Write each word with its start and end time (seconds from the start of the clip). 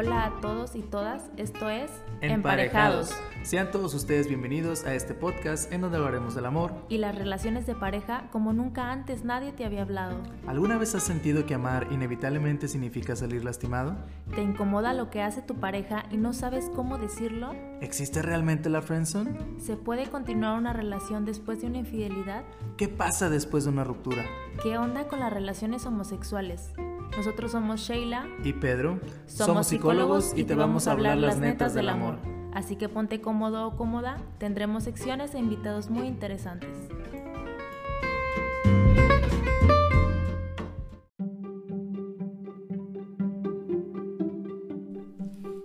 Hola 0.00 0.24
a 0.24 0.40
todos 0.40 0.76
y 0.76 0.80
todas, 0.80 1.24
esto 1.36 1.68
es 1.68 1.90
Emparejados. 2.22 3.14
Sean 3.42 3.70
todos 3.70 3.92
ustedes 3.92 4.28
bienvenidos 4.28 4.86
a 4.86 4.94
este 4.94 5.12
podcast 5.12 5.70
en 5.70 5.82
donde 5.82 5.98
hablaremos 5.98 6.34
del 6.34 6.46
amor. 6.46 6.72
Y 6.88 6.96
las 6.96 7.14
relaciones 7.14 7.66
de 7.66 7.74
pareja 7.74 8.24
como 8.32 8.54
nunca 8.54 8.92
antes 8.92 9.24
nadie 9.24 9.52
te 9.52 9.66
había 9.66 9.82
hablado. 9.82 10.16
¿Alguna 10.46 10.78
vez 10.78 10.94
has 10.94 11.02
sentido 11.02 11.44
que 11.44 11.52
amar 11.52 11.88
inevitablemente 11.90 12.66
significa 12.66 13.14
salir 13.14 13.44
lastimado? 13.44 13.94
¿Te 14.34 14.40
incomoda 14.40 14.94
lo 14.94 15.10
que 15.10 15.20
hace 15.20 15.42
tu 15.42 15.56
pareja 15.56 16.06
y 16.10 16.16
no 16.16 16.32
sabes 16.32 16.70
cómo 16.74 16.96
decirlo? 16.96 17.52
¿Existe 17.82 18.22
realmente 18.22 18.70
la 18.70 18.80
friendzone? 18.80 19.38
¿Se 19.58 19.76
puede 19.76 20.08
continuar 20.08 20.58
una 20.58 20.72
relación 20.72 21.26
después 21.26 21.60
de 21.60 21.66
una 21.66 21.76
infidelidad? 21.76 22.44
¿Qué 22.78 22.88
pasa 22.88 23.28
después 23.28 23.64
de 23.64 23.70
una 23.70 23.84
ruptura? 23.84 24.24
¿Qué 24.62 24.78
onda 24.78 25.08
con 25.08 25.20
las 25.20 25.30
relaciones 25.30 25.84
homosexuales? 25.84 26.72
Nosotros 27.16 27.52
somos 27.52 27.80
Sheila 27.80 28.26
y 28.44 28.52
Pedro. 28.52 29.00
Somos, 29.26 29.66
psicólogos 29.66 29.89
y 30.36 30.44
te 30.44 30.54
vamos 30.54 30.86
a 30.86 30.92
hablar 30.92 31.18
las 31.18 31.38
netas 31.38 31.74
del 31.74 31.88
amor. 31.88 32.16
Así 32.54 32.76
que 32.76 32.88
ponte 32.88 33.20
cómodo 33.20 33.66
o 33.66 33.76
cómoda, 33.76 34.18
tendremos 34.38 34.84
secciones 34.84 35.34
e 35.34 35.38
invitados 35.40 35.90
muy 35.90 36.06
interesantes. 36.06 36.70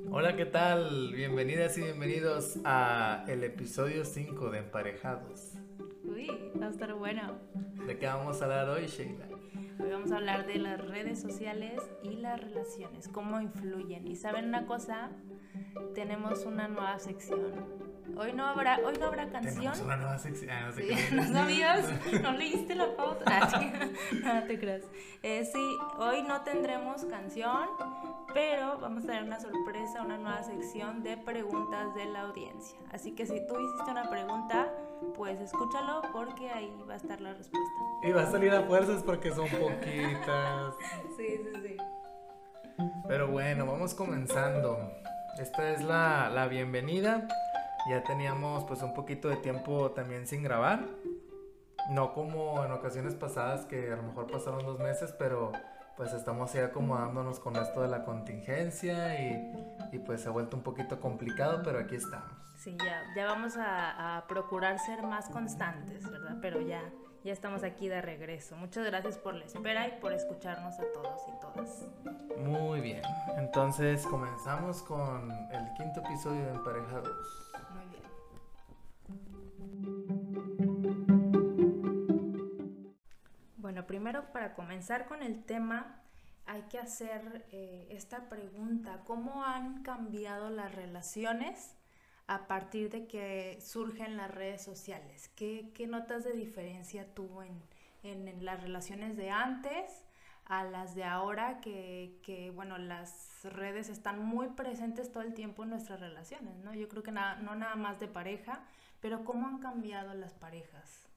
Hola, 0.09 0.35
¿qué 0.35 0.47
tal? 0.47 1.13
Bienvenidas 1.13 1.77
y 1.77 1.81
bienvenidos 1.81 2.57
a 2.65 3.25
el 3.27 3.43
episodio 3.43 4.05
5 4.05 4.49
de 4.49 4.57
Emparejados. 4.57 5.54
Uy, 6.07 6.29
va 6.61 6.67
a 6.67 6.69
estar 6.69 6.93
bueno. 6.93 7.33
¿De 7.85 7.97
qué 7.97 8.07
vamos 8.07 8.41
a 8.41 8.45
hablar 8.45 8.69
hoy, 8.69 8.87
Sheila? 8.87 9.25
Hoy 9.79 9.91
vamos 9.91 10.11
a 10.11 10.17
hablar 10.17 10.45
de 10.45 10.57
las 10.57 10.79
redes 10.87 11.21
sociales 11.21 11.81
y 12.03 12.11
las 12.17 12.39
relaciones, 12.39 13.07
cómo 13.09 13.41
influyen. 13.41 14.07
Y 14.07 14.15
saben 14.15 14.45
una 14.45 14.65
cosa, 14.65 15.09
tenemos 15.93 16.45
una 16.45 16.67
nueva 16.67 16.97
sección. 16.99 17.85
Hoy 18.17 18.31
no 18.31 18.45
habrá, 18.45 18.79
hoy 18.85 18.93
no 18.97 19.07
habrá 19.07 19.29
canción. 19.29 19.55
Tenemos 19.55 19.81
una 19.81 19.97
nueva 19.97 20.17
sección. 20.17 20.49
Ah, 20.51 20.67
no, 20.67 20.71
sé 20.71 20.83
Sí, 20.83 20.87
qué. 21.09 21.15
¿No 21.15 21.23
sabías? 21.27 21.89
¿No 22.21 22.31
leíste 22.31 22.75
la 22.75 22.95
pauta? 22.95 23.25
Ah, 23.27 23.49
sí. 23.59 24.21
No 24.23 24.43
te 24.43 24.57
creas. 24.57 24.83
Eh, 25.21 25.43
sí, 25.43 25.77
hoy 25.97 26.21
no 26.21 26.41
tendremos 26.41 27.03
canción, 27.05 27.67
pero 28.33 28.77
vamos 28.79 29.03
a 29.03 29.07
tener 29.07 29.23
una 29.23 29.39
sorpresa, 29.39 30.03
una 30.03 30.17
nueva 30.17 30.43
sección 30.43 31.03
de 31.03 31.17
preguntas 31.17 31.93
de 31.95 32.05
la 32.05 32.21
audiencia. 32.21 32.79
Así 32.91 33.11
que 33.11 33.25
si 33.25 33.45
tú 33.45 33.59
hiciste 33.59 33.91
una 33.91 34.09
pregunta, 34.09 34.71
pues 35.15 35.39
escúchalo 35.39 36.01
porque 36.11 36.49
ahí 36.49 36.83
va 36.87 36.93
a 36.93 36.97
estar 36.97 37.19
la 37.21 37.33
respuesta. 37.33 37.71
Y 38.03 38.11
va 38.11 38.23
a 38.23 38.31
salir 38.31 38.51
a 38.51 38.63
fuerzas 38.63 39.03
porque 39.03 39.31
son 39.31 39.47
poquitas. 39.49 40.75
Sí, 41.17 41.37
sí, 41.37 41.61
sí. 41.63 41.77
Pero 43.07 43.29
bueno, 43.29 43.65
vamos 43.65 43.93
comenzando. 43.93 44.77
Esta 45.39 45.71
es 45.71 45.83
la, 45.83 46.29
la 46.29 46.47
bienvenida. 46.47 47.27
Ya 47.89 48.03
teníamos 48.03 48.65
pues 48.65 48.81
un 48.81 48.93
poquito 48.93 49.29
de 49.29 49.37
tiempo 49.37 49.91
también 49.91 50.27
sin 50.27 50.43
grabar. 50.43 50.85
No 51.89 52.13
como 52.13 52.65
en 52.65 52.71
ocasiones 52.71 53.15
pasadas 53.15 53.65
que 53.65 53.93
a 53.93 53.95
lo 53.95 54.03
mejor 54.03 54.27
pasaron 54.27 54.65
dos 54.65 54.79
meses, 54.79 55.13
pero 55.17 55.51
pues 55.95 56.11
estamos 56.11 56.51
ya 56.51 56.65
acomodándonos 56.65 57.39
con 57.39 57.55
esto 57.55 57.81
de 57.81 57.87
la 57.87 58.03
contingencia 58.03 59.19
y, 59.21 59.53
y 59.93 59.99
pues 59.99 60.21
se 60.21 60.27
ha 60.27 60.31
vuelto 60.31 60.57
un 60.57 60.63
poquito 60.63 60.99
complicado, 60.99 61.61
pero 61.63 61.79
aquí 61.79 61.95
estamos. 61.95 62.33
Sí, 62.65 62.75
ya, 62.83 63.03
ya 63.15 63.27
vamos 63.27 63.57
a, 63.57 64.17
a 64.17 64.25
procurar 64.25 64.79
ser 64.79 65.03
más 65.03 65.29
constantes, 65.29 66.09
¿verdad? 66.09 66.39
Pero 66.41 66.61
ya, 66.61 66.81
ya 67.23 67.31
estamos 67.31 67.61
aquí 67.61 67.87
de 67.87 68.01
regreso. 68.01 68.57
Muchas 68.57 68.83
gracias 68.87 69.19
por 69.19 69.35
la 69.35 69.45
espera 69.45 69.87
y 69.87 69.99
por 70.01 70.13
escucharnos 70.13 70.79
a 70.79 70.83
todos 70.91 71.21
y 71.27 71.39
todas. 71.39 71.85
Muy 72.39 72.81
bien, 72.81 73.03
entonces 73.37 74.03
comenzamos 74.07 74.81
con 74.81 75.29
el 75.51 75.73
quinto 75.77 75.99
episodio 75.99 76.43
de 76.43 76.53
Emparejados. 76.53 77.53
Muy 77.75 77.85
bien. 77.85 78.01
Bueno, 83.57 83.85
primero 83.85 84.31
para 84.33 84.55
comenzar 84.55 85.05
con 85.05 85.21
el 85.21 85.45
tema, 85.45 86.01
hay 86.47 86.63
que 86.63 86.79
hacer 86.79 87.45
eh, 87.51 87.85
esta 87.91 88.27
pregunta. 88.27 89.01
¿Cómo 89.05 89.43
han 89.43 89.83
cambiado 89.83 90.49
las 90.49 90.73
relaciones 90.73 91.75
a 92.27 92.47
partir 92.47 92.89
de 92.89 93.07
que 93.07 93.59
surgen 93.61 94.17
las 94.17 94.31
redes 94.31 94.63
sociales? 94.63 95.29
¿Qué, 95.35 95.71
qué 95.75 95.87
notas 95.87 96.23
de 96.23 96.33
diferencia 96.33 97.05
tú 97.13 97.41
en, 97.41 97.61
en- 98.03 98.27
en 98.27 98.45
las 98.45 98.61
relaciones 98.61 99.15
de 99.17 99.29
antes 99.31 100.03
a 100.45 100.63
las 100.63 100.95
de 100.95 101.03
ahora? 101.03 101.59
Que, 101.61 102.19
que, 102.23 102.51
bueno, 102.51 102.77
las 102.77 103.39
redes 103.43 103.89
están 103.89 104.19
muy 104.23 104.47
presentes 104.49 105.11
todo 105.11 105.23
el 105.23 105.33
tiempo 105.33 105.63
en 105.63 105.69
nuestras 105.71 105.99
relaciones, 105.99 106.55
¿no? 106.63 106.73
Yo 106.73 106.87
creo 106.89 107.03
que 107.03 107.11
na- 107.11 107.35
no 107.37 107.55
nada 107.55 107.75
más 107.75 107.99
de 107.99 108.07
pareja, 108.07 108.63
pero 109.01 109.23
¿cómo 109.25 109.47
han 109.47 109.59
cambiado 109.59 110.13
las 110.15 110.33
parejas? 110.33 111.07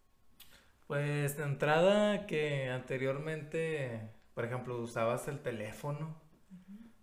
Pues 0.86 1.36
de 1.36 1.44
entrada 1.44 2.26
que 2.26 2.70
anteriormente, 2.70 4.00
por 4.34 4.44
ejemplo, 4.44 4.78
usabas 4.80 5.28
el 5.28 5.40
teléfono 5.40 6.16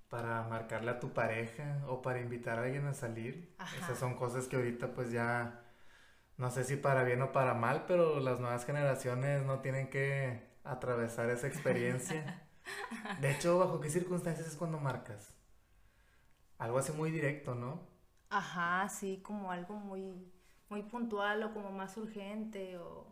para 0.09 0.43
marcarle 0.43 0.91
a 0.91 0.99
tu 0.99 1.13
pareja 1.13 1.81
o 1.88 2.01
para 2.01 2.21
invitar 2.21 2.59
a 2.59 2.63
alguien 2.63 2.85
a 2.88 2.93
salir. 2.93 3.55
Ajá. 3.57 3.85
Esas 3.85 3.99
son 3.99 4.16
cosas 4.16 4.47
que 4.47 4.55
ahorita 4.57 4.93
pues 4.93 5.11
ya, 5.11 5.63
no 6.38 6.51
sé 6.51 6.63
si 6.66 6.77
para 6.77 7.03
bien 7.03 7.21
o 7.21 7.31
para 7.33 7.53
mal, 7.53 7.85
pero 7.88 8.19
las 8.19 8.39
nuevas 8.39 8.66
generaciones 8.66 9.43
no 9.45 9.61
tienen 9.61 9.89
que 9.89 10.43
atravesar 10.63 11.29
esa 11.29 11.47
experiencia. 11.47 12.41
De 13.17 13.31
hecho, 13.31 13.59
¿bajo 13.59 13.79
qué 13.81 13.89
circunstancias 13.89 14.47
es 14.47 14.55
cuando 14.55 14.79
marcas? 14.79 15.35
Algo 16.57 16.79
así 16.79 16.91
muy 16.91 17.11
directo, 17.11 17.55
¿no? 17.55 17.87
Ajá, 18.29 18.89
sí, 18.89 19.22
como 19.23 19.51
algo 19.51 19.75
muy, 19.75 20.31
muy 20.69 20.83
puntual 20.83 21.43
o 21.43 21.53
como 21.53 21.72
más 21.72 21.95
urgente 21.97 22.77
o, 22.77 23.07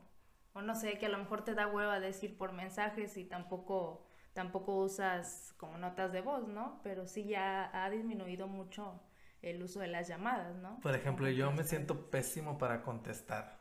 o 0.53 0.61
no 0.61 0.75
sé, 0.75 0.97
que 0.97 1.05
a 1.05 1.09
lo 1.09 1.17
mejor 1.17 1.43
te 1.43 1.53
da 1.55 1.67
hueva 1.67 1.99
decir 1.99 2.37
por 2.37 2.51
mensajes 2.53 3.15
y 3.17 3.25
tampoco, 3.25 4.05
tampoco 4.33 4.77
usas 4.77 5.53
como 5.57 5.77
notas 5.77 6.11
de 6.11 6.21
voz, 6.21 6.47
¿no? 6.47 6.81
Pero 6.83 7.07
sí 7.07 7.25
ya 7.25 7.69
ha 7.73 7.89
disminuido 7.89 8.47
mucho 8.47 9.01
el 9.41 9.61
uso 9.63 9.79
de 9.79 9.88
las 9.88 10.07
llamadas, 10.07 10.55
¿no? 10.57 10.79
Por 10.81 10.94
ejemplo, 10.95 11.27
yo 11.29 11.51
me 11.51 11.63
siento 11.63 12.11
pésimo 12.11 12.59
para 12.59 12.83
contestar 12.83 13.57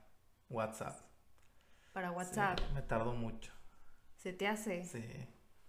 WhatsApp. 0.50 1.00
Para 1.92 2.10
Sí, 2.10 2.14
WhatsApp, 2.16 2.58
me 2.74 2.82
tardo 2.82 3.14
mucho. 3.14 3.52
¿se 4.16 4.32
te 4.32 4.46
hace? 4.48 4.90
Sí. 4.90 5.02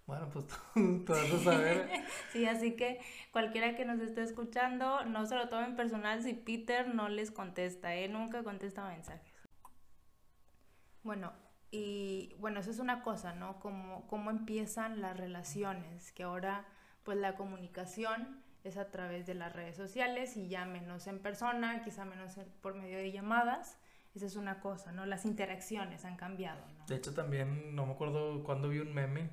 Bueno, 0.06 0.28
pues 0.30 0.46
tú, 0.46 0.56
tú 1.06 1.12
vas 1.12 1.32
a 1.32 1.38
saber. 1.40 1.90
Sí, 2.28 2.46
así 2.46 2.76
que 2.76 3.00
cualquiera 3.32 3.76
que 3.76 3.84
nos 3.84 4.00
esté 4.00 4.22
escuchando, 4.22 5.04
no 5.06 5.26
se 5.26 5.36
lo 5.36 5.48
tomen 5.48 5.76
personal 5.76 6.22
si 6.22 6.34
Peter 6.34 6.94
no 6.94 7.08
les 7.08 7.30
contesta, 7.30 7.94
¿eh? 7.94 8.08
Nunca 8.08 8.42
contesta 8.44 8.86
mensajes. 8.88 9.32
Bueno, 11.02 11.32
y 11.74 12.36
bueno, 12.38 12.60
eso 12.60 12.70
es 12.70 12.78
una 12.78 13.02
cosa, 13.02 13.34
¿no? 13.34 13.58
Cómo, 13.60 14.06
cómo 14.06 14.30
empiezan 14.30 15.00
las 15.00 15.16
relaciones, 15.16 16.12
que 16.12 16.22
ahora 16.22 16.64
pues 17.02 17.18
la 17.18 17.34
comunicación 17.36 18.42
es 18.62 18.76
a 18.78 18.90
través 18.90 19.26
de 19.26 19.34
las 19.34 19.52
redes 19.52 19.76
sociales 19.76 20.36
y 20.36 20.48
ya 20.48 20.64
menos 20.64 21.06
en 21.06 21.18
persona, 21.18 21.82
quizá 21.82 22.04
menos 22.04 22.38
en- 22.38 22.48
por 22.62 22.74
medio 22.74 22.98
de 22.98 23.10
llamadas. 23.12 23.78
Esa 24.14 24.26
es 24.26 24.36
una 24.36 24.60
cosa, 24.60 24.92
¿no? 24.92 25.04
Las 25.04 25.24
interacciones 25.24 26.04
han 26.04 26.16
cambiado, 26.16 26.64
¿no? 26.78 26.86
De 26.86 26.94
hecho, 26.96 27.12
también 27.12 27.74
no 27.74 27.84
me 27.86 27.92
acuerdo 27.94 28.44
cuando 28.44 28.68
vi 28.68 28.78
un 28.78 28.94
meme 28.94 29.30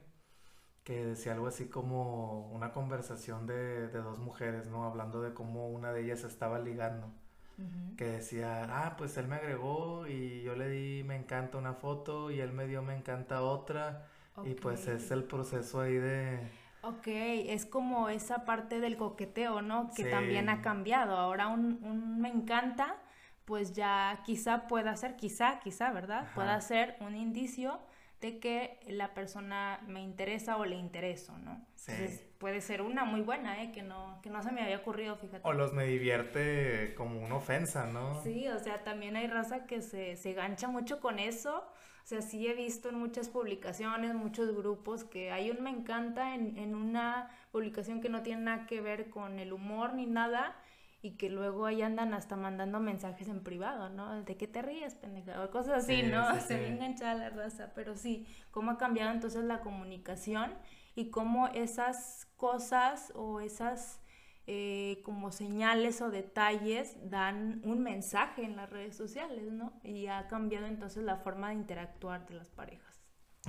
que 0.83 1.05
decía 1.05 1.33
algo 1.33 1.45
así 1.47 1.69
como 1.69 2.49
una 2.51 2.73
conversación 2.73 3.45
de, 3.45 3.87
de 3.87 3.99
dos 3.99 4.17
mujeres, 4.17 4.67
¿no? 4.67 4.85
Hablando 4.85 5.21
de 5.21 5.33
cómo 5.35 5.69
una 5.69 5.93
de 5.93 6.03
ellas 6.03 6.23
estaba 6.23 6.57
ligando. 6.57 7.13
Ujú. 7.57 7.95
Que 7.97 8.05
decía, 8.05 8.63
ah, 8.69 8.95
pues 8.97 9.17
él 9.17 9.27
me 9.27 9.35
agregó 9.35 10.07
y 10.07 10.41
yo 10.43 10.55
le 10.55 10.69
di 10.69 11.03
me 11.03 11.15
encanta 11.15 11.57
una 11.57 11.73
foto 11.73 12.31
y 12.31 12.39
él 12.39 12.51
me 12.51 12.67
dio 12.67 12.81
me 12.81 12.95
encanta 12.95 13.41
otra. 13.43 14.07
Y 14.43 14.55
pues 14.55 14.87
es 14.87 15.11
el 15.11 15.23
proceso 15.25 15.81
ahí 15.81 15.95
de... 15.95 16.39
Ok, 16.83 17.03
es 17.07 17.65
como 17.67 18.09
esa 18.09 18.43
parte 18.45 18.79
del 18.79 18.97
coqueteo, 18.97 19.61
¿no? 19.61 19.93
Que 19.93 20.03
Sí. 20.03 20.09
también 20.09 20.49
ha 20.49 20.61
cambiado. 20.61 21.15
Ahora 21.17 21.47
un, 21.47 21.79
un 21.83 22.19
me 22.19 22.29
encanta, 22.29 22.97
pues 23.45 23.73
ya 23.73 24.21
quizá 24.25 24.67
pueda 24.67 24.95
ser, 24.95 25.15
quizá, 25.15 25.59
quizá, 25.59 25.91
¿verdad? 25.91 26.29
Ajá. 26.33 26.33
Pueda 26.33 26.59
ser 26.61 26.95
un 27.01 27.15
indicio 27.15 27.79
de 28.21 28.39
que 28.39 28.79
la 28.87 29.13
persona 29.13 29.81
me 29.87 30.01
interesa 30.01 30.57
o 30.57 30.65
le 30.65 30.75
intereso, 30.75 31.37
¿no? 31.39 31.65
Sí. 31.75 31.91
Entonces 31.91 32.25
puede 32.37 32.61
ser 32.61 32.83
una 32.83 33.03
muy 33.03 33.21
buena, 33.21 33.63
¿eh? 33.63 33.71
Que 33.71 33.81
no, 33.81 34.19
que 34.21 34.29
no 34.29 34.43
se 34.43 34.51
me 34.51 34.61
había 34.61 34.77
ocurrido, 34.77 35.15
fíjate. 35.17 35.41
O 35.43 35.53
los 35.53 35.73
me 35.73 35.85
divierte 35.85 36.93
como 36.95 37.19
una 37.19 37.35
ofensa, 37.35 37.87
¿no? 37.87 38.21
Sí, 38.21 38.47
o 38.47 38.59
sea, 38.59 38.83
también 38.83 39.15
hay 39.15 39.27
raza 39.27 39.65
que 39.65 39.81
se, 39.81 40.15
se 40.15 40.33
gancha 40.33 40.67
mucho 40.67 40.99
con 40.99 41.17
eso. 41.17 41.67
O 42.03 42.07
sea, 42.07 42.21
sí 42.21 42.47
he 42.47 42.53
visto 42.53 42.89
en 42.89 42.95
muchas 42.95 43.29
publicaciones, 43.29 44.13
muchos 44.13 44.55
grupos, 44.55 45.03
que 45.03 45.31
hay 45.31 45.49
un 45.49 45.61
me 45.63 45.69
encanta 45.71 46.35
en, 46.35 46.57
en 46.57 46.75
una 46.75 47.29
publicación 47.51 48.01
que 48.01 48.09
no 48.09 48.21
tiene 48.21 48.43
nada 48.43 48.67
que 48.67 48.81
ver 48.81 49.09
con 49.09 49.39
el 49.39 49.51
humor 49.51 49.93
ni 49.95 50.05
nada. 50.05 50.55
Y 51.01 51.17
que 51.17 51.29
luego 51.29 51.65
ahí 51.65 51.81
andan 51.81 52.13
hasta 52.13 52.35
mandando 52.35 52.79
mensajes 52.79 53.27
en 53.27 53.43
privado, 53.43 53.89
¿no? 53.89 54.23
¿De 54.23 54.37
qué 54.37 54.47
te 54.47 54.61
ríes, 54.61 54.95
pendeja? 54.95 55.43
O 55.43 55.49
cosas 55.51 55.83
así, 55.85 56.03
Sí, 56.03 56.03
¿no? 56.03 56.23
sí, 56.27 56.39
Se 56.47 56.55
sí. 56.55 56.59
ve 56.59 56.67
enganchada 56.67 57.15
la 57.15 57.29
raza, 57.29 57.71
pero 57.75 57.95
sí, 57.95 58.27
cómo 58.51 58.71
ha 58.71 58.77
cambiado 58.77 59.11
entonces 59.11 59.43
la 59.43 59.61
comunicación 59.61 60.53
y 60.95 61.09
cómo 61.09 61.47
esas 61.49 62.27
cosas 62.37 63.11
o 63.15 63.39
esas 63.41 63.99
eh, 64.47 65.01
como 65.03 65.31
señales 65.31 66.01
o 66.01 66.09
detalles 66.11 66.97
dan 67.09 67.61
un 67.63 67.81
mensaje 67.83 68.43
en 68.43 68.55
las 68.55 68.69
redes 68.69 68.95
sociales, 68.97 69.51
¿no? 69.51 69.79
Y 69.83 70.07
ha 70.07 70.27
cambiado 70.27 70.65
entonces 70.67 71.03
la 71.03 71.17
forma 71.17 71.49
de 71.49 71.55
interactuar 71.55 72.27
de 72.27 72.35
las 72.35 72.49
parejas. 72.49 73.01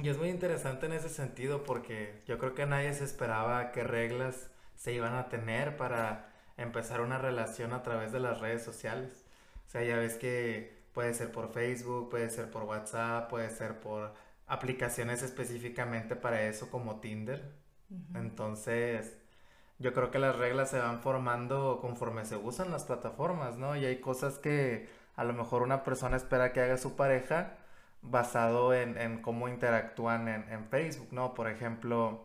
Y 0.03 0.09
es 0.09 0.19
muy 0.19 0.29
interesante 0.31 0.87
en 0.87 0.93
ese 0.93 1.09
sentido 1.09 1.65
porque 1.65 2.23
yo 2.27 2.39
creo 2.39 2.55
que 2.55 2.67
nadie 2.67 2.93
se 2.95 3.05
esperaba 3.05 3.73
qué 3.73 3.85
reglas 3.85 4.51
se 4.75 4.93
iban 4.93 5.15
a 5.15 5.29
tener 5.29 5.77
para 5.77 6.32
empezar 6.63 7.01
una 7.01 7.19
relación 7.19 7.73
a 7.73 7.83
través 7.83 8.13
de 8.13 8.21
las 8.21 8.41
redes 8.41 8.63
sociales. 8.63 9.25
O 9.67 9.71
sea, 9.71 9.83
ya 9.83 9.97
ves 9.97 10.17
que 10.17 10.83
puede 10.93 11.15
ser 11.15 11.33
por 11.33 11.53
Facebook, 11.53 12.11
puede 12.11 12.31
ser 12.31 12.51
por 12.51 12.65
WhatsApp, 12.65 13.29
puede 13.31 13.51
ser 13.51 13.81
por 13.81 14.13
aplicaciones 14.47 15.23
específicamente 15.23 16.17
para 16.17 16.43
eso 16.43 16.71
como 16.71 17.01
Tinder. 17.01 17.43
Entonces, 18.15 19.17
yo 19.79 19.93
creo 19.93 20.11
que 20.11 20.19
las 20.19 20.37
reglas 20.37 20.71
se 20.71 20.79
van 20.79 21.01
formando 21.01 21.79
conforme 21.81 22.25
se 22.25 22.37
usan 22.37 22.71
las 22.71 22.85
plataformas, 22.85 23.57
¿no? 23.59 23.77
Y 23.77 23.85
hay 23.85 24.01
cosas 24.01 24.39
que 24.39 24.89
a 25.17 25.25
lo 25.25 25.33
mejor 25.35 25.63
una 25.63 25.85
persona 25.85 26.17
espera 26.17 26.53
que 26.53 26.61
haga 26.61 26.77
su 26.79 26.97
pareja 26.97 27.55
basado 28.03 28.75
en, 28.75 29.23
cómo 29.23 29.49
interactúan 29.49 30.29
en, 30.29 30.51
en, 30.51 30.65
Facebook, 30.67 31.09
¿no? 31.13 31.35
Por 31.35 31.49
ejemplo, 31.49 32.25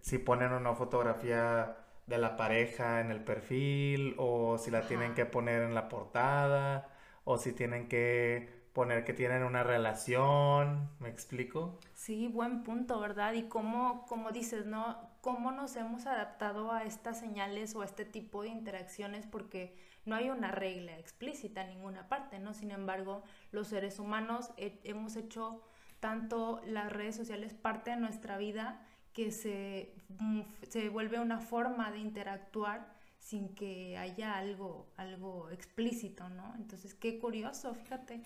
si 0.00 0.18
ponen 0.18 0.52
una 0.52 0.74
fotografía 0.74 1.76
de 2.10 2.18
la 2.18 2.36
pareja 2.36 3.00
en 3.00 3.12
el 3.12 3.22
perfil 3.22 4.14
o 4.18 4.58
si 4.58 4.70
la 4.70 4.82
tienen 4.82 5.14
que 5.14 5.26
poner 5.26 5.62
en 5.62 5.74
la 5.74 5.88
portada 5.88 6.88
o 7.24 7.38
si 7.38 7.52
tienen 7.52 7.88
que 7.88 8.60
poner 8.72 9.04
que 9.04 9.12
tienen 9.12 9.44
una 9.44 9.62
relación, 9.62 10.90
¿me 10.98 11.08
explico? 11.08 11.78
Sí, 11.94 12.26
buen 12.28 12.62
punto, 12.64 12.98
¿verdad? 13.00 13.34
Y 13.34 13.44
cómo, 13.44 14.06
como 14.06 14.32
dices, 14.32 14.66
¿no? 14.66 14.98
Cómo 15.20 15.52
nos 15.52 15.76
hemos 15.76 16.06
adaptado 16.06 16.72
a 16.72 16.84
estas 16.84 17.20
señales 17.20 17.74
o 17.76 17.82
a 17.82 17.84
este 17.84 18.04
tipo 18.04 18.42
de 18.42 18.48
interacciones 18.48 19.26
porque 19.26 19.76
no 20.04 20.16
hay 20.16 20.30
una 20.30 20.50
regla 20.50 20.98
explícita 20.98 21.62
en 21.62 21.70
ninguna 21.70 22.08
parte, 22.08 22.40
¿no? 22.40 22.54
Sin 22.54 22.72
embargo, 22.72 23.22
los 23.52 23.68
seres 23.68 24.00
humanos 24.00 24.50
hemos 24.56 25.14
hecho 25.14 25.62
tanto 26.00 26.60
las 26.66 26.92
redes 26.92 27.14
sociales 27.14 27.54
parte 27.54 27.90
de 27.90 27.96
nuestra 27.98 28.36
vida 28.36 28.84
que 29.12 29.30
se, 29.32 29.94
mm, 30.18 30.42
se 30.68 30.88
vuelve 30.88 31.18
una 31.20 31.40
forma 31.40 31.90
de 31.90 31.98
interactuar 31.98 32.92
sin 33.18 33.54
que 33.54 33.96
haya 33.98 34.36
algo, 34.36 34.92
algo 34.96 35.50
explícito, 35.50 36.28
¿no? 36.30 36.54
Entonces, 36.56 36.94
qué 36.94 37.18
curioso, 37.18 37.74
fíjate. 37.74 38.22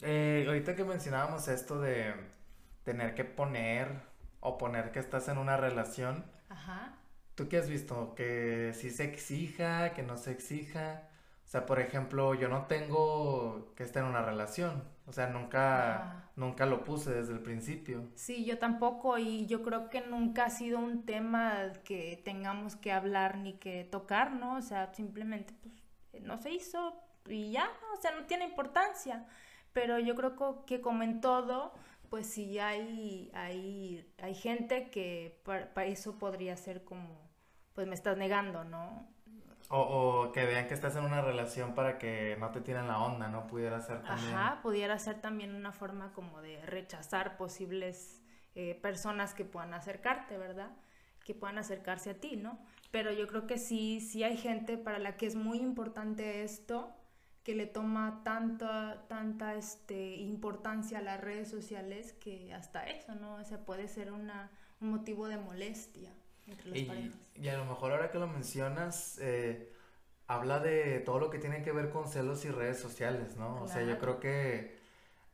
Eh, 0.00 0.44
ahorita 0.46 0.74
que 0.74 0.84
mencionábamos 0.84 1.48
esto 1.48 1.80
de 1.80 2.14
tener 2.84 3.14
que 3.14 3.24
poner 3.24 3.88
o 4.40 4.56
poner 4.56 4.92
que 4.92 5.00
estás 5.00 5.28
en 5.28 5.38
una 5.38 5.56
relación, 5.56 6.24
Ajá. 6.48 6.94
¿tú 7.34 7.48
qué 7.48 7.58
has 7.58 7.68
visto? 7.68 8.14
¿Que 8.14 8.72
si 8.74 8.90
se 8.90 9.04
exija, 9.04 9.92
que 9.92 10.02
no 10.02 10.16
se 10.16 10.32
exija? 10.32 11.08
O 11.44 11.48
sea, 11.50 11.66
por 11.66 11.80
ejemplo, 11.80 12.34
yo 12.34 12.48
no 12.48 12.66
tengo 12.66 13.72
que 13.74 13.82
estar 13.82 14.02
en 14.02 14.10
una 14.10 14.22
relación. 14.22 14.84
O 15.08 15.12
sea, 15.12 15.28
nunca, 15.28 16.30
nunca 16.36 16.66
lo 16.66 16.84
puse 16.84 17.10
desde 17.10 17.32
el 17.32 17.40
principio. 17.40 18.10
Sí, 18.14 18.44
yo 18.44 18.58
tampoco. 18.58 19.16
Y 19.16 19.46
yo 19.46 19.62
creo 19.62 19.88
que 19.88 20.02
nunca 20.02 20.44
ha 20.44 20.50
sido 20.50 20.78
un 20.78 21.06
tema 21.06 21.72
que 21.84 22.20
tengamos 22.24 22.76
que 22.76 22.92
hablar 22.92 23.38
ni 23.38 23.54
que 23.54 23.84
tocar, 23.84 24.32
¿no? 24.32 24.56
O 24.56 24.62
sea, 24.62 24.92
simplemente, 24.92 25.54
pues, 25.62 26.22
no 26.22 26.36
se 26.36 26.50
hizo 26.50 26.94
y 27.26 27.52
ya, 27.52 27.70
O 27.96 28.00
sea, 28.00 28.12
no 28.12 28.26
tiene 28.26 28.44
importancia. 28.44 29.26
Pero 29.72 29.98
yo 29.98 30.14
creo 30.14 30.64
que 30.66 30.80
como 30.80 31.02
en 31.02 31.20
todo, 31.20 31.72
pues 32.10 32.26
sí 32.26 32.58
hay, 32.58 33.30
hay, 33.34 34.12
hay 34.18 34.34
gente 34.34 34.90
que 34.90 35.40
para, 35.44 35.86
eso 35.86 36.18
podría 36.18 36.56
ser 36.56 36.84
como, 36.84 37.30
pues 37.74 37.86
me 37.86 37.94
estás 37.94 38.16
negando, 38.16 38.64
¿no? 38.64 39.08
O, 39.70 39.80
o, 39.80 40.32
que 40.32 40.46
vean 40.46 40.66
que 40.66 40.72
estás 40.72 40.96
en 40.96 41.04
una 41.04 41.20
relación 41.20 41.74
para 41.74 41.98
que 41.98 42.36
no 42.40 42.50
te 42.50 42.62
tiren 42.62 42.88
la 42.88 43.00
onda, 43.00 43.28
¿no? 43.28 43.46
Pudiera 43.46 43.80
ser 43.82 44.02
también. 44.02 44.34
Ajá, 44.34 44.62
pudiera 44.62 44.98
ser 44.98 45.20
también 45.20 45.54
una 45.54 45.72
forma 45.72 46.12
como 46.14 46.40
de 46.40 46.64
rechazar 46.64 47.36
posibles 47.36 48.22
eh, 48.54 48.74
personas 48.80 49.34
que 49.34 49.44
puedan 49.44 49.74
acercarte, 49.74 50.38
¿verdad? 50.38 50.70
Que 51.22 51.34
puedan 51.34 51.58
acercarse 51.58 52.10
a 52.10 52.14
ti, 52.18 52.36
¿no? 52.36 52.58
Pero 52.90 53.12
yo 53.12 53.26
creo 53.26 53.46
que 53.46 53.58
sí, 53.58 54.00
sí 54.00 54.24
hay 54.24 54.38
gente 54.38 54.78
para 54.78 54.98
la 54.98 55.18
que 55.18 55.26
es 55.26 55.36
muy 55.36 55.58
importante 55.58 56.42
esto 56.42 56.94
que 57.44 57.54
le 57.54 57.66
toma 57.66 58.22
tanta, 58.24 59.06
tanta 59.08 59.54
este, 59.54 60.16
importancia 60.16 60.98
a 60.98 61.02
las 61.02 61.20
redes 61.20 61.50
sociales 61.50 62.14
que 62.14 62.52
hasta 62.54 62.84
eso, 62.84 63.14
¿no? 63.14 63.34
O 63.34 63.44
sea, 63.44 63.64
puede 63.64 63.88
ser 63.88 64.12
una, 64.12 64.50
un 64.80 64.90
motivo 64.90 65.28
de 65.28 65.36
molestia 65.36 66.12
entre 66.48 66.70
las 66.70 66.78
y, 66.78 66.84
parejas. 66.84 67.18
Y 67.34 67.48
a 67.48 67.56
lo 67.56 67.64
mejor 67.64 67.92
ahora 67.92 68.10
que 68.10 68.18
lo 68.18 68.26
mencionas, 68.26 69.18
eh, 69.20 69.72
habla 70.26 70.60
de 70.60 71.00
todo 71.00 71.18
lo 71.20 71.30
que 71.30 71.38
tiene 71.38 71.62
que 71.62 71.72
ver 71.72 71.90
con 71.90 72.08
celos 72.08 72.44
y 72.44 72.50
redes 72.50 72.78
sociales, 72.78 73.36
¿no? 73.36 73.62
O 73.62 73.68
sea, 73.68 73.82
yo 73.82 73.98
creo 73.98 74.20
que 74.20 74.78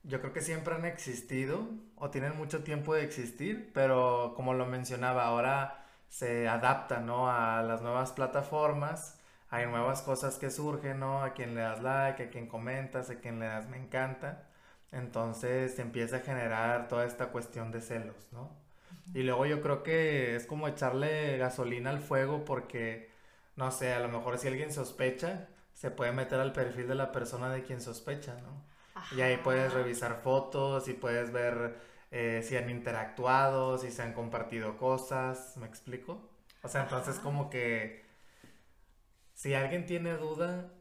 yo 0.05 0.20
creo 0.20 0.32
que 0.32 0.43
siempre 0.43 0.75
han 0.75 0.84
existido 0.84 1.66
o 1.96 2.11
tienen 2.11 2.37
mucho 2.37 2.62
tiempo 2.62 2.94
de 2.94 3.05
existir, 3.05 3.70
pero 3.72 4.34
como 4.37 4.52
lo 4.55 4.66
mencionaba, 4.66 5.25
ahora 5.25 5.87
se 6.08 6.46
adaptan, 6.46 7.06
¿no? 7.06 7.31
A 7.31 7.62
las 7.62 7.82
nuevas 7.82 8.12
plataformas 8.12 9.19
hay 9.50 9.66
nuevas 9.66 10.02
cosas 10.02 10.37
que 10.37 10.50
surgen, 10.50 11.00
¿no? 11.00 11.22
A 11.22 11.32
quien 11.32 11.55
le 11.55 11.62
das 11.62 11.82
like, 11.82 12.25
a 12.25 12.31
quien 12.31 12.49
comentas, 12.49 13.11
a 13.11 13.20
quien 13.20 13.38
le 13.40 13.46
das 13.46 13.69
me 13.69 13.78
encanta. 13.78 14.49
Entonces 14.93 15.75
se 15.75 15.82
empieza 15.82 16.19
a 16.19 16.20
generar 16.20 16.88
toda 16.88 17.05
esta 17.06 17.28
cuestión 17.28 17.70
de 17.72 17.81
celos, 17.81 18.28
¿no? 18.32 18.50
Y 19.12 19.23
luego 19.23 19.47
yo 19.47 19.61
creo 19.61 19.83
que 19.83 20.37
es 20.37 20.47
como 20.47 20.67
echarle 20.69 21.37
gasolina 21.37 21.91
al 21.91 22.01
fuego 22.01 22.45
porque, 22.45 23.11
no 23.56 23.71
sé, 23.71 23.93
a 23.93 24.01
lo 24.01 24.09
mejor 24.09 24.39
si 24.39 24.49
alguien 24.49 24.73
sospecha, 24.73 25.49
se 25.75 25.91
puede 25.91 26.12
meter 26.12 26.41
al 26.41 26.53
perfil 26.53 26.89
de 26.89 26.95
la 26.95 27.12
persona 27.12 27.53
de 27.53 27.62
quien 27.62 27.81
sospecha, 27.81 28.41
¿no? 28.41 28.65
Y 29.17 29.21
ahí 29.21 29.37
puedes 29.37 29.73
revisar 29.73 30.21
fotos 30.23 30.89
y 30.89 30.95
puedes 30.95 31.33
ver 31.33 31.77
eh, 32.11 32.43
si 32.45 32.56
han 32.56 32.71
interactuado, 32.71 33.77
si 33.77 33.91
se 33.91 34.03
han 34.03 34.12
compartido 34.12 34.77
cosas, 34.79 35.57
¿me 35.57 35.67
explico? 35.67 36.31
O 36.62 36.69
sea, 36.69 36.85
entonces 36.85 37.17
como 37.19 37.50
que 37.50 38.05
si 39.35 39.53
alguien 39.53 39.85
tiene 39.85 40.17
duda, 40.17 40.73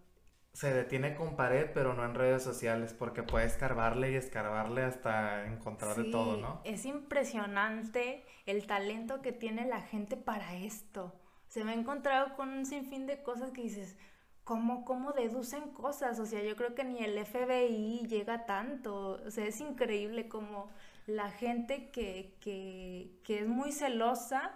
se 0.54 0.72
detiene 0.72 1.16
con 1.16 1.36
pared, 1.36 1.72
pero 1.74 1.94
no 1.96 2.06
en 2.06 2.14
redes 2.14 2.44
sociales, 2.44 2.94
porque 2.94 3.24
puede 3.24 3.46
escarbarle 3.46 4.12
y 4.12 4.16
escarbarle 4.16 4.84
hasta 4.84 5.48
encontrar 5.48 5.96
de 5.96 6.12
todo, 6.12 6.38
¿no? 6.38 6.62
Es 6.64 6.86
impresionante 6.86 8.24
el 8.46 8.68
talento 8.68 9.22
que 9.22 9.32
tiene 9.32 9.66
la 9.66 9.82
gente 9.82 10.16
para 10.16 10.56
esto. 10.56 11.12
Se 11.48 11.64
me 11.64 11.72
ha 11.72 11.76
encontrado 11.76 12.36
con 12.36 12.50
un 12.50 12.68
sinfín 12.68 13.08
de 13.08 13.24
cosas 13.24 13.52
que 13.52 13.64
dices, 13.64 13.96
¿cómo, 14.44 14.86
cómo 14.86 15.12
deducen 15.14 15.72
cosas? 15.72 16.20
O 16.20 16.26
sea, 16.28 16.44
yo 16.44 16.56
creo 16.56 16.76
que 16.76 16.84
ni 16.84 17.04
el 17.04 17.18
FBI 17.26 18.06
llega 18.08 18.46
tanto. 18.46 19.20
O 19.26 19.32
sea, 19.32 19.48
es 19.48 19.60
increíble 19.60 20.28
como 20.28 20.70
la 21.08 21.32
gente 21.32 21.90
que, 21.90 22.38
que, 22.40 23.20
que 23.24 23.40
es 23.40 23.48
muy 23.48 23.72
celosa 23.72 24.52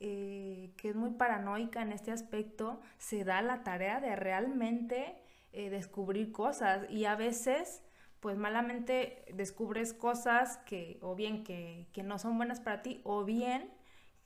eh, 0.00 0.72
que 0.76 0.90
es 0.90 0.96
muy 0.96 1.10
paranoica 1.10 1.82
en 1.82 1.92
este 1.92 2.12
aspecto, 2.12 2.80
se 2.98 3.24
da 3.24 3.42
la 3.42 3.62
tarea 3.62 4.00
de 4.00 4.16
realmente 4.16 5.16
eh, 5.52 5.70
descubrir 5.70 6.32
cosas 6.32 6.90
y 6.90 7.06
a 7.06 7.16
veces 7.16 7.82
pues 8.20 8.36
malamente 8.36 9.24
descubres 9.32 9.92
cosas 9.92 10.58
que 10.66 10.98
o 11.00 11.14
bien 11.14 11.44
que, 11.44 11.86
no 12.04 12.18
son 12.18 12.36
buenas 12.36 12.60
para 12.60 12.82
ti 12.82 13.00
o 13.04 13.24
bien 13.24 13.70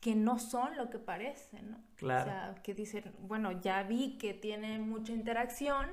que 0.00 0.14
no 0.14 0.38
son 0.38 0.76
lo 0.76 0.88
que 0.88 0.98
parecen, 0.98 1.72
¿no? 1.72 1.78
Claro. 1.96 2.22
O 2.22 2.24
sea, 2.24 2.54
que 2.62 2.74
dicen, 2.74 3.12
bueno, 3.20 3.52
ya 3.52 3.82
vi 3.82 4.16
que 4.16 4.32
tienen 4.32 4.88
mucha 4.88 5.12
interacción 5.12 5.86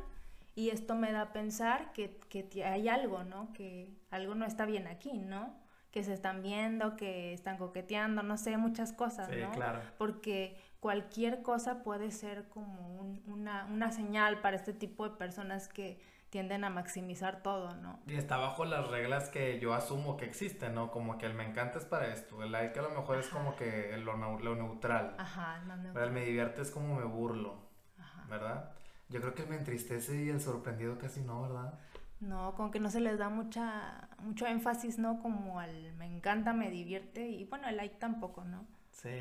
y 0.56 0.70
esto 0.70 0.96
me 0.96 1.12
da 1.12 1.22
a 1.22 1.34
pensar 1.34 1.92
que, 1.92 2.18
que 2.30 2.64
hay 2.64 2.88
algo, 2.88 3.24
¿no? 3.24 3.52
Que 3.54 3.94
algo 4.10 4.34
no 4.36 4.46
está 4.46 4.66
bien 4.66 4.88
aquí, 4.88 5.18
¿no? 5.18 5.54
Que 5.98 6.04
se 6.04 6.14
están 6.14 6.44
viendo, 6.44 6.96
que 6.96 7.34
están 7.34 7.58
coqueteando, 7.58 8.22
no 8.22 8.38
sé, 8.38 8.56
muchas 8.58 8.94
cosas, 8.94 9.30
sí, 9.32 9.42
Claro. 9.56 9.80
Porque 9.98 10.56
cualquier 10.80 11.42
cosa 11.42 11.82
puede 11.82 12.12
ser 12.12 12.50
como 12.50 13.00
una, 13.26 13.66
una 13.66 13.92
señal 13.92 14.42
para 14.42 14.58
este 14.58 14.74
tipo 14.74 15.10
de 15.10 15.18
personas 15.18 15.68
que 15.68 16.00
tienden 16.30 16.64
a 16.64 16.70
maximizar 16.70 17.42
todo, 17.42 17.74
¿no? 17.74 18.00
Y 18.06 18.14
está 18.14 18.38
bajo 18.38 18.64
las 18.64 18.88
reglas 18.90 19.30
que 19.30 19.60
yo 19.60 19.74
asumo 19.74 20.18
que 20.18 20.26
existen, 20.26 20.76
¿no? 20.76 20.92
Como 20.92 21.18
que 21.18 21.26
el 21.26 21.34
me 21.34 21.48
encanta 21.48 21.80
es 21.80 21.86
para 21.86 22.14
esto, 22.14 22.44
el 22.44 22.52
like 22.52 22.78
a 22.78 22.84
lo 22.84 22.92
mejor 22.92 23.18
es 23.18 23.28
como 23.30 23.56
que 23.56 23.98
lo, 23.98 24.16
lo 24.38 24.56
neutral. 24.56 25.16
Ajá, 25.18 25.62
no 25.66 25.78
neutral. 25.78 25.94
Pero 25.96 26.06
el 26.06 26.12
me 26.12 26.26
divierte 26.26 26.62
es 26.62 26.70
como 26.70 26.94
me 26.94 27.06
burlo, 27.06 27.56
Ajá. 27.98 28.24
¿verdad? 28.30 28.72
Yo 29.10 29.20
creo 29.20 29.34
que 29.34 29.42
el 29.42 29.50
me 29.50 29.56
entristece 29.56 30.26
y 30.26 30.30
el 30.30 30.42
sorprendido 30.42 31.00
casi 31.00 31.22
no, 31.22 31.42
¿verdad? 31.42 31.80
No, 32.20 32.56
como 32.56 32.72
que 32.72 32.80
no 32.80 32.90
se 32.90 33.00
les 33.00 33.18
da 33.20 33.30
mucha, 33.30 34.10
mucho 34.20 34.48
énfasis, 34.48 34.98
¿no? 34.98 35.20
Como 35.20 35.60
al 35.60 35.94
me 35.94 36.06
encanta, 36.06 36.54
me 36.54 36.72
divierte 36.72 37.28
y 37.28 37.46
bueno, 37.46 37.68
el 37.68 37.78
like 37.78 37.98
tampoco, 37.98 38.44
¿no? 38.44 38.66
Sí. 38.92 39.20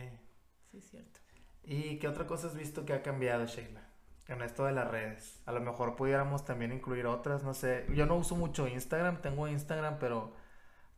Sí, 0.70 0.78
es 0.78 0.90
cierto. 0.90 1.20
¿Y 1.62 1.98
qué 1.98 2.08
otra 2.08 2.26
cosa 2.26 2.46
has 2.46 2.54
visto 2.56 2.84
que 2.84 2.94
ha 2.94 3.02
cambiado, 3.02 3.46
Sheila? 3.46 3.82
En 4.28 4.42
esto 4.42 4.64
de 4.64 4.72
las 4.72 4.88
redes. 4.88 5.40
A 5.46 5.52
lo 5.52 5.60
mejor 5.60 5.96
pudiéramos 5.96 6.44
también 6.44 6.72
incluir 6.72 7.06
otras, 7.06 7.44
no 7.44 7.54
sé. 7.54 7.86
Yo 7.94 8.06
no 8.06 8.16
uso 8.16 8.34
mucho 8.36 8.66
Instagram, 8.66 9.20
tengo 9.20 9.46
Instagram, 9.46 9.98
pero 9.98 10.32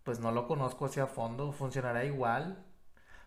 pues 0.05 0.21
no 0.21 0.33
lo 0.33 0.47
conozco 0.47 0.87
hacia 0.87 1.07
fondo. 1.07 1.53
¿Funcionará 1.53 2.05
igual? 2.05 2.65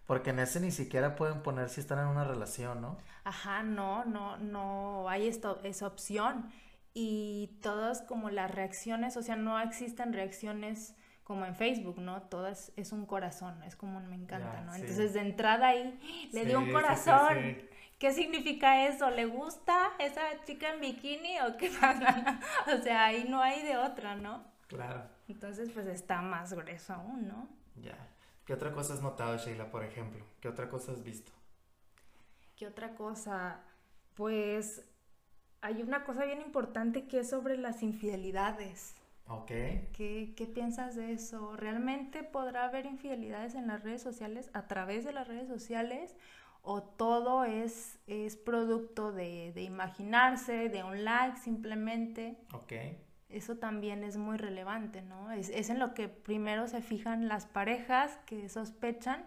Porque 0.06 0.32
en 0.32 0.40
ese 0.40 0.60
ni 0.60 0.72
siquiera 0.72 1.16
pueden 1.16 1.42
poner 1.44 1.70
si 1.70 1.82
están 1.82 2.00
en 2.00 2.08
una 2.08 2.24
relación, 2.24 2.82
¿no? 2.82 2.98
Ajá, 3.24 3.64
no, 3.64 4.06
no, 4.06 4.38
no 4.38 5.08
hay 5.08 5.28
esto, 5.28 5.60
esa 5.64 5.88
opción. 5.88 6.52
Y 6.94 7.58
todas 7.62 8.02
como 8.02 8.30
las 8.30 8.52
reacciones, 8.52 9.16
o 9.18 9.24
sea, 9.24 9.36
no 9.36 9.60
existen 9.60 10.14
reacciones 10.14 10.96
como 11.24 11.46
en 11.46 11.56
Facebook, 11.56 12.00
¿no? 12.00 12.24
Todas 12.24 12.74
es 12.76 12.92
un 12.92 13.06
corazón, 13.06 13.64
es 13.64 13.76
como 13.76 14.02
me 14.02 14.16
encanta, 14.16 14.62
¿no? 14.62 14.76
Entonces 14.76 15.14
de 15.14 15.22
entrada 15.22 15.70
ahí 15.70 15.98
le 16.34 16.46
dio 16.46 16.60
un 16.60 16.72
corazón. 16.72 17.58
¿Qué 17.98 18.12
significa 18.12 18.88
eso? 18.88 19.12
¿Le 19.12 19.26
gusta 19.28 19.92
esa 20.00 20.22
chica 20.44 20.74
en 20.74 20.82
bikini 20.82 21.40
o 21.42 21.56
qué 21.56 21.70
pasa? 21.82 22.40
o 22.76 22.82
sea, 22.82 23.06
ahí 23.06 23.26
no 23.30 23.42
hay 23.42 23.62
de 23.62 23.78
otra, 23.78 24.16
¿no? 24.16 24.44
Claro. 24.68 25.04
Entonces, 25.28 25.70
pues 25.72 25.86
está 25.86 26.22
más 26.22 26.52
grueso 26.52 26.94
aún, 26.94 27.28
¿no? 27.28 27.48
Ya. 27.76 27.96
¿Qué 28.46 28.54
otra 28.54 28.74
cosa 28.74 28.96
has 28.96 29.02
notado, 29.02 29.38
Sheila, 29.38 29.70
por 29.70 29.84
ejemplo? 29.84 30.26
¿Qué 30.42 30.50
otra 30.50 30.68
cosa 30.68 30.92
has 30.92 31.04
visto? 31.04 31.32
¿Qué 32.58 32.68
otra 32.68 32.96
cosa? 32.96 33.62
Pues 34.16 34.84
hay 35.62 35.82
una 35.82 36.04
cosa 36.04 36.26
bien 36.26 36.42
importante 36.42 37.06
que 37.08 37.20
es 37.20 37.30
sobre 37.30 37.58
las 37.58 37.84
infidelidades. 37.84 38.96
Ok. 39.28 39.48
¿Qué, 39.94 40.34
¿Qué, 40.36 40.48
piensas 40.54 40.96
de 40.96 41.14
eso? 41.14 41.56
¿Realmente 41.56 42.24
podrá 42.24 42.66
haber 42.66 42.86
infidelidades 42.86 43.56
en 43.56 43.68
las 43.68 43.84
redes 43.84 44.02
sociales, 44.02 44.50
a 44.54 44.68
través 44.68 45.06
de 45.06 45.14
las 45.14 45.28
redes 45.28 45.48
sociales? 45.48 46.16
¿O 46.64 46.84
todo 46.84 47.46
es, 47.46 48.00
es 48.08 48.36
producto 48.36 49.12
de, 49.12 49.52
de 49.54 49.62
imaginarse, 49.62 50.70
de 50.70 50.84
un 50.84 51.06
like 51.06 51.38
simplemente? 51.38 52.38
Ok. 52.54 52.74
Eso 53.30 53.58
también 53.58 54.04
es 54.04 54.18
muy 54.18 54.38
relevante, 54.38 55.02
¿no? 55.02 55.32
Es, 55.32 55.50
es 55.50 55.70
en 55.70 55.80
lo 55.80 55.94
que 55.94 56.10
primero 56.10 56.68
se 56.68 56.82
fijan 56.82 57.30
las 57.30 57.46
parejas 57.46 58.20
que 58.26 58.50
sospechan 58.50 59.26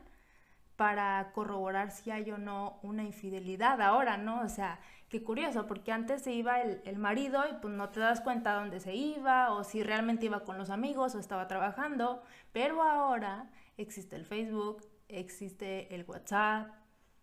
para 0.76 1.31
corroborar 1.33 1.91
si 1.91 2.11
hay 2.11 2.31
o 2.31 2.38
no 2.38 2.79
una 2.83 3.05
infidelidad 3.05 3.81
ahora, 3.81 4.17
¿no? 4.17 4.41
O 4.43 4.49
sea, 4.49 4.81
qué 5.14 5.23
curioso, 5.23 5.68
porque 5.68 5.92
antes 5.92 6.23
se 6.23 6.33
iba 6.33 6.61
el, 6.61 6.80
el, 6.85 6.99
marido 6.99 7.44
y 7.49 7.54
pues 7.62 7.73
no 7.73 7.90
te 7.90 8.00
das 8.00 8.21
cuenta 8.21 8.54
dónde 8.54 8.80
se 8.80 8.97
iba 8.97 9.52
o 9.52 9.62
si 9.62 9.80
realmente 9.85 10.26
iba 10.26 10.40
con 10.40 10.59
los 10.59 10.71
amigos 10.71 11.14
o 11.14 11.21
estaba 11.21 11.47
trabajando, 11.47 12.25
pero 12.50 12.83
ahora 12.83 13.49
existe 13.76 14.16
el 14.16 14.26
Facebook, 14.26 14.85
existe 15.06 15.94
el 15.94 16.04
WhatsApp, 16.04 16.68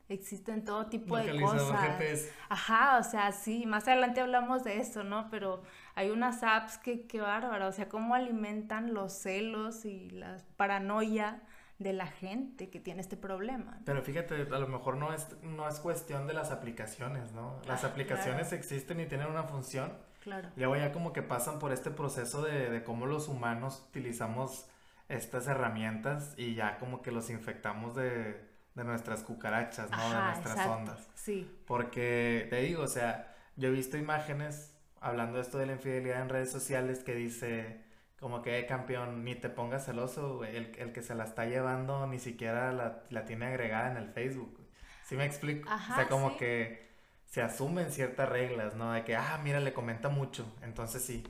existen 0.07 0.63
todo 0.63 0.85
tipo 0.85 1.17
de 1.17 1.41
cosas. 1.41 2.29
Ajá, 2.47 2.97
o 2.97 3.03
sea, 3.03 3.33
sí, 3.33 3.65
más 3.65 3.89
adelante 3.89 4.21
hablamos 4.21 4.63
de 4.63 4.79
eso, 4.79 5.03
¿no? 5.03 5.29
Pero 5.29 5.61
hay 5.93 6.11
unas 6.11 6.43
apps 6.43 6.77
que, 6.77 7.07
qué 7.07 7.19
bárbaro, 7.19 7.67
o 7.67 7.71
sea, 7.73 7.89
cómo 7.89 8.15
alimentan 8.15 8.93
los 8.93 9.11
celos 9.11 9.83
y 9.83 10.11
la 10.11 10.37
paranoia 10.55 11.41
de 11.81 11.93
la 11.93 12.07
gente 12.07 12.69
que 12.69 12.79
tiene 12.79 13.01
este 13.01 13.17
problema. 13.17 13.79
Pero 13.85 14.01
fíjate, 14.03 14.35
a 14.35 14.59
lo 14.59 14.67
mejor 14.67 14.97
no 14.97 15.13
es, 15.13 15.27
no 15.41 15.67
es 15.67 15.79
cuestión 15.79 16.27
de 16.27 16.33
las 16.33 16.51
aplicaciones, 16.51 17.31
¿no? 17.31 17.59
Las 17.67 17.83
ah, 17.83 17.87
aplicaciones 17.87 18.53
existen 18.53 18.99
y 18.99 19.07
tienen 19.07 19.27
una 19.27 19.43
función. 19.43 19.93
Claro. 20.21 20.49
Luego 20.55 20.75
ya 20.75 20.91
como 20.91 21.13
que 21.13 21.23
pasan 21.23 21.57
por 21.57 21.71
este 21.71 21.89
proceso 21.89 22.43
de, 22.43 22.69
de 22.69 22.83
cómo 22.83 23.07
los 23.07 23.27
humanos 23.27 23.83
utilizamos 23.89 24.67
estas 25.09 25.47
herramientas 25.47 26.35
y 26.37 26.53
ya 26.53 26.77
como 26.77 27.01
que 27.01 27.11
los 27.11 27.29
infectamos 27.31 27.95
de, 27.95 28.39
de 28.75 28.83
nuestras 28.83 29.23
cucarachas, 29.23 29.89
¿no? 29.89 30.09
de 30.09 30.21
nuestras 30.21 30.67
ondas. 30.67 31.09
Sí. 31.15 31.49
Porque 31.65 32.47
te 32.49 32.61
digo, 32.61 32.83
o 32.83 32.87
sea, 32.87 33.35
yo 33.55 33.69
he 33.69 33.71
visto 33.71 33.97
imágenes 33.97 34.75
hablando 34.99 35.37
de 35.37 35.41
esto 35.41 35.57
de 35.57 35.65
la 35.65 35.73
infidelidad 35.73 36.21
en 36.21 36.29
redes 36.29 36.51
sociales 36.51 37.03
que 37.03 37.15
dice 37.15 37.83
como 38.21 38.43
que, 38.43 38.67
campeón, 38.67 39.25
ni 39.25 39.33
te 39.33 39.49
pongas 39.49 39.83
celoso, 39.83 40.45
El, 40.45 40.75
el, 40.77 40.93
que 40.93 41.01
se 41.01 41.15
la 41.15 41.23
está 41.23 41.45
llevando 41.47 42.05
ni 42.05 42.19
siquiera 42.19 42.71
la, 42.71 43.03
la 43.09 43.25
tiene 43.25 43.47
agregada 43.47 43.89
en 43.91 43.97
el 43.97 44.09
Facebook. 44.09 44.59
¿Sí 45.03 45.15
me 45.15 45.25
explico? 45.25 45.67
o 45.67 45.95
sea, 45.95 46.07
como 46.07 46.37
que 46.37 46.87
se 47.25 47.41
asumen 47.41 47.91
ciertas 47.91 48.29
reglas, 48.29 48.75
¿no? 48.75 48.93
De 48.93 49.03
que, 49.03 49.15
ah, 49.15 49.39
mira, 49.43 49.59
le 49.59 49.73
comenta 49.73 50.09
mucho, 50.09 50.45
entonces 50.61 51.03
sí. 51.03 51.23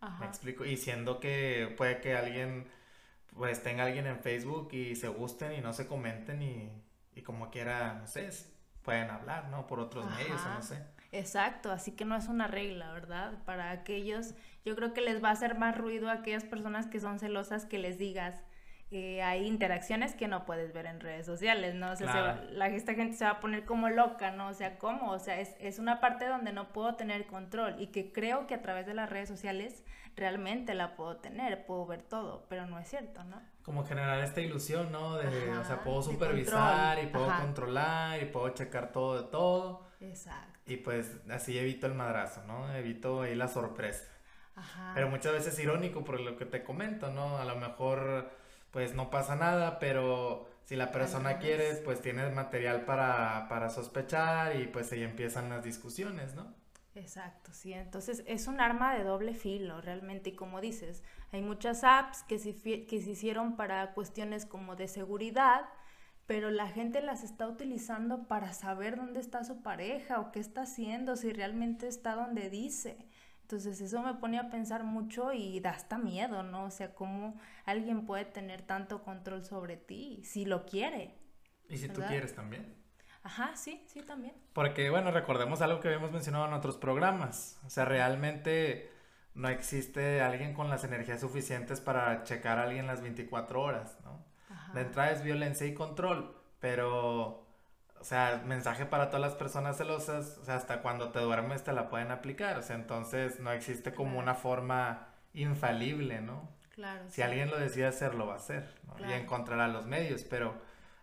Ajá. 0.00 0.18
Me 0.20 0.26
explico. 0.26 0.64
Y 0.64 0.78
siendo 0.78 1.20
que 1.20 1.72
puede 1.76 2.00
que 2.00 2.16
alguien, 2.16 2.68
pues 3.36 3.62
tenga 3.62 3.84
alguien 3.84 4.06
en 4.06 4.18
Facebook 4.18 4.70
y 4.72 4.96
se 4.96 5.08
gusten 5.08 5.52
y 5.52 5.60
no 5.60 5.74
se 5.74 5.86
comenten 5.86 6.42
y, 6.42 6.72
y 7.14 7.20
como 7.22 7.50
quiera, 7.50 7.94
no 8.00 8.06
sé, 8.06 8.30
pueden 8.82 9.10
hablar, 9.10 9.48
¿no? 9.50 9.66
Por 9.66 9.78
otros 9.78 10.06
medios 10.16 10.40
o 10.40 10.54
no 10.54 10.62
sé. 10.62 10.82
Exacto, 11.14 11.70
así 11.70 11.92
que 11.92 12.04
no 12.04 12.16
es 12.16 12.26
una 12.26 12.48
regla, 12.48 12.92
¿verdad? 12.92 13.38
Para 13.44 13.70
aquellos, 13.70 14.34
yo 14.64 14.74
creo 14.74 14.92
que 14.92 15.00
les 15.00 15.22
va 15.22 15.28
a 15.28 15.32
hacer 15.32 15.56
más 15.56 15.78
ruido 15.78 16.08
a 16.08 16.14
aquellas 16.14 16.44
personas 16.44 16.88
que 16.88 16.98
son 16.98 17.20
celosas 17.20 17.66
que 17.66 17.78
les 17.78 17.98
digas, 17.98 18.42
eh, 18.90 19.22
hay 19.22 19.46
interacciones 19.46 20.14
que 20.14 20.26
no 20.26 20.44
puedes 20.44 20.72
ver 20.72 20.86
en 20.86 20.98
redes 21.00 21.24
sociales, 21.24 21.76
¿no? 21.76 21.92
O 21.92 21.96
sea, 21.96 22.44
la, 22.50 22.66
esta 22.68 22.94
gente 22.94 23.16
se 23.16 23.24
va 23.24 23.30
a 23.30 23.40
poner 23.40 23.64
como 23.64 23.88
loca, 23.88 24.32
¿no? 24.32 24.48
O 24.48 24.54
sea, 24.54 24.76
¿cómo? 24.78 25.12
O 25.12 25.18
sea, 25.20 25.40
es, 25.40 25.56
es 25.60 25.78
una 25.78 26.00
parte 26.00 26.26
donde 26.26 26.52
no 26.52 26.72
puedo 26.72 26.96
tener 26.96 27.26
control 27.26 27.76
y 27.80 27.88
que 27.88 28.12
creo 28.12 28.48
que 28.48 28.54
a 28.54 28.62
través 28.62 28.84
de 28.84 28.94
las 28.94 29.08
redes 29.08 29.28
sociales 29.28 29.84
realmente 30.16 30.74
la 30.74 30.96
puedo 30.96 31.16
tener, 31.16 31.64
puedo 31.64 31.86
ver 31.86 32.02
todo, 32.02 32.46
pero 32.48 32.66
no 32.66 32.78
es 32.78 32.88
cierto, 32.88 33.22
¿no? 33.24 33.40
Como 33.62 33.84
generar 33.84 34.18
esta 34.20 34.40
ilusión, 34.40 34.90
¿no? 34.90 35.16
De, 35.16 35.50
o 35.56 35.64
sea, 35.64 35.82
puedo 35.82 36.02
supervisar 36.02 37.02
y 37.02 37.06
puedo 37.06 37.26
controlar 37.40 38.20
y 38.20 38.26
puedo 38.26 38.48
checar 38.50 38.92
todo 38.92 39.22
de 39.22 39.28
todo. 39.28 39.86
Exacto. 40.00 40.53
Y 40.66 40.76
pues 40.78 41.12
así 41.30 41.58
evito 41.58 41.86
el 41.86 41.94
madrazo, 41.94 42.42
¿no? 42.46 42.74
Evito 42.74 43.22
ahí 43.22 43.34
la 43.34 43.48
sorpresa. 43.48 44.04
Ajá. 44.56 44.92
Pero 44.94 45.08
muchas 45.08 45.32
veces 45.32 45.54
es 45.54 45.60
irónico 45.60 46.04
por 46.04 46.20
lo 46.20 46.36
que 46.36 46.46
te 46.46 46.62
comento, 46.62 47.10
¿no? 47.10 47.38
A 47.38 47.44
lo 47.44 47.56
mejor 47.56 48.30
pues 48.70 48.94
no 48.94 49.10
pasa 49.10 49.36
nada, 49.36 49.78
pero 49.78 50.48
si 50.64 50.76
la 50.76 50.90
persona 50.90 51.38
quiere, 51.38 51.74
pues 51.84 52.00
tienes 52.00 52.34
material 52.34 52.84
para, 52.84 53.46
para 53.48 53.70
sospechar 53.70 54.56
y 54.56 54.66
pues 54.66 54.90
ahí 54.92 55.02
empiezan 55.02 55.48
las 55.48 55.62
discusiones, 55.62 56.34
¿no? 56.34 56.52
Exacto, 56.94 57.52
sí. 57.52 57.72
Entonces 57.72 58.22
es 58.26 58.46
un 58.46 58.60
arma 58.60 58.94
de 58.94 59.04
doble 59.04 59.34
filo, 59.34 59.80
realmente. 59.80 60.30
Y 60.30 60.34
como 60.34 60.60
dices, 60.60 61.02
hay 61.32 61.42
muchas 61.42 61.84
apps 61.84 62.22
que 62.22 62.38
se, 62.38 62.54
que 62.86 63.02
se 63.02 63.10
hicieron 63.10 63.56
para 63.56 63.92
cuestiones 63.94 64.46
como 64.46 64.76
de 64.76 64.88
seguridad, 64.88 65.66
pero 66.26 66.50
la 66.50 66.68
gente 66.68 67.02
las 67.02 67.22
está 67.22 67.46
utilizando 67.46 68.26
para 68.26 68.52
saber 68.52 68.96
dónde 68.96 69.20
está 69.20 69.44
su 69.44 69.62
pareja 69.62 70.20
o 70.20 70.32
qué 70.32 70.40
está 70.40 70.62
haciendo, 70.62 71.16
si 71.16 71.32
realmente 71.32 71.86
está 71.86 72.14
donde 72.14 72.50
dice. 72.50 72.96
Entonces 73.42 73.80
eso 73.82 74.02
me 74.02 74.14
pone 74.14 74.38
a 74.38 74.48
pensar 74.48 74.84
mucho 74.84 75.32
y 75.32 75.60
da 75.60 75.70
hasta 75.70 75.98
miedo, 75.98 76.42
¿no? 76.42 76.64
O 76.64 76.70
sea, 76.70 76.94
cómo 76.94 77.38
alguien 77.66 78.06
puede 78.06 78.24
tener 78.24 78.62
tanto 78.62 79.02
control 79.02 79.44
sobre 79.44 79.76
ti 79.76 80.22
si 80.24 80.46
lo 80.46 80.64
quiere. 80.64 81.14
Y 81.68 81.76
si 81.76 81.88
tú 81.88 82.00
quieres 82.08 82.34
también. 82.34 82.74
Ajá, 83.22 83.54
sí, 83.56 83.82
sí, 83.86 84.00
también. 84.00 84.34
Porque, 84.52 84.90
bueno, 84.90 85.10
recordemos 85.10 85.60
algo 85.60 85.80
que 85.80 85.88
habíamos 85.88 86.12
mencionado 86.12 86.46
en 86.46 86.52
otros 86.54 86.76
programas. 86.76 87.58
O 87.66 87.70
sea, 87.70 87.84
realmente 87.84 88.90
no 89.34 89.48
existe 89.48 90.20
alguien 90.20 90.54
con 90.54 90.70
las 90.70 90.84
energías 90.84 91.20
suficientes 91.20 91.80
para 91.80 92.22
checar 92.22 92.58
a 92.58 92.64
alguien 92.64 92.86
las 92.86 93.02
24 93.02 93.60
horas, 93.60 93.98
¿no? 94.04 94.24
La 94.74 94.80
entrada 94.80 95.12
es 95.12 95.22
violencia 95.22 95.66
y 95.66 95.74
control, 95.74 96.36
pero, 96.58 97.46
o 98.00 98.04
sea, 98.04 98.42
mensaje 98.44 98.86
para 98.86 99.08
todas 99.08 99.20
las 99.20 99.34
personas 99.34 99.76
celosas, 99.76 100.38
o 100.38 100.44
sea, 100.44 100.56
hasta 100.56 100.82
cuando 100.82 101.10
te 101.12 101.20
duermes 101.20 101.62
te 101.62 101.72
la 101.72 101.88
pueden 101.88 102.10
aplicar, 102.10 102.58
o 102.58 102.62
sea, 102.62 102.76
entonces 102.76 103.38
no 103.38 103.52
existe 103.52 103.94
como 103.94 104.18
una 104.18 104.34
forma 104.34 105.08
infalible, 105.32 106.20
¿no? 106.20 106.48
Claro. 106.74 107.04
Si 107.08 107.22
alguien 107.22 107.50
lo 107.50 107.58
decide 107.58 107.86
hacer, 107.86 108.16
lo 108.16 108.26
va 108.26 108.34
a 108.34 108.36
hacer, 108.38 108.68
¿no? 108.86 109.08
Y 109.08 109.12
encontrará 109.12 109.68
los 109.68 109.86
medios, 109.86 110.24
pero 110.24 110.54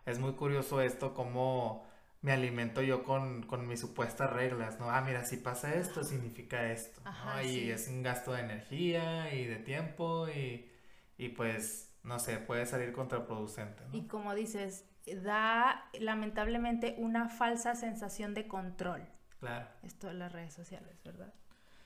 es 0.05 0.19
muy 0.19 0.33
curioso 0.33 0.81
esto, 0.81 1.13
cómo 1.13 1.87
me 2.21 2.33
alimento 2.33 2.81
yo 2.81 3.03
con, 3.03 3.43
con, 3.43 3.67
mis 3.67 3.79
supuestas 3.79 4.29
reglas, 4.31 4.79
¿no? 4.79 4.91
Ah, 4.91 5.01
mira, 5.01 5.23
si 5.23 5.37
pasa 5.37 5.73
esto, 5.75 6.03
significa 6.03 6.71
esto, 6.71 7.01
¿no? 7.03 7.41
Y 7.41 7.71
es 7.71 7.87
un 7.87 8.03
gasto 8.03 8.33
de 8.33 8.41
energía 8.41 9.33
y 9.33 9.45
de 9.45 9.55
tiempo 9.55 10.27
y, 10.27 10.69
y 11.17 11.29
pues 11.29 11.90
no 12.03 12.19
sé, 12.19 12.37
puede 12.37 12.65
salir 12.65 12.93
contraproducente. 12.93 13.83
Y 13.91 14.07
como 14.07 14.33
dices, 14.35 14.85
da 15.23 15.89
lamentablemente 15.99 16.95
una 16.97 17.29
falsa 17.29 17.75
sensación 17.75 18.33
de 18.33 18.47
control. 18.47 19.07
Claro. 19.39 19.67
Esto 19.83 20.07
de 20.07 20.13
las 20.13 20.31
redes 20.31 20.53
sociales, 20.53 21.01
¿verdad? 21.03 21.33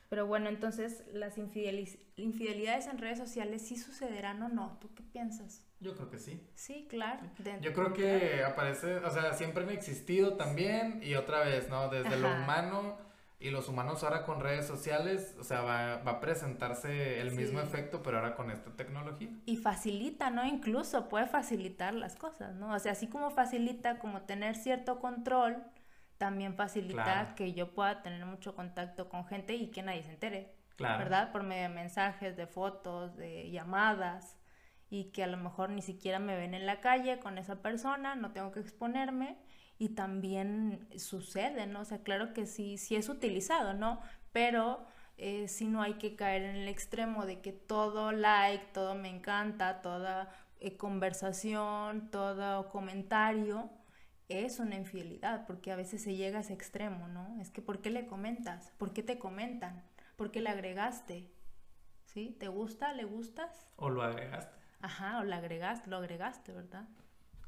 Pero 0.08 0.26
bueno, 0.26 0.48
entonces 0.48 1.02
las 1.12 1.36
infidelidades 1.36 2.86
en 2.86 2.98
redes 2.98 3.18
sociales 3.18 3.66
sí 3.66 3.76
sucederán 3.76 4.40
o 4.42 4.48
no. 4.48 4.78
¿Tú 4.80 4.94
qué 4.94 5.02
piensas? 5.02 5.64
Yo 5.80 5.96
creo 5.96 6.08
que 6.10 6.18
sí. 6.18 6.48
Sí, 6.54 6.86
claro. 6.88 7.28
Yo 7.60 7.72
creo 7.72 7.92
que 7.92 8.44
aparece, 8.44 8.98
o 8.98 9.10
sea, 9.10 9.32
siempre 9.32 9.64
han 9.64 9.70
existido 9.70 10.36
también 10.36 11.02
y 11.02 11.16
otra 11.16 11.40
vez, 11.40 11.68
¿no? 11.68 11.88
Desde 11.88 12.16
lo 12.18 12.28
humano 12.28 12.98
y 13.38 13.50
los 13.50 13.68
humanos 13.68 14.02
ahora 14.02 14.24
con 14.24 14.40
redes 14.40 14.66
sociales, 14.66 15.36
o 15.38 15.44
sea, 15.44 15.60
va, 15.60 15.98
va 15.98 16.12
a 16.12 16.20
presentarse 16.20 17.20
el 17.20 17.32
mismo 17.32 17.60
efecto, 17.60 18.02
pero 18.02 18.18
ahora 18.18 18.34
con 18.34 18.50
esta 18.50 18.70
tecnología. 18.70 19.28
Y 19.44 19.56
facilita, 19.56 20.30
¿no? 20.30 20.46
Incluso 20.46 21.08
puede 21.08 21.26
facilitar 21.26 21.92
las 21.94 22.16
cosas, 22.16 22.54
¿no? 22.54 22.72
O 22.74 22.78
sea, 22.78 22.92
así 22.92 23.08
como 23.08 23.30
facilita 23.30 23.98
como 23.98 24.22
tener 24.22 24.56
cierto 24.56 25.00
control, 25.00 25.62
también 26.16 26.54
facilita 26.54 27.34
que 27.34 27.52
yo 27.52 27.74
pueda 27.74 28.02
tener 28.02 28.24
mucho 28.24 28.54
contacto 28.54 29.10
con 29.10 29.26
gente 29.26 29.54
y 29.54 29.70
que 29.70 29.82
nadie 29.82 30.02
se 30.02 30.12
entere. 30.12 30.54
Claro. 30.76 30.98
¿Verdad? 30.98 31.32
Por 31.32 31.42
medio 31.42 31.64
de 31.64 31.68
mensajes, 31.70 32.36
de 32.36 32.46
fotos, 32.46 33.16
de 33.16 33.50
llamadas. 33.50 34.36
Y 34.90 35.10
que 35.10 35.24
a 35.24 35.26
lo 35.26 35.36
mejor 35.36 35.70
ni 35.70 35.82
siquiera 35.82 36.18
me 36.18 36.36
ven 36.36 36.54
en 36.54 36.66
la 36.66 36.80
calle 36.80 37.18
con 37.18 37.38
esa 37.38 37.62
persona, 37.62 38.14
no 38.14 38.32
tengo 38.32 38.52
que 38.52 38.60
exponerme 38.60 39.36
y 39.78 39.90
también 39.90 40.88
sucede, 40.96 41.66
¿no? 41.66 41.80
O 41.80 41.84
sea, 41.84 42.02
claro 42.02 42.32
que 42.32 42.46
sí, 42.46 42.78
sí 42.78 42.96
es 42.96 43.08
utilizado, 43.08 43.74
¿no? 43.74 44.00
Pero 44.32 44.86
eh, 45.18 45.48
si 45.48 45.66
no 45.66 45.82
hay 45.82 45.94
que 45.94 46.16
caer 46.16 46.42
en 46.42 46.56
el 46.56 46.68
extremo 46.68 47.26
de 47.26 47.40
que 47.40 47.52
todo 47.52 48.12
like, 48.12 48.66
todo 48.72 48.94
me 48.94 49.08
encanta, 49.08 49.82
toda 49.82 50.30
eh, 50.60 50.76
conversación, 50.76 52.10
todo 52.10 52.68
comentario 52.70 53.70
es 54.28 54.58
una 54.58 54.74
infidelidad, 54.74 55.46
porque 55.46 55.70
a 55.70 55.76
veces 55.76 56.02
se 56.02 56.16
llega 56.16 56.38
a 56.38 56.40
ese 56.40 56.52
extremo, 56.52 57.06
¿no? 57.08 57.40
Es 57.40 57.50
que 57.50 57.62
¿por 57.62 57.80
qué 57.80 57.90
le 57.90 58.06
comentas? 58.06 58.72
¿Por 58.76 58.92
qué 58.92 59.02
te 59.02 59.18
comentan? 59.18 59.84
¿Por 60.16 60.30
qué 60.30 60.40
le 60.40 60.50
agregaste? 60.50 61.30
¿Sí? 62.06 62.36
¿Te 62.40 62.48
gusta? 62.48 62.92
¿Le 62.92 63.04
gustas? 63.04 63.68
O 63.76 63.88
lo 63.88 64.02
agregaste. 64.02 64.65
Ajá, 64.86 65.18
o 65.18 65.24
lo 65.24 65.34
agregaste, 65.34 65.90
lo 65.90 65.96
agregaste, 65.96 66.52
¿verdad? 66.52 66.84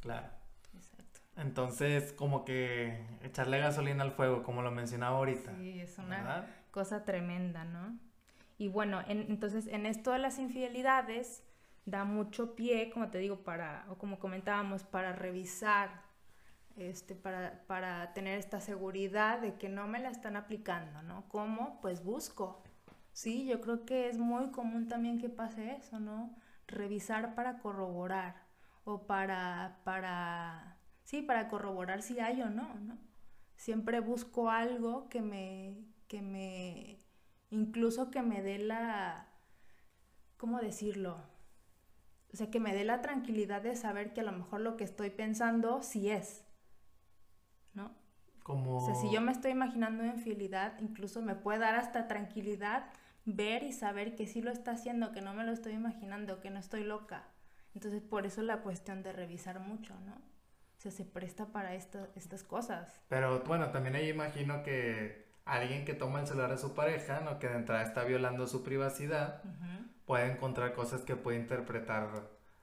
Claro. 0.00 0.26
Exacto. 0.74 1.20
Entonces, 1.36 2.12
como 2.12 2.44
que 2.44 3.06
echarle 3.22 3.60
gasolina 3.60 4.02
al 4.02 4.10
fuego, 4.10 4.42
como 4.42 4.60
lo 4.62 4.72
mencionaba 4.72 5.18
ahorita. 5.18 5.54
Sí, 5.54 5.80
es 5.80 5.98
una 5.98 6.46
cosa 6.72 7.04
tremenda, 7.04 7.64
¿no? 7.64 7.96
Y 8.58 8.66
bueno, 8.66 9.04
entonces 9.06 9.68
en 9.68 9.86
esto 9.86 10.10
de 10.10 10.18
las 10.18 10.40
infidelidades 10.40 11.44
da 11.86 12.04
mucho 12.04 12.56
pie, 12.56 12.90
como 12.90 13.08
te 13.08 13.18
digo, 13.18 13.44
para, 13.44 13.86
o 13.88 13.94
como 13.98 14.18
comentábamos, 14.18 14.82
para 14.82 15.12
revisar 15.12 16.02
este, 16.76 17.14
para, 17.14 17.62
para, 17.68 18.12
tener 18.14 18.36
esta 18.36 18.60
seguridad 18.60 19.40
de 19.40 19.54
que 19.54 19.68
no 19.68 19.86
me 19.86 20.00
la 20.00 20.10
están 20.10 20.34
aplicando, 20.34 21.02
¿no? 21.02 21.28
¿Cómo? 21.28 21.78
Pues 21.80 22.02
busco. 22.02 22.64
Sí, 23.12 23.46
yo 23.46 23.60
creo 23.60 23.84
que 23.84 24.08
es 24.08 24.18
muy 24.18 24.50
común 24.50 24.88
también 24.88 25.20
que 25.20 25.28
pase 25.28 25.76
eso, 25.76 26.00
¿no? 26.00 26.34
Revisar 26.68 27.34
para 27.34 27.58
corroborar 27.58 28.46
o 28.84 29.06
para, 29.06 29.80
para, 29.84 30.78
sí, 31.04 31.22
para 31.22 31.48
corroborar 31.48 32.02
si 32.02 32.20
hay 32.20 32.40
o 32.42 32.50
no, 32.50 32.74
¿no? 32.74 32.98
Siempre 33.56 34.00
busco 34.00 34.50
algo 34.50 35.08
que 35.08 35.20
me, 35.20 35.76
que 36.06 36.22
me, 36.22 36.98
incluso 37.50 38.10
que 38.10 38.22
me 38.22 38.42
dé 38.42 38.58
la, 38.58 39.28
¿cómo 40.36 40.60
decirlo? 40.60 41.18
O 42.32 42.36
sea, 42.36 42.50
que 42.50 42.60
me 42.60 42.74
dé 42.74 42.84
la 42.84 43.00
tranquilidad 43.00 43.62
de 43.62 43.74
saber 43.74 44.12
que 44.12 44.20
a 44.20 44.24
lo 44.24 44.32
mejor 44.32 44.60
lo 44.60 44.76
que 44.76 44.84
estoy 44.84 45.10
pensando 45.10 45.82
sí 45.82 46.10
es, 46.10 46.44
¿no? 47.74 47.94
Como... 48.42 48.76
O 48.76 48.80
sea, 48.80 48.94
si 48.94 49.10
yo 49.10 49.20
me 49.20 49.32
estoy 49.32 49.50
imaginando 49.50 50.04
infidelidad, 50.04 50.78
incluso 50.80 51.20
me 51.20 51.34
puede 51.34 51.58
dar 51.58 51.74
hasta 51.74 52.06
tranquilidad 52.06 52.86
ver 53.34 53.62
y 53.62 53.72
saber 53.72 54.16
que 54.16 54.26
sí 54.26 54.40
lo 54.40 54.50
está 54.50 54.72
haciendo, 54.72 55.12
que 55.12 55.20
no 55.20 55.34
me 55.34 55.44
lo 55.44 55.52
estoy 55.52 55.72
imaginando, 55.72 56.40
que 56.40 56.50
no 56.50 56.58
estoy 56.58 56.84
loca. 56.84 57.24
Entonces, 57.74 58.02
por 58.02 58.26
eso 58.26 58.42
la 58.42 58.62
cuestión 58.62 59.02
de 59.02 59.12
revisar 59.12 59.60
mucho, 59.60 59.94
¿no? 60.00 60.14
O 60.14 60.80
sea, 60.80 60.90
se 60.90 61.04
presta 61.04 61.46
para 61.46 61.74
estas 61.74 62.42
cosas. 62.44 63.00
Pero 63.08 63.40
bueno, 63.40 63.70
también 63.70 63.96
ahí 63.96 64.08
imagino 64.08 64.62
que 64.62 65.28
alguien 65.44 65.84
que 65.84 65.94
toma 65.94 66.20
el 66.20 66.26
celular 66.26 66.50
de 66.50 66.58
su 66.58 66.74
pareja, 66.74 67.20
¿no? 67.20 67.38
Que 67.38 67.48
de 67.48 67.56
entrada 67.56 67.82
está 67.82 68.04
violando 68.04 68.46
su 68.46 68.62
privacidad, 68.62 69.42
puede 70.06 70.30
encontrar 70.30 70.74
cosas 70.74 71.02
que 71.02 71.16
puede 71.16 71.38
interpretar 71.38 72.08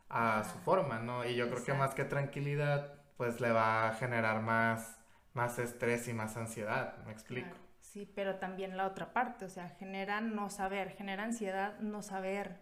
a 0.10 0.44
su 0.46 0.58
forma, 0.60 1.00
¿no? 1.00 1.26
Y 1.26 1.36
yo 1.36 1.50
creo 1.50 1.64
que 1.64 1.74
más 1.74 1.94
que 1.94 2.06
tranquilidad, 2.06 2.94
pues 3.18 3.42
le 3.42 3.52
va 3.52 3.90
a 3.90 3.94
generar 3.94 4.42
más 4.42 4.98
más 5.36 5.60
estrés 5.60 6.08
y 6.08 6.14
más 6.14 6.38
ansiedad, 6.38 6.98
me 7.06 7.12
explico. 7.12 7.56
Sí, 7.96 8.06
pero 8.14 8.40
también 8.40 8.76
la 8.76 8.88
otra 8.88 9.14
parte, 9.14 9.46
o 9.46 9.50
sea, 9.50 9.70
genera 9.70 10.20
no 10.20 10.50
saber, 10.50 10.90
genera 10.98 11.24
ansiedad 11.24 11.80
no 11.80 12.02
saber 12.02 12.60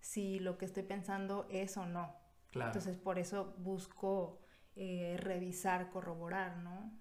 si 0.00 0.38
lo 0.38 0.56
que 0.56 0.64
estoy 0.64 0.84
pensando 0.84 1.46
es 1.50 1.76
o 1.76 1.84
no. 1.84 2.16
Claro. 2.50 2.70
Entonces, 2.70 2.96
por 2.96 3.18
eso 3.18 3.54
busco 3.58 4.40
eh, 4.74 5.18
revisar, 5.18 5.90
corroborar, 5.90 6.56
¿no? 6.56 6.98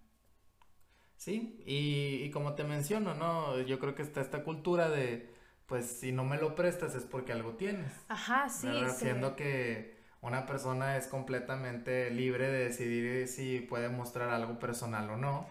Sí, 1.15 1.63
y, 1.65 2.21
y, 2.21 2.31
como 2.31 2.53
te 2.53 2.65
menciono, 2.65 3.13
¿no? 3.13 3.62
Yo 3.62 3.79
creo 3.79 3.95
que 3.95 4.01
está 4.01 4.19
esta 4.19 4.43
cultura 4.43 4.89
de, 4.89 5.33
pues, 5.67 5.86
si 5.86 6.12
no 6.12 6.25
me 6.25 6.38
lo 6.38 6.53
prestas 6.53 6.95
es 6.95 7.05
porque 7.05 7.31
algo 7.31 7.53
tienes. 7.53 7.93
Ajá, 8.10 8.49
sí. 8.49 8.67
Siendo 8.93 9.38
que 9.38 9.95
una 10.19 10.45
persona 10.45 10.97
es 10.97 11.07
completamente 11.07 12.12
libre 12.12 12.51
de 12.51 12.65
decidir 12.65 13.25
si 13.29 13.62
puede 13.62 13.88
mostrar 13.88 14.31
algo 14.31 14.60
personal 14.60 15.10
o 15.12 15.15
no. 15.15 15.47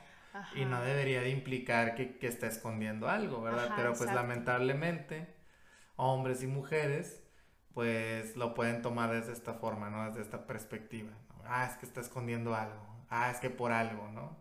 Y 0.54 0.64
no 0.64 0.80
debería 0.82 1.20
de 1.20 1.30
implicar 1.30 1.94
que, 1.94 2.18
que 2.18 2.26
está 2.26 2.46
escondiendo 2.46 3.08
algo, 3.08 3.42
¿verdad? 3.42 3.72
Pero 3.76 3.94
pues 3.94 4.12
lamentablemente, 4.12 5.34
hombres 5.96 6.42
y 6.42 6.46
mujeres, 6.46 7.22
pues 7.74 8.36
lo 8.36 8.54
pueden 8.54 8.82
tomar 8.82 9.12
desde 9.12 9.32
esta 9.32 9.54
forma, 9.54 9.90
¿no? 9.90 10.04
Desde 10.06 10.22
esta 10.22 10.46
perspectiva. 10.46 11.10
Ah, 11.44 11.66
es 11.70 11.76
que 11.76 11.86
está 11.86 12.00
escondiendo 12.00 12.54
algo. 12.54 12.86
Ah, 13.10 13.30
es 13.30 13.38
que 13.38 13.50
por 13.50 13.72
algo, 13.72 14.08
¿no? 14.08 14.36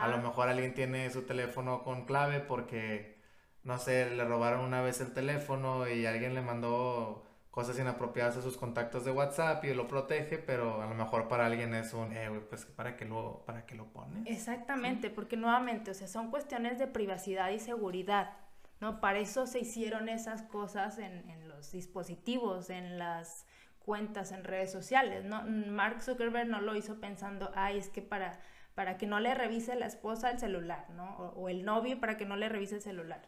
A 0.00 0.06
lo 0.08 0.18
mejor 0.18 0.48
alguien 0.48 0.74
tiene 0.74 1.10
su 1.10 1.22
teléfono 1.22 1.82
con 1.82 2.04
clave 2.04 2.40
porque, 2.40 3.20
no 3.64 3.78
sé, 3.78 4.10
le 4.10 4.24
robaron 4.24 4.60
una 4.60 4.82
vez 4.82 5.00
el 5.00 5.12
teléfono 5.12 5.88
y 5.88 6.06
alguien 6.06 6.34
le 6.34 6.42
mandó 6.42 7.26
cosas 7.54 7.78
inapropiadas 7.78 8.36
a 8.36 8.42
sus 8.42 8.56
contactos 8.56 9.04
de 9.04 9.12
WhatsApp 9.12 9.64
y 9.64 9.72
lo 9.74 9.86
protege, 9.86 10.38
pero 10.38 10.82
a 10.82 10.88
lo 10.88 10.94
mejor 10.96 11.28
para 11.28 11.46
alguien 11.46 11.72
es 11.72 11.94
un, 11.94 12.12
eh, 12.12 12.28
pues 12.48 12.64
para 12.64 12.96
que 12.96 13.04
lo, 13.04 13.44
para 13.46 13.64
que 13.64 13.76
lo 13.76 13.84
pone. 13.92 14.24
Exactamente, 14.26 15.08
porque 15.08 15.36
nuevamente, 15.36 15.92
o 15.92 15.94
sea, 15.94 16.08
son 16.08 16.32
cuestiones 16.32 16.80
de 16.80 16.88
privacidad 16.88 17.50
y 17.50 17.60
seguridad, 17.60 18.32
¿no? 18.80 19.00
Para 19.00 19.20
eso 19.20 19.46
se 19.46 19.60
hicieron 19.60 20.08
esas 20.08 20.42
cosas 20.42 20.98
en, 20.98 21.30
en 21.30 21.48
los 21.48 21.70
dispositivos, 21.70 22.70
en 22.70 22.98
las 22.98 23.46
cuentas 23.78 24.32
en 24.32 24.42
redes 24.42 24.72
sociales, 24.72 25.24
¿no? 25.24 25.44
Mark 25.44 26.02
Zuckerberg 26.02 26.48
no 26.48 26.60
lo 26.60 26.74
hizo 26.74 26.98
pensando, 26.98 27.52
ay, 27.54 27.78
es 27.78 27.88
que 27.88 28.02
para, 28.02 28.40
para 28.74 28.96
que 28.96 29.06
no 29.06 29.20
le 29.20 29.32
revise 29.32 29.76
la 29.76 29.86
esposa 29.86 30.32
el 30.32 30.40
celular, 30.40 30.90
¿no? 30.90 31.18
O, 31.18 31.42
o 31.42 31.48
el 31.48 31.64
novio 31.64 32.00
para 32.00 32.16
que 32.16 32.26
no 32.26 32.34
le 32.34 32.48
revise 32.48 32.74
el 32.74 32.82
celular 32.82 33.22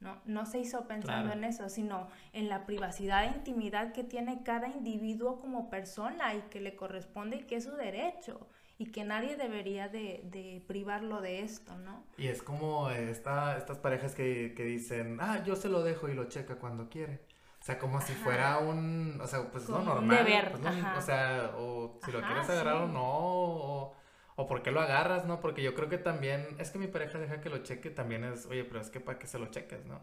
¿no? 0.00 0.18
No 0.24 0.46
se 0.46 0.58
hizo 0.58 0.86
pensando 0.86 1.32
en 1.32 1.44
eso, 1.44 1.68
sino 1.68 2.08
en 2.32 2.48
la 2.48 2.66
privacidad 2.66 3.24
e 3.24 3.36
intimidad 3.36 3.92
que 3.92 4.02
tiene 4.02 4.42
cada 4.42 4.68
individuo 4.68 5.38
como 5.38 5.70
persona 5.70 6.34
y 6.34 6.40
que 6.50 6.60
le 6.60 6.74
corresponde 6.74 7.36
y 7.36 7.42
que 7.42 7.56
es 7.56 7.64
su 7.64 7.72
derecho 7.72 8.48
y 8.78 8.86
que 8.86 9.04
nadie 9.04 9.36
debería 9.36 9.90
de, 9.90 10.64
privarlo 10.66 11.20
de 11.20 11.42
esto, 11.42 11.76
¿no? 11.76 12.02
Y 12.16 12.28
es 12.28 12.42
como 12.42 12.88
esta, 12.88 13.58
estas 13.58 13.76
parejas 13.76 14.14
que, 14.14 14.54
dicen, 14.56 15.18
ah, 15.20 15.42
yo 15.44 15.54
se 15.54 15.68
lo 15.68 15.82
dejo 15.82 16.08
y 16.08 16.14
lo 16.14 16.24
checa 16.28 16.56
cuando 16.56 16.88
quiere. 16.88 17.20
O 17.60 17.62
sea, 17.62 17.78
como 17.78 18.00
si 18.00 18.14
fuera 18.14 18.56
un, 18.56 19.20
o 19.20 19.26
sea, 19.26 19.50
pues 19.52 19.68
no 19.68 19.82
normal. 19.82 20.26
Pues, 20.50 20.96
o 20.96 21.02
sea, 21.02 21.52
o 21.58 22.00
si 22.02 22.10
lo 22.10 22.22
quieres 22.22 22.48
agarrar 22.48 22.76
o 22.76 22.88
no, 22.88 23.02
o 23.04 23.99
o 24.40 24.46
por 24.46 24.62
qué 24.62 24.70
lo 24.70 24.80
agarras, 24.80 25.26
¿no? 25.26 25.38
Porque 25.38 25.62
yo 25.62 25.74
creo 25.74 25.90
que 25.90 25.98
también, 25.98 26.56
es 26.58 26.70
que 26.70 26.78
mi 26.78 26.86
pareja 26.86 27.18
deja 27.18 27.42
que 27.42 27.50
lo 27.50 27.58
cheque, 27.58 27.90
también 27.90 28.24
es, 28.24 28.46
oye, 28.46 28.64
pero 28.64 28.80
es 28.80 28.88
que 28.88 28.98
para 28.98 29.18
que 29.18 29.26
se 29.26 29.38
lo 29.38 29.48
cheques, 29.48 29.84
¿no? 29.84 30.00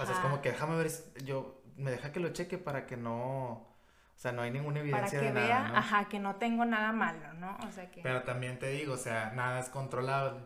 O 0.00 0.06
sea, 0.06 0.14
es 0.14 0.20
como 0.20 0.40
que 0.40 0.52
déjame 0.52 0.76
ver, 0.76 0.90
yo, 1.24 1.60
me 1.76 1.90
deja 1.90 2.10
que 2.10 2.18
lo 2.18 2.30
cheque 2.30 2.56
para 2.56 2.86
que 2.86 2.96
no, 2.96 3.52
o 3.52 3.68
sea, 4.16 4.32
no 4.32 4.40
hay 4.40 4.50
ninguna 4.50 4.80
evidencia 4.80 5.20
para 5.20 5.32
que 5.34 5.40
vea, 5.40 5.72
ajá, 5.76 6.08
que 6.08 6.18
no 6.18 6.36
tengo 6.36 6.64
nada 6.64 6.92
malo, 6.92 7.34
¿no? 7.34 7.58
O 7.68 7.70
sea 7.70 7.90
que... 7.90 8.00
Pero 8.00 8.22
también 8.22 8.58
te 8.58 8.70
digo, 8.70 8.94
o 8.94 8.96
sea, 8.96 9.32
nada 9.34 9.60
es 9.60 9.68
controlable. 9.68 10.40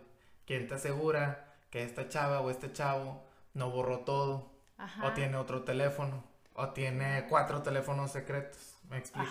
¿Quién 0.44 0.66
te 0.66 0.74
asegura 0.74 1.54
que 1.70 1.84
esta 1.84 2.08
chava 2.08 2.40
o 2.40 2.50
este 2.50 2.72
chavo 2.72 3.24
no 3.54 3.70
borró 3.70 4.00
todo? 4.00 4.50
Ajá. 4.76 5.06
O 5.06 5.12
tiene 5.12 5.36
otro 5.36 5.62
teléfono, 5.62 6.24
o 6.54 6.70
tiene 6.70 7.26
cuatro 7.28 7.62
teléfonos 7.62 8.10
secretos. 8.10 8.69
Me 8.90 8.98
explico. 8.98 9.31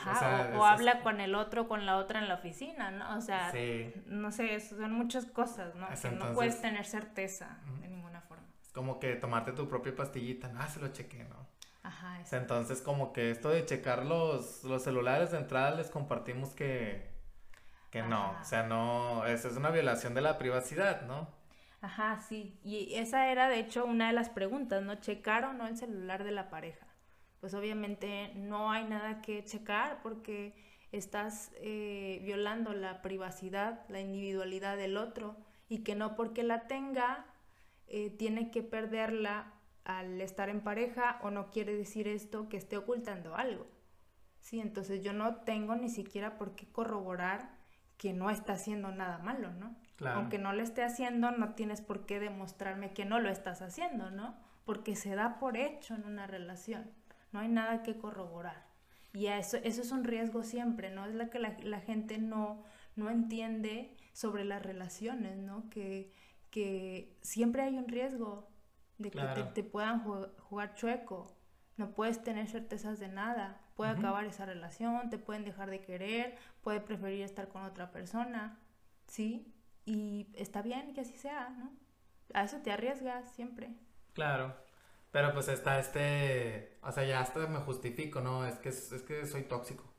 o, 0.56 0.66
habla 0.66 1.02
con 1.02 1.20
el 1.20 1.36
otro, 1.36 1.68
con 1.68 1.86
la 1.86 1.98
otra 1.98 2.20
en 2.20 2.30
la 2.30 2.36
oficina, 2.36 2.92
¿no? 2.92 3.18
O 3.18 3.22
sea, 3.22 3.52
no 4.06 4.32
sé, 4.32 4.60
son 4.62 4.94
muchas 4.94 5.26
cosas, 5.26 5.76
¿no? 5.76 5.88
que 5.90 6.12
no 6.12 6.34
puedes 6.34 6.62
tener 6.62 6.86
certeza 6.86 7.60
de 7.82 7.90
ninguna 7.90 8.22
forma. 8.22 8.46
Es 8.62 8.72
como 8.72 9.00
que 9.00 9.16
tomarte 9.16 9.52
tu 9.52 9.68
propia 9.68 9.94
pastillita, 9.94 10.48
no, 10.48 10.62
ah, 10.62 10.68
se 10.68 10.80
lo 10.80 10.88
chequé, 10.90 11.26
¿no? 11.26 11.48
Ajá. 11.82 12.20
entonces, 12.32 12.82
como 12.82 13.14
que 13.14 13.32
esto 13.32 13.50
de 13.50 13.66
checar 13.66 14.06
los, 14.06 14.64
los 14.64 14.84
celulares 14.84 15.32
de 15.32 15.38
entrada 15.38 15.72
les 15.72 15.90
compartimos 15.90 16.54
que, 16.54 17.10
que 17.90 18.02
no, 18.04 18.38
o 18.40 18.44
sea, 18.44 18.64
no, 18.64 19.26
eso 19.26 19.48
es 19.48 19.58
una 19.58 19.72
violación 19.72 20.14
de 20.14 20.22
la 20.22 20.38
privacidad, 20.38 21.02
¿no? 21.04 21.28
Ajá, 21.82 22.20
sí. 22.20 22.60
Y 22.64 22.96
esa 22.96 23.32
era, 23.32 23.48
de 23.48 23.60
hecho, 23.60 23.86
una 23.86 24.08
de 24.08 24.14
las 24.14 24.30
preguntas, 24.30 24.84
¿no? 24.84 24.96
¿Checar 24.96 25.46
o 25.46 25.54
no 25.54 25.68
el 25.68 25.78
celular 25.78 26.24
de 26.24 26.32
la 26.32 26.50
pareja? 26.50 26.89
Pues 27.40 27.54
obviamente 27.54 28.34
no 28.36 28.72
hay 28.72 28.86
nada 28.86 29.22
que 29.22 29.44
checar 29.44 30.02
porque 30.02 30.54
estás 30.92 31.52
eh, 31.56 32.22
violando 32.24 32.74
la 32.74 33.02
privacidad, 33.02 33.86
la 33.90 34.02
individualidad 34.02 34.78
del 34.78 34.98
otro 34.98 35.38
y 35.68 35.84
que 35.84 35.96
no 35.96 36.16
porque 36.16 36.44
la 36.44 36.68
tenga 36.68 37.26
eh, 37.88 38.10
tiene 38.10 38.52
que 38.52 38.64
perderla 38.64 39.54
al 39.86 40.20
estar 40.22 40.50
en 40.50 40.62
pareja 40.62 41.20
o 41.24 41.32
no 41.32 41.50
quiere 41.50 41.76
decir 41.76 42.08
esto 42.08 42.50
que 42.50 42.58
esté 42.58 42.78
ocultando 42.78 43.36
algo. 43.36 43.68
Sí, 44.42 44.60
entonces 44.60 45.04
yo 45.04 45.14
no 45.14 45.38
tengo 45.38 45.76
ni 45.76 45.90
siquiera 45.90 46.38
por 46.38 46.56
qué 46.56 46.72
corroborar 46.72 47.58
que 47.98 48.14
no 48.14 48.30
está 48.30 48.54
haciendo 48.54 48.92
nada 48.92 49.18
malo, 49.18 49.52
¿no? 49.52 49.76
Aunque 50.08 50.38
no 50.38 50.54
lo 50.54 50.64
esté 50.64 50.84
haciendo, 50.84 51.32
no 51.32 51.56
tienes 51.56 51.82
por 51.82 52.06
qué 52.06 52.20
demostrarme 52.22 52.94
que 52.94 53.04
no 53.04 53.20
lo 53.20 53.30
estás 53.30 53.62
haciendo, 53.62 54.10
¿no? 54.12 54.38
Porque 54.64 54.96
se 54.96 55.16
da 55.16 55.40
por 55.40 55.58
hecho 55.58 55.96
en 55.96 56.06
una 56.06 56.26
relación 56.26 56.90
no 57.32 57.40
hay 57.40 57.48
nada 57.48 57.84
que 57.84 57.98
corroborar. 57.98 58.68
Y 59.14 59.28
eso, 59.28 59.58
eso 59.58 59.82
es 59.82 59.92
un 59.92 60.04
riesgo 60.04 60.44
siempre, 60.44 60.92
¿no? 60.92 61.06
Es 61.06 61.16
la 61.16 61.30
que 61.30 61.40
la, 61.40 61.80
gente 61.80 62.18
no, 62.18 62.64
no 62.96 63.10
entiende 63.10 63.96
sobre 64.14 64.46
las 64.46 64.62
relaciones, 64.62 65.38
¿no? 65.38 65.70
Que, 65.70 66.12
que 66.52 67.18
siempre 67.22 67.64
hay 67.64 67.78
un 67.78 67.88
riesgo 67.88 68.48
de 68.98 69.12
que 69.12 69.22
te, 69.54 69.64
puedan 69.64 70.04
jugar, 70.04 70.76
chueco. 70.76 71.36
No 71.78 71.92
puedes 71.92 72.22
tener 72.22 72.48
certezas 72.48 73.00
de 73.00 73.08
nada. 73.08 73.62
Puede 73.76 73.92
acabar 73.92 74.26
esa 74.26 74.46
relación, 74.46 75.10
te 75.10 75.18
pueden 75.18 75.46
dejar 75.46 75.70
de 75.70 75.80
querer, 75.80 76.38
puede 76.62 76.82
preferir 76.82 77.22
estar 77.22 77.48
con 77.48 77.64
otra 77.64 77.92
persona, 77.92 78.60
¿sí? 79.08 79.54
Y 79.86 80.28
está 80.36 80.62
bien 80.62 80.94
que 80.94 81.02
así 81.02 81.14
sea, 81.14 81.50
¿no? 81.50 81.72
A 82.34 82.44
eso 82.44 82.58
te 82.58 82.74
arriesgas 82.74 83.32
siempre. 83.32 83.74
Claro. 84.14 84.54
Pero 85.12 85.34
pues 85.34 85.48
está 85.48 85.80
este, 85.80 86.78
o 86.82 86.92
sea, 86.92 87.04
ya 87.04 87.22
hasta 87.22 87.48
me 87.48 87.60
justifico, 87.60 88.22
¿no? 88.22 88.46
Es 88.46 88.56
que, 88.60 88.70
es 88.70 89.04
que 89.08 89.26
soy 89.26 89.44
tóxico. 89.44 89.90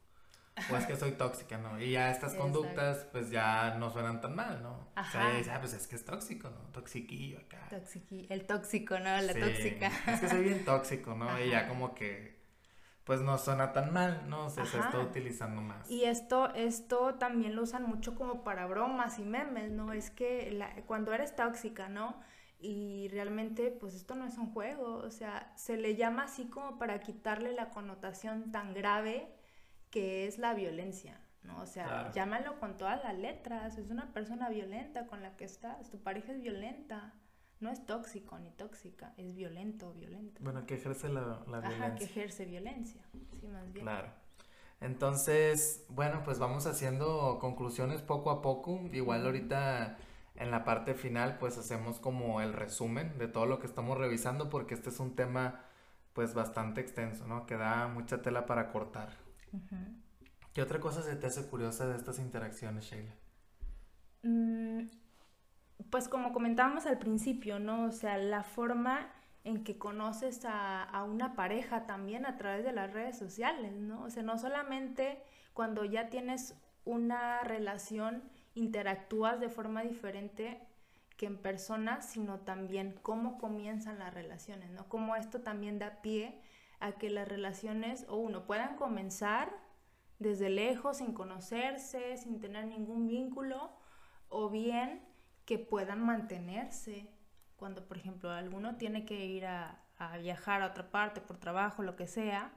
O 0.71 0.77
es 0.77 0.87
que 0.87 0.97
soy 0.97 1.13
tóxica, 1.13 1.59
¿no? 1.59 1.81
Y 1.81 1.93
ya 1.93 2.11
estas 2.11 2.35
conductas, 2.35 3.07
pues 3.13 3.31
ya 3.31 3.77
no 3.79 3.91
suenan 3.91 4.21
tan 4.21 4.35
mal, 4.35 4.63
¿no? 4.63 4.89
Ajá. 4.95 5.29
O 5.41 5.45
sea, 5.45 5.57
ah, 5.57 5.61
pues 5.61 5.73
es 5.73 5.87
que 5.87 5.97
es 5.97 6.05
tóxico, 6.05 6.51
¿no? 6.51 6.61
Toxiquillo 6.73 7.39
acá. 7.39 7.67
Toxiquillo. 7.71 8.27
El 8.29 8.45
tóxico, 8.47 8.99
¿no? 8.99 9.21
La 9.21 9.33
tóxica. 9.33 9.91
Es 10.07 10.21
que 10.21 10.29
soy 10.29 10.45
bien 10.45 10.65
tóxico, 10.65 11.15
¿no? 11.15 11.41
Y 11.41 11.51
ya 11.51 11.67
como 11.67 11.95
que, 11.95 12.41
pues 13.05 13.21
no 13.23 13.39
suena 13.39 13.73
tan 13.73 13.93
mal, 13.93 14.29
¿no? 14.29 14.47
O 14.47 14.51
sea, 14.51 14.67
se 14.67 14.79
está 14.79 14.99
utilizando 14.99 15.63
más. 15.63 15.91
Y 15.91 16.05
esto, 16.05 16.53
esto 16.55 17.15
también 17.15 17.57
lo 17.57 17.63
usan 17.63 17.85
mucho 17.85 18.15
como 18.15 18.45
para 18.45 18.67
bromas 18.67 19.19
y 19.19 19.25
memes, 19.25 19.71
¿no? 19.71 19.93
Es 19.93 20.11
que 20.11 20.51
la, 20.51 20.75
cuando 20.87 21.13
eres 21.15 21.35
tóxica, 21.35 21.89
¿no? 21.89 22.21
Y 22.63 23.09
realmente, 23.09 23.71
pues 23.71 23.95
esto 23.95 24.15
no 24.15 24.27
es 24.27 24.37
un 24.37 24.53
juego, 24.53 24.97
o 24.97 25.11
sea, 25.11 25.51
se 25.57 25.79
le 25.79 25.97
llama 25.97 26.25
así 26.25 26.45
como 26.51 26.79
para 26.79 27.01
quitarle 27.01 27.53
la 27.53 27.71
connotación 27.71 28.53
tan 28.53 28.75
grave 28.75 29.35
que 29.91 30.27
es 30.27 30.39
la 30.39 30.53
violencia, 30.53 31.19
¿no? 31.43 31.59
O 31.63 31.67
sea, 31.67 32.13
llámalo 32.13 32.61
con 32.61 32.77
todas 32.77 33.03
las 33.03 33.17
letras, 33.17 33.79
es 33.79 33.89
una 33.91 34.13
persona 34.13 34.51
violenta 34.51 35.07
con 35.07 35.23
la 35.23 35.37
que 35.37 35.45
estás, 35.45 35.89
tu 35.89 36.03
pareja 36.03 36.33
es 36.33 36.43
violenta, 36.43 37.15
no 37.61 37.71
es 37.71 37.87
tóxico 37.87 38.39
ni 38.39 38.51
tóxica, 38.51 39.15
es 39.17 39.35
violento 39.35 39.89
o 39.89 39.93
violenta. 39.95 40.39
Bueno, 40.43 40.67
que 40.67 40.75
ejerce 40.75 41.09
la, 41.09 41.43
la 41.47 41.61
violencia. 41.61 41.87
Ajá, 41.87 41.95
que 41.95 42.05
ejerce 42.05 42.45
violencia, 42.45 43.03
sí, 43.41 43.49
más 43.49 43.73
bien. 43.73 43.87
Claro. 43.87 44.13
Entonces, 44.81 45.85
bueno, 45.89 46.23
pues 46.25 46.39
vamos 46.39 46.67
haciendo 46.67 47.39
conclusiones 47.39 48.03
poco 48.03 48.31
a 48.31 48.43
poco, 48.43 48.81
igual 48.93 49.25
ahorita 49.25 49.99
en 50.37 50.51
la 50.51 50.65
parte 50.65 50.95
final 50.95 51.39
pues 51.39 51.59
hacemos 51.59 52.01
como 52.01 52.41
el 52.41 52.53
resumen 52.53 53.19
de 53.19 53.29
todo 53.29 53.47
lo 53.47 53.59
que 53.59 53.67
estamos 53.67 53.99
revisando 53.99 54.49
porque 54.49 54.75
este 54.75 54.91
es 54.91 55.01
un 55.01 55.15
tema 55.15 55.61
pues 56.13 56.35
bastante 56.35 56.81
extenso, 56.81 57.27
¿no? 57.27 57.47
Que 57.47 57.57
da 57.57 57.89
mucha 57.89 58.21
tela 58.23 58.47
para 58.47 58.71
cortar. 58.71 59.11
¿Qué 60.53 60.63
otra 60.63 60.81
cosa 60.81 61.03
se 61.03 61.17
te 61.17 61.27
hace 61.27 61.49
curiosa 61.49 61.87
de 61.87 61.97
estas 61.97 62.19
interacciones, 62.19 62.85
Sheila? 62.85 63.15
Mm, 64.23 64.89
pues 65.91 66.09
como 66.09 66.33
comentábamos 66.33 66.87
al 66.87 66.99
principio, 66.99 67.59
¿no? 67.59 67.85
O 67.85 67.93
sea, 67.93 68.19
la 68.19 68.43
forma 68.43 69.13
en 69.45 69.65
que 69.65 69.79
conoces 69.79 70.45
a, 70.45 70.83
a, 70.83 71.05
una 71.05 71.35
pareja 71.35 71.87
también 71.87 72.27
a 72.27 72.37
través 72.37 72.65
de 72.65 72.73
las 72.73 72.93
redes 72.93 73.17
sociales, 73.17 73.73
¿no? 73.73 74.03
O 74.03 74.11
sea, 74.11 74.23
no 74.23 74.37
solamente 74.37 75.23
cuando 75.55 75.85
ya 75.85 76.11
tienes 76.11 76.55
una 76.85 77.43
relación 77.45 78.23
interactúas 78.55 79.41
de 79.41 79.49
forma 79.49 79.83
diferente 79.83 80.61
que 81.17 81.27
en 81.27 81.37
persona, 81.37 82.01
sino 82.01 82.41
también 82.41 82.99
cómo 83.03 83.39
comienzan 83.39 83.99
las 83.99 84.15
relaciones, 84.15 84.71
¿no? 84.71 84.89
Cómo 84.89 85.17
esto 85.17 85.43
también 85.43 85.79
da 85.79 86.01
pie 86.01 86.41
a 86.81 86.93
que 86.93 87.11
las 87.11 87.29
relaciones, 87.29 88.07
o 88.09 88.17
uno, 88.17 88.47
puedan 88.47 88.77
comenzar 88.77 89.53
desde 90.19 90.49
lejos, 90.49 90.99
sin 90.99 91.13
conocerse, 91.13 92.17
sin 92.17 92.41
tener 92.41 92.67
ningún 92.67 93.07
vínculo, 93.07 93.71
o 94.29 94.49
bien 94.49 95.03
que 95.45 95.59
puedan 95.59 96.01
mantenerse. 96.03 97.11
Cuando, 97.57 97.87
por 97.87 97.99
ejemplo, 97.99 98.31
alguno 98.31 98.77
tiene 98.77 99.05
que 99.05 99.27
ir 99.27 99.45
a, 99.45 99.83
a 99.99 100.17
viajar 100.17 100.63
a 100.63 100.69
otra 100.69 100.91
parte 100.91 101.21
por 101.21 101.37
trabajo, 101.37 101.83
lo 101.83 101.97
que 101.97 102.07
sea, 102.07 102.51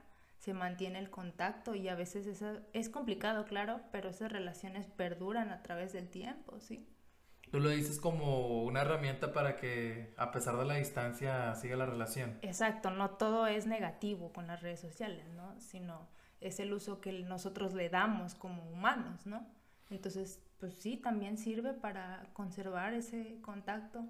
se 0.44 0.52
mantiene 0.52 0.98
el 0.98 1.08
contacto 1.08 1.74
y 1.74 1.88
a 1.88 1.94
veces 1.94 2.26
eso 2.26 2.60
es 2.74 2.90
complicado, 2.90 3.46
claro, 3.46 3.80
pero 3.90 4.10
esas 4.10 4.30
relaciones 4.30 4.86
perduran 4.86 5.50
a 5.50 5.62
través 5.62 5.94
del 5.94 6.10
tiempo, 6.10 6.60
¿sí? 6.60 6.86
Tú 7.50 7.60
lo 7.60 7.70
dices 7.70 7.98
como 7.98 8.62
una 8.62 8.82
herramienta 8.82 9.32
para 9.32 9.56
que 9.56 10.12
a 10.18 10.32
pesar 10.32 10.58
de 10.58 10.66
la 10.66 10.74
distancia 10.74 11.54
siga 11.54 11.76
la 11.76 11.86
relación. 11.86 12.38
Exacto, 12.42 12.90
no 12.90 13.12
todo 13.12 13.46
es 13.46 13.66
negativo 13.66 14.34
con 14.34 14.46
las 14.46 14.60
redes 14.60 14.80
sociales, 14.80 15.26
¿no? 15.34 15.58
Sino 15.60 16.10
es 16.42 16.60
el 16.60 16.74
uso 16.74 17.00
que 17.00 17.12
nosotros 17.22 17.72
le 17.72 17.88
damos 17.88 18.34
como 18.34 18.70
humanos, 18.70 19.24
¿no? 19.24 19.46
Entonces, 19.88 20.42
pues 20.60 20.74
sí, 20.74 20.98
también 20.98 21.38
sirve 21.38 21.72
para 21.72 22.28
conservar 22.34 22.92
ese 22.92 23.40
contacto. 23.40 24.04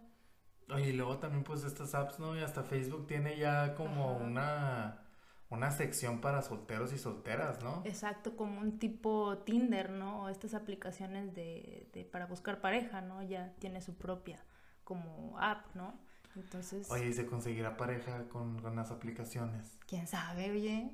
Oye, 0.68 0.88
y 0.88 0.92
luego 0.94 1.18
también 1.18 1.44
pues 1.44 1.62
estas 1.62 1.94
apps, 1.94 2.18
¿no? 2.18 2.36
Y 2.36 2.40
hasta 2.40 2.64
Facebook 2.64 3.06
tiene 3.06 3.38
ya 3.38 3.76
como 3.76 4.16
una 4.16 5.03
una 5.50 5.70
sección 5.70 6.20
para 6.20 6.42
solteros 6.42 6.92
y 6.92 6.98
solteras, 6.98 7.62
¿no? 7.62 7.82
Exacto, 7.84 8.36
como 8.36 8.60
un 8.60 8.78
tipo 8.78 9.38
Tinder, 9.38 9.90
¿no? 9.90 10.28
Estas 10.28 10.54
aplicaciones 10.54 11.34
de, 11.34 11.88
de 11.92 12.04
para 12.04 12.26
buscar 12.26 12.60
pareja, 12.60 13.00
¿no? 13.00 13.22
Ya 13.22 13.54
tiene 13.58 13.80
su 13.80 13.96
propia 13.96 14.44
como 14.84 15.38
app, 15.38 15.74
¿no? 15.74 15.98
Entonces... 16.36 16.90
Oye, 16.90 17.08
¿y 17.08 17.12
se 17.12 17.26
conseguirá 17.26 17.76
pareja 17.76 18.24
con, 18.28 18.60
con 18.60 18.74
las 18.74 18.90
aplicaciones? 18.90 19.78
¿Quién 19.86 20.06
sabe, 20.06 20.50
oye? 20.50 20.90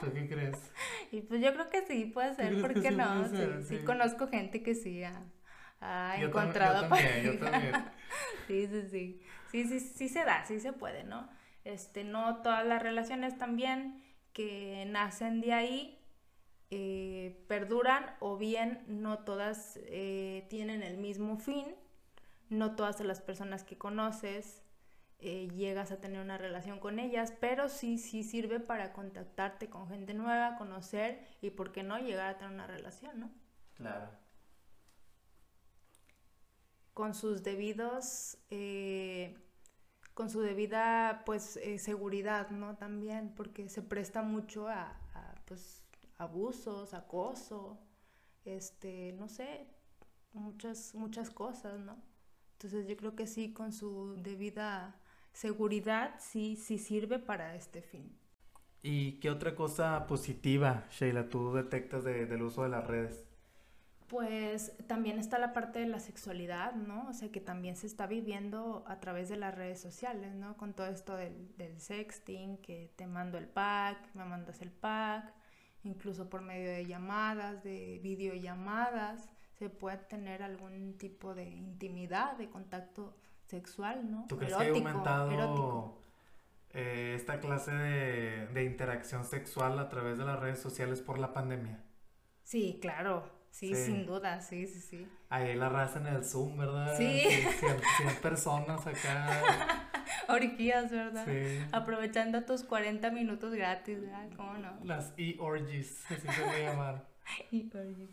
¿Tú 0.00 0.12
qué 0.12 0.28
crees? 0.28 0.56
y 1.12 1.20
pues 1.20 1.40
yo 1.40 1.52
creo 1.52 1.70
que 1.70 1.86
sí 1.86 2.06
puede 2.06 2.34
ser, 2.34 2.60
¿por 2.60 2.74
qué 2.80 2.90
no? 2.90 3.28
sí, 3.28 3.36
sí, 3.68 3.78
conozco 3.84 4.26
gente 4.26 4.62
que 4.62 4.74
sí 4.74 5.04
ha, 5.04 5.22
ha 5.80 6.20
encontrado 6.20 6.88
pareja. 6.88 7.18
yo 7.20 7.38
también. 7.38 7.74
sí, 8.48 8.66
sí, 8.66 8.82
sí. 8.90 9.22
Sí, 9.52 9.64
sí, 9.64 9.80
sí 9.80 10.08
se 10.08 10.24
da, 10.24 10.44
sí 10.44 10.60
se 10.60 10.72
puede, 10.72 11.04
¿no? 11.04 11.28
Este, 11.64 12.04
no 12.04 12.42
todas 12.42 12.66
las 12.66 12.82
relaciones 12.82 13.36
también 13.36 14.02
que 14.32 14.86
nacen 14.86 15.40
de 15.40 15.52
ahí 15.52 16.00
eh, 16.70 17.44
perduran 17.48 18.14
o 18.20 18.36
bien 18.36 18.84
no 18.86 19.18
todas 19.18 19.78
eh, 19.82 20.46
tienen 20.48 20.82
el 20.82 20.98
mismo 20.98 21.36
fin, 21.36 21.66
no 22.48 22.76
todas 22.76 23.00
las 23.00 23.20
personas 23.20 23.64
que 23.64 23.76
conoces 23.76 24.62
eh, 25.18 25.48
llegas 25.48 25.90
a 25.90 26.00
tener 26.00 26.20
una 26.20 26.38
relación 26.38 26.78
con 26.78 26.98
ellas, 26.98 27.34
pero 27.40 27.68
sí, 27.68 27.98
sí 27.98 28.22
sirve 28.22 28.60
para 28.60 28.92
contactarte 28.92 29.68
con 29.68 29.88
gente 29.88 30.14
nueva, 30.14 30.56
conocer 30.56 31.26
y 31.42 31.50
por 31.50 31.72
qué 31.72 31.82
no 31.82 31.98
llegar 31.98 32.28
a 32.28 32.38
tener 32.38 32.54
una 32.54 32.66
relación, 32.66 33.20
¿no? 33.20 33.30
Claro. 33.74 34.08
Con 36.94 37.14
sus 37.14 37.42
debidos 37.42 38.38
con 40.14 40.30
su 40.30 40.40
debida 40.40 41.22
pues 41.24 41.56
eh, 41.56 41.78
seguridad, 41.78 42.50
¿no? 42.50 42.76
También, 42.76 43.32
porque 43.34 43.68
se 43.68 43.82
presta 43.82 44.22
mucho 44.22 44.68
a, 44.68 44.96
pues 45.46 45.82
abusos, 46.18 46.94
acoso, 46.94 47.80
este, 48.44 49.12
no 49.12 49.28
sé, 49.28 49.66
muchas, 50.32 50.94
muchas 50.94 51.30
cosas, 51.30 51.80
¿no? 51.80 51.96
Entonces 52.52 52.86
yo 52.86 52.96
creo 52.96 53.16
que 53.16 53.26
sí, 53.26 53.52
con 53.52 53.72
su 53.72 54.16
debida 54.22 55.00
seguridad, 55.32 56.16
sí, 56.18 56.56
sí 56.56 56.78
sirve 56.78 57.18
para 57.18 57.54
este 57.54 57.80
fin. 57.82 58.16
¿Y 58.82 59.20
qué 59.20 59.30
otra 59.30 59.54
cosa 59.54 60.06
positiva, 60.06 60.86
Sheila, 60.90 61.28
tú 61.28 61.52
detectas 61.52 62.04
del 62.04 62.42
uso 62.42 62.62
de 62.62 62.70
las 62.70 62.86
redes? 62.86 63.29
Pues 64.10 64.76
también 64.88 65.20
está 65.20 65.38
la 65.38 65.52
parte 65.52 65.78
de 65.78 65.86
la 65.86 66.00
sexualidad, 66.00 66.74
¿no? 66.74 67.06
O 67.08 67.12
sea, 67.12 67.30
que 67.30 67.40
también 67.40 67.76
se 67.76 67.86
está 67.86 68.08
viviendo 68.08 68.82
a 68.88 68.98
través 68.98 69.28
de 69.28 69.36
las 69.36 69.54
redes 69.54 69.80
sociales, 69.80 70.34
¿no? 70.34 70.56
Con 70.56 70.74
todo 70.74 70.88
esto 70.88 71.14
del, 71.14 71.56
del 71.56 71.80
sexting, 71.80 72.56
que 72.56 72.92
te 72.96 73.06
mando 73.06 73.38
el 73.38 73.46
pack, 73.46 74.12
me 74.14 74.24
mandas 74.24 74.62
el 74.62 74.72
pack, 74.72 75.32
incluso 75.84 76.28
por 76.28 76.42
medio 76.42 76.70
de 76.70 76.86
llamadas, 76.86 77.62
de 77.62 78.00
videollamadas, 78.02 79.28
se 79.60 79.70
puede 79.70 79.98
tener 79.98 80.42
algún 80.42 80.98
tipo 80.98 81.32
de 81.36 81.48
intimidad, 81.48 82.36
de 82.36 82.50
contacto 82.50 83.16
sexual, 83.46 84.10
¿no? 84.10 84.26
¿Tú 84.28 84.38
crees 84.38 84.56
que 84.56 84.64
ha 84.64 84.70
aumentado 84.70 86.02
eh, 86.70 87.12
esta 87.14 87.38
clase 87.38 87.70
de, 87.70 88.48
de 88.48 88.64
interacción 88.64 89.24
sexual 89.24 89.78
a 89.78 89.88
través 89.88 90.18
de 90.18 90.24
las 90.24 90.40
redes 90.40 90.58
sociales 90.58 91.00
por 91.00 91.20
la 91.20 91.32
pandemia? 91.32 91.84
Sí, 92.42 92.80
claro, 92.82 93.39
Sí, 93.50 93.74
sin 93.74 94.06
duda, 94.06 94.40
sí, 94.40 94.66
sí, 94.66 94.80
sí. 94.80 95.08
Ahí 95.28 95.54
la 95.54 95.68
raza 95.68 95.98
en 95.98 96.06
el 96.06 96.24
Zoom, 96.24 96.56
¿verdad? 96.56 96.96
Sí. 96.96 97.22
100, 97.58 98.16
personas 98.22 98.86
acá. 98.86 99.88
Orgías, 100.28 100.90
¿verdad? 100.90 101.26
Sí. 101.26 101.58
Aprovechando 101.72 102.44
tus 102.44 102.62
40 102.62 103.10
minutos 103.10 103.52
gratis, 103.52 104.00
¿verdad? 104.00 104.28
¿Cómo 104.36 104.54
no? 104.54 104.78
Las 104.84 105.12
e-orgies, 105.16 106.04
así 106.10 106.26
se 106.28 106.42
puede 106.42 106.62
llamar. 106.64 107.06
e-orgies. 107.52 108.10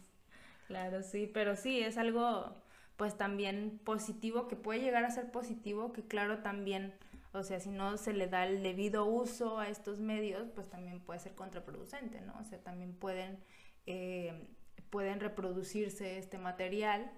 Claro, 0.67 1.01
sí, 1.03 1.29
pero 1.33 1.55
sí, 1.55 1.79
es 1.79 1.97
algo, 1.97 2.53
pues 2.97 3.15
también 3.17 3.79
positivo, 3.85 4.47
que 4.47 4.55
puede 4.57 4.81
llegar 4.81 5.05
a 5.05 5.11
ser 5.11 5.31
positivo, 5.31 5.93
que 5.93 6.05
claro, 6.05 6.39
también 6.39 6.93
O 7.33 7.43
sea, 7.43 7.59
si 7.59 7.69
no 7.69 7.97
se 7.97 8.13
le 8.13 8.27
da 8.27 8.45
el 8.45 8.63
debido 8.63 9.05
uso 9.05 9.59
a 9.59 9.69
estos 9.69 9.99
medios, 9.99 10.49
pues 10.55 10.69
también 10.69 10.99
puede 10.99 11.19
ser 11.19 11.35
contraproducente, 11.35 12.21
¿no? 12.21 12.33
O 12.39 12.43
sea, 12.43 12.57
también 12.63 12.93
pueden, 12.95 13.37
eh, 13.85 14.47
pueden 14.89 15.19
reproducirse 15.19 16.17
este 16.17 16.37
material 16.37 17.11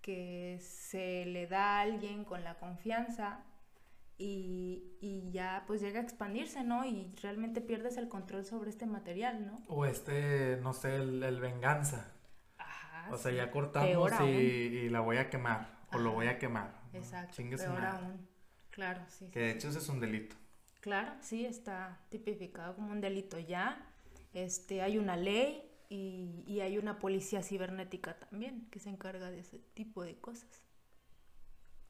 que 0.00 0.58
se 0.60 1.26
le 1.26 1.46
da 1.46 1.78
a 1.78 1.80
alguien 1.80 2.24
con 2.24 2.44
la 2.44 2.58
confianza 2.58 3.44
y, 4.18 4.96
y, 5.00 5.30
ya 5.30 5.64
pues 5.66 5.82
llega 5.82 6.00
a 6.00 6.02
expandirse, 6.02 6.62
¿no? 6.62 6.86
Y 6.86 7.12
realmente 7.20 7.60
pierdes 7.60 7.98
el 7.98 8.08
control 8.08 8.46
sobre 8.46 8.70
este 8.70 8.86
material, 8.86 9.46
¿no? 9.46 9.62
O 9.68 9.84
este, 9.84 10.58
no 10.62 10.72
sé, 10.72 10.96
el, 10.96 11.40
venganza. 11.40 12.14
Ajá. 12.56 13.10
O 13.12 13.18
sea, 13.18 13.32
ya 13.32 13.50
cortamos 13.50 14.12
y, 14.22 14.24
y, 14.24 14.88
la 14.88 15.00
voy 15.00 15.18
a 15.18 15.28
quemar, 15.28 15.80
o 15.92 15.98
lo 15.98 16.12
voy 16.12 16.28
a 16.28 16.38
quemar. 16.38 16.80
Exacto. 16.94 17.36
Peor 17.36 17.84
aún. 17.84 18.26
Claro, 18.70 19.02
sí. 19.08 19.28
Que 19.30 19.40
de 19.40 19.50
hecho 19.50 19.68
ese 19.68 19.78
es 19.80 19.88
un 19.88 20.00
delito. 20.00 20.36
Claro, 20.80 21.12
sí, 21.20 21.44
está 21.44 21.98
tipificado 22.08 22.76
como 22.76 22.92
un 22.92 23.00
delito 23.00 23.38
ya. 23.38 23.84
Este, 24.32 24.82
hay 24.82 24.98
una 24.98 25.16
ley 25.16 25.65
y, 25.88 26.44
y 26.46 26.60
hay 26.60 26.78
una 26.78 26.98
policía 26.98 27.42
cibernética 27.42 28.18
también 28.18 28.66
que 28.70 28.80
se 28.80 28.90
encarga 28.90 29.30
de 29.30 29.40
ese 29.40 29.58
tipo 29.74 30.02
de 30.02 30.16
cosas. 30.16 30.62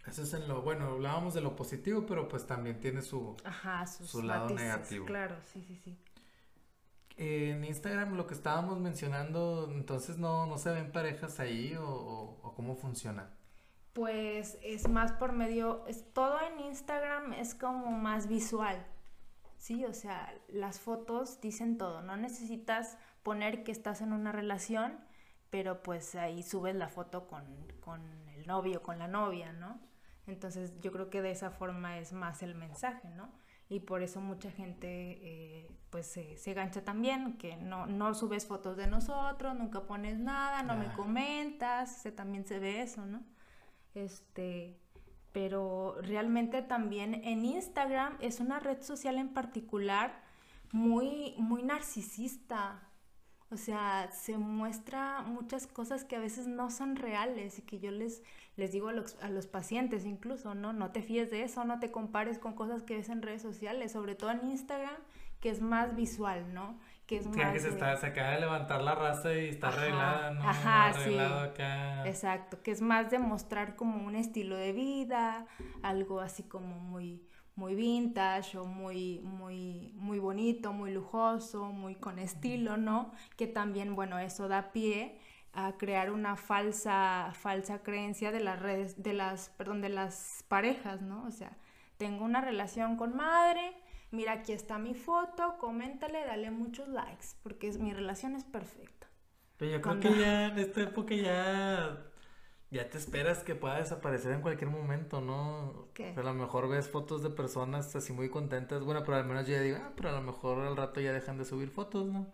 Eso 0.06 0.22
es 0.22 0.32
en 0.34 0.46
lo, 0.46 0.62
bueno, 0.62 0.86
hablábamos 0.86 1.34
de 1.34 1.40
lo 1.40 1.56
positivo, 1.56 2.06
pero 2.06 2.28
pues 2.28 2.46
también 2.46 2.78
tiene 2.78 3.02
su, 3.02 3.36
Ajá, 3.44 3.86
su 3.86 4.22
lado 4.22 4.50
negativo. 4.50 5.04
Claro, 5.04 5.36
sí, 5.52 5.64
sí, 5.66 5.76
sí. 5.76 5.98
En 7.16 7.64
Instagram 7.64 8.14
lo 8.14 8.26
que 8.26 8.34
estábamos 8.34 8.78
mencionando, 8.78 9.70
entonces 9.72 10.18
no, 10.18 10.46
no 10.46 10.58
se 10.58 10.70
ven 10.70 10.92
parejas 10.92 11.40
ahí 11.40 11.74
o, 11.74 12.38
o 12.42 12.54
cómo 12.54 12.76
funciona 12.76 13.32
pues 13.96 14.58
es 14.62 14.90
más 14.90 15.12
por 15.12 15.32
medio, 15.32 15.82
es, 15.86 16.04
todo 16.12 16.38
en 16.42 16.60
Instagram 16.66 17.32
es 17.32 17.54
como 17.54 17.92
más 17.92 18.26
visual, 18.28 18.76
¿sí? 19.56 19.86
O 19.86 19.94
sea, 19.94 20.34
las 20.48 20.80
fotos 20.80 21.40
dicen 21.40 21.78
todo, 21.78 22.02
no 22.02 22.14
necesitas 22.18 22.98
poner 23.26 23.64
que 23.64 23.72
estás 23.72 24.02
en 24.02 24.12
una 24.12 24.30
relación, 24.30 25.00
pero 25.50 25.82
pues 25.82 26.14
ahí 26.14 26.44
subes 26.44 26.76
la 26.76 26.88
foto 26.88 27.26
con, 27.26 27.44
con 27.80 28.00
el 28.28 28.46
novio, 28.46 28.84
con 28.84 29.00
la 29.00 29.08
novia, 29.08 29.52
¿no? 29.52 29.80
Entonces 30.28 30.78
yo 30.80 30.92
creo 30.92 31.10
que 31.10 31.22
de 31.22 31.32
esa 31.32 31.50
forma 31.50 31.98
es 31.98 32.12
más 32.12 32.44
el 32.44 32.54
mensaje, 32.54 33.08
¿no? 33.08 33.32
Y 33.68 33.80
por 33.80 34.04
eso 34.04 34.20
mucha 34.20 34.52
gente 34.52 35.18
eh, 35.22 35.68
pues 35.90 36.06
se, 36.06 36.36
se, 36.36 36.54
gancha 36.54 36.84
también, 36.84 37.36
que 37.36 37.56
no, 37.56 37.86
no 37.86 38.14
subes 38.14 38.46
fotos 38.46 38.76
de 38.76 38.86
nosotros, 38.86 39.56
nunca 39.56 39.88
pones 39.88 40.20
nada, 40.20 40.62
no 40.62 40.76
me 40.76 40.86
comentas, 40.92 42.02
se, 42.02 42.12
también 42.12 42.46
se 42.46 42.60
ve 42.60 42.80
eso, 42.80 43.06
¿no? 43.06 43.24
Este, 43.96 44.78
pero 45.32 45.96
realmente 46.00 46.62
también 46.62 47.12
en 47.24 47.44
Instagram 47.44 48.18
es 48.20 48.38
una 48.38 48.60
red 48.60 48.82
social 48.82 49.18
en 49.18 49.34
particular 49.34 50.22
muy, 50.70 51.34
muy 51.38 51.64
narcisista. 51.64 52.85
O 53.50 53.56
sea, 53.56 54.10
se 54.10 54.38
muestra 54.38 55.22
muchas 55.22 55.66
cosas 55.66 56.04
que 56.04 56.16
a 56.16 56.20
veces 56.20 56.48
no 56.48 56.70
son 56.70 56.96
reales 56.96 57.58
y 57.58 57.62
que 57.62 57.78
yo 57.78 57.92
les, 57.92 58.22
les 58.56 58.72
digo 58.72 58.88
a 58.88 58.92
los, 58.92 59.16
a 59.22 59.28
los 59.28 59.46
pacientes 59.46 60.04
incluso, 60.04 60.54
¿no? 60.54 60.72
No 60.72 60.90
te 60.90 61.02
fíes 61.02 61.30
de 61.30 61.44
eso, 61.44 61.64
no 61.64 61.78
te 61.78 61.92
compares 61.92 62.38
con 62.38 62.54
cosas 62.54 62.82
que 62.82 62.96
ves 62.96 63.08
en 63.08 63.22
redes 63.22 63.42
sociales, 63.42 63.92
sobre 63.92 64.16
todo 64.16 64.32
en 64.32 64.44
Instagram, 64.50 64.96
que 65.40 65.50
es 65.50 65.60
más 65.60 65.94
visual, 65.94 66.52
¿no? 66.52 66.76
que 67.06 67.18
es 67.18 67.26
más... 67.28 67.52
que 67.52 67.60
se, 67.60 67.68
está, 67.68 67.96
se 67.96 68.06
acaba 68.06 68.30
de 68.30 68.40
levantar 68.40 68.82
la 68.82 68.94
raza 68.94 69.32
y 69.32 69.48
está 69.48 69.68
arreglada, 69.68 70.32
¿no? 70.32 70.42
Ajá, 70.42 70.92
sí. 70.92 71.16
Acá. 71.18 72.06
Exacto, 72.06 72.62
que 72.62 72.72
es 72.72 72.82
más 72.82 73.10
de 73.10 73.18
mostrar 73.18 73.76
como 73.76 74.04
un 74.04 74.16
estilo 74.16 74.56
de 74.56 74.72
vida, 74.72 75.46
algo 75.82 76.20
así 76.20 76.42
como 76.42 76.78
muy 76.80 77.22
muy 77.56 77.74
vintage 77.74 78.56
o 78.58 78.64
muy 78.64 79.20
muy 79.20 79.92
muy 79.94 80.18
bonito, 80.18 80.72
muy 80.72 80.92
lujoso, 80.92 81.72
muy 81.72 81.94
con 81.96 82.18
estilo, 82.18 82.76
¿no? 82.76 83.12
Que 83.36 83.46
también, 83.46 83.96
bueno, 83.96 84.18
eso 84.18 84.46
da 84.48 84.72
pie 84.72 85.18
a 85.52 85.72
crear 85.78 86.10
una 86.10 86.36
falsa 86.36 87.32
falsa 87.34 87.82
creencia 87.82 88.30
de 88.30 88.40
las 88.40 88.60
redes 88.60 89.02
de 89.02 89.14
las, 89.14 89.48
perdón, 89.50 89.80
de 89.80 89.88
las 89.88 90.44
parejas, 90.48 91.00
¿no? 91.00 91.24
O 91.24 91.30
sea, 91.30 91.56
tengo 91.96 92.24
una 92.24 92.42
relación 92.42 92.96
con 92.96 93.16
madre, 93.16 93.72
mira, 94.10 94.32
aquí 94.32 94.52
está 94.52 94.78
mi 94.78 94.94
foto, 94.94 95.56
coméntale, 95.58 96.24
dale 96.26 96.50
muchos 96.50 96.88
likes, 96.88 97.28
porque 97.42 97.68
es, 97.68 97.78
mi 97.78 97.92
relación 97.92 98.36
es 98.36 98.44
perfecta. 98.44 99.06
Pero 99.56 99.72
yo 99.72 99.80
creo 99.80 100.00
que 100.00 100.18
ya 100.20 100.46
en 100.48 100.58
esta 100.58 100.82
época 100.82 101.14
ya, 101.14 102.04
ya 102.70 102.90
te 102.90 102.98
esperas 102.98 103.44
que 103.44 103.54
pueda 103.54 103.78
desaparecer 103.78 104.32
en 104.32 104.42
cualquier 104.42 104.70
momento, 104.70 105.20
¿no? 105.20 105.88
¿Qué? 105.94 106.14
a 106.16 106.22
lo 106.22 106.34
mejor 106.34 106.68
ves 106.68 106.88
fotos 106.88 107.22
de 107.22 107.30
personas 107.30 107.94
así 107.94 108.12
muy 108.12 108.28
contentas, 108.28 108.82
bueno, 108.82 109.02
pero 109.04 109.16
al 109.18 109.24
menos 109.24 109.46
yo 109.46 109.54
ya 109.54 109.60
digo, 109.60 109.78
ah, 109.80 109.92
pero 109.96 110.10
a 110.10 110.12
lo 110.12 110.22
mejor 110.22 110.66
al 110.66 110.76
rato 110.76 111.00
ya 111.00 111.12
dejan 111.12 111.38
de 111.38 111.44
subir 111.44 111.70
fotos, 111.70 112.06
¿no? 112.06 112.32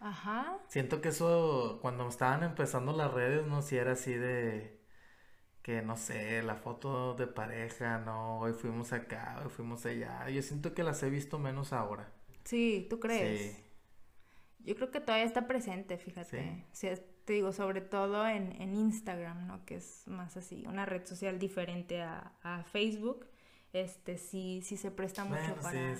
Ajá. 0.00 0.58
Siento 0.68 1.00
que 1.00 1.10
eso, 1.10 1.78
cuando 1.80 2.08
estaban 2.08 2.42
empezando 2.42 2.92
las 2.92 3.12
redes, 3.12 3.46
¿no? 3.46 3.62
Si 3.62 3.76
era 3.76 3.92
así 3.92 4.14
de 4.14 4.82
que 5.62 5.80
no 5.80 5.96
sé, 5.96 6.42
la 6.42 6.56
foto 6.56 7.14
de 7.14 7.28
pareja, 7.28 7.98
no, 7.98 8.40
hoy 8.40 8.52
fuimos 8.52 8.92
acá, 8.92 9.40
hoy 9.44 9.50
fuimos 9.50 9.86
allá. 9.86 10.28
Yo 10.28 10.42
siento 10.42 10.74
que 10.74 10.82
las 10.82 11.02
he 11.04 11.10
visto 11.10 11.38
menos 11.38 11.72
ahora. 11.72 12.12
Sí, 12.44 12.86
¿tú 12.90 12.98
crees? 12.98 13.54
Sí. 13.54 13.64
Yo 14.64 14.74
creo 14.74 14.90
que 14.90 15.00
todavía 15.00 15.24
está 15.24 15.46
presente, 15.46 15.98
fíjate. 15.98 16.66
Sí. 16.72 16.88
Te 17.24 17.34
digo, 17.34 17.52
sobre 17.52 17.80
todo 17.80 18.26
en, 18.26 18.60
en, 18.60 18.74
Instagram, 18.74 19.46
¿no? 19.46 19.64
Que 19.64 19.76
es 19.76 20.06
más 20.06 20.36
así, 20.36 20.64
una 20.66 20.86
red 20.86 21.06
social 21.06 21.38
diferente 21.38 22.02
a, 22.02 22.32
a 22.42 22.64
Facebook. 22.64 23.26
Este 23.72 24.18
sí, 24.18 24.60
sí 24.62 24.76
se 24.76 24.90
presta 24.90 25.24
mucho 25.24 25.56
para, 25.62 25.96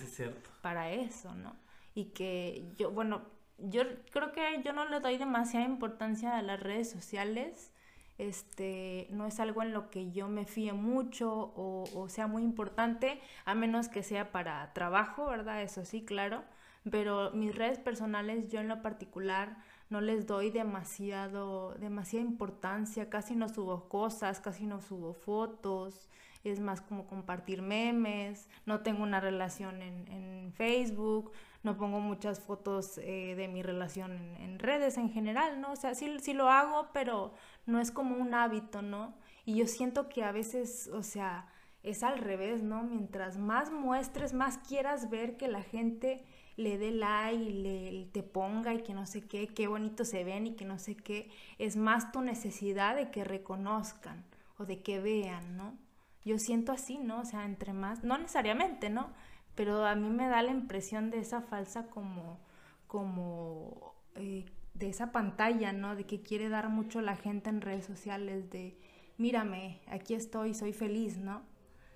para 0.61 0.91
eso, 0.93 1.35
¿no? 1.35 1.57
Y 1.95 2.07
que 2.07 2.71
yo, 2.77 2.91
bueno, 2.91 3.23
yo 3.59 3.83
creo 4.11 4.33
que 4.33 4.63
yo 4.63 4.73
no 4.73 4.89
le 4.89 5.01
doy 5.01 5.17
demasiada 5.17 5.65
importancia 5.65 6.37
a 6.37 6.43
las 6.43 6.61
redes 6.61 6.91
sociales 6.91 7.73
este, 8.19 9.09
no 9.11 9.27
es 9.27 9.41
algo 9.41 9.63
en 9.63 9.73
lo 9.73 9.91
que 9.91 10.13
yo 10.13 10.29
me 10.29 10.45
fíe 10.45 10.73
mucho 10.73 11.53
o, 11.57 12.07
sea 12.09 12.27
muy 12.27 12.43
importante, 12.43 13.21
a 13.45 13.55
menos 13.55 13.89
que 13.89 14.03
sea 14.03 14.31
para 14.31 14.73
trabajo, 14.75 15.27
¿verdad? 15.27 15.63
Eso 15.63 15.85
sí, 15.85 16.05
claro. 16.05 16.45
Pero 16.91 17.31
mis 17.33 17.55
redes 17.55 17.79
personales, 17.79 18.49
yo 18.49 18.61
en 18.61 18.69
lo 18.69 18.83
particular, 18.83 19.57
no 19.93 20.01
les 20.01 20.27
doy 20.27 20.51
demasiado, 20.51 21.75
demasiada 21.75 22.25
importancia, 22.25 23.11
casi 23.11 23.37
no 23.37 23.51
subo 23.51 23.91
cosas, 23.91 24.41
casi 24.41 24.65
no 24.65 24.81
subo 24.81 25.13
fotos, 25.13 26.09
es 26.45 26.61
más 26.61 26.81
como 26.81 27.07
compartir 27.07 27.61
memes, 27.61 28.49
no 28.65 28.81
tengo 28.81 29.03
una 29.03 29.21
relación 29.21 29.83
en, 29.83 30.09
en 30.09 30.53
Facebook, 30.55 31.33
no 31.63 31.77
pongo 31.77 32.01
muchas 32.01 32.41
fotos 32.41 32.97
eh, 32.97 33.35
de 33.37 33.49
mi 33.49 33.63
relación 33.63 34.13
en, 34.39 34.59
redes 34.59 34.97
en 34.97 35.11
general, 35.11 35.61
¿no? 35.61 35.73
O 35.73 35.77
sea, 35.77 35.95
sí, 35.95 36.19
sí 36.21 36.33
lo 36.33 36.49
hago, 36.49 36.89
pero 36.95 37.35
no 37.67 37.79
es 37.79 37.91
como 37.91 38.17
un 38.17 38.33
hábito, 38.33 38.81
¿no? 38.81 39.15
Y 39.45 39.57
yo 39.57 39.67
siento 39.67 40.09
que 40.09 40.25
a 40.25 40.33
veces, 40.33 40.89
o 40.89 41.03
sea, 41.03 41.49
es 41.83 42.03
al 42.03 42.17
revés, 42.17 42.63
¿no? 42.63 42.83
Mientras 42.83 43.37
más 43.37 43.71
muestres, 43.71 44.33
más 44.33 44.57
quieras 44.57 45.11
ver 45.11 45.37
que 45.37 45.49
la 45.49 45.63
gente 45.63 46.25
le 46.57 46.79
dé 46.79 46.91
like 46.91 47.43
y 47.43 47.53
le, 47.63 48.07
te 48.13 48.23
ponga 48.23 48.75
y 48.75 48.83
que 48.83 48.95
no 48.95 49.07
sé 49.07 49.23
qué, 49.23 49.49
qué 49.49 49.67
bonito 49.67 50.05
se 50.05 50.25
ven 50.25 50.47
y 50.47 50.53
que 50.55 50.65
no 50.65 50.79
sé 50.79 50.97
qué, 50.97 51.31
es 51.59 51.77
más 51.77 52.13
tu 52.13 52.21
necesidad 52.21 52.97
de 52.97 53.11
que 53.11 53.25
reconozcan 53.25 54.25
o 54.59 54.67
de 54.67 54.83
que 54.83 55.01
vean, 55.01 55.57
¿no? 55.57 55.77
Yo 56.25 56.39
siento 56.39 56.73
así, 56.73 56.99
¿no? 56.99 57.21
O 57.21 57.25
sea, 57.25 57.45
entre 57.45 57.73
más, 57.73 58.05
no 58.05 58.17
necesariamente, 58.17 58.91
¿no? 58.91 59.11
pero 59.55 59.85
a 59.85 59.95
mí 59.95 60.09
me 60.09 60.29
da 60.29 60.43
la 60.43 60.51
impresión 60.51 61.11
de 61.11 61.19
esa 61.19 61.43
falsa 61.43 61.89
como, 61.89 62.39
como 62.87 63.95
eh, 64.15 64.47
de 64.75 64.89
esa 64.89 65.13
pantalla, 65.13 65.73
¿no? 65.73 65.95
De 65.95 66.05
que 66.05 66.23
quiere 66.23 66.49
dar 66.49 66.69
mucho 66.69 67.01
la 67.03 67.17
gente 67.17 67.51
en 67.51 67.61
redes 67.61 67.85
sociales, 67.85 68.51
de 68.51 68.79
mírame, 69.19 69.81
aquí 69.87 70.15
estoy, 70.15 70.55
soy 70.55 70.73
feliz, 70.73 71.19
¿no? 71.19 71.43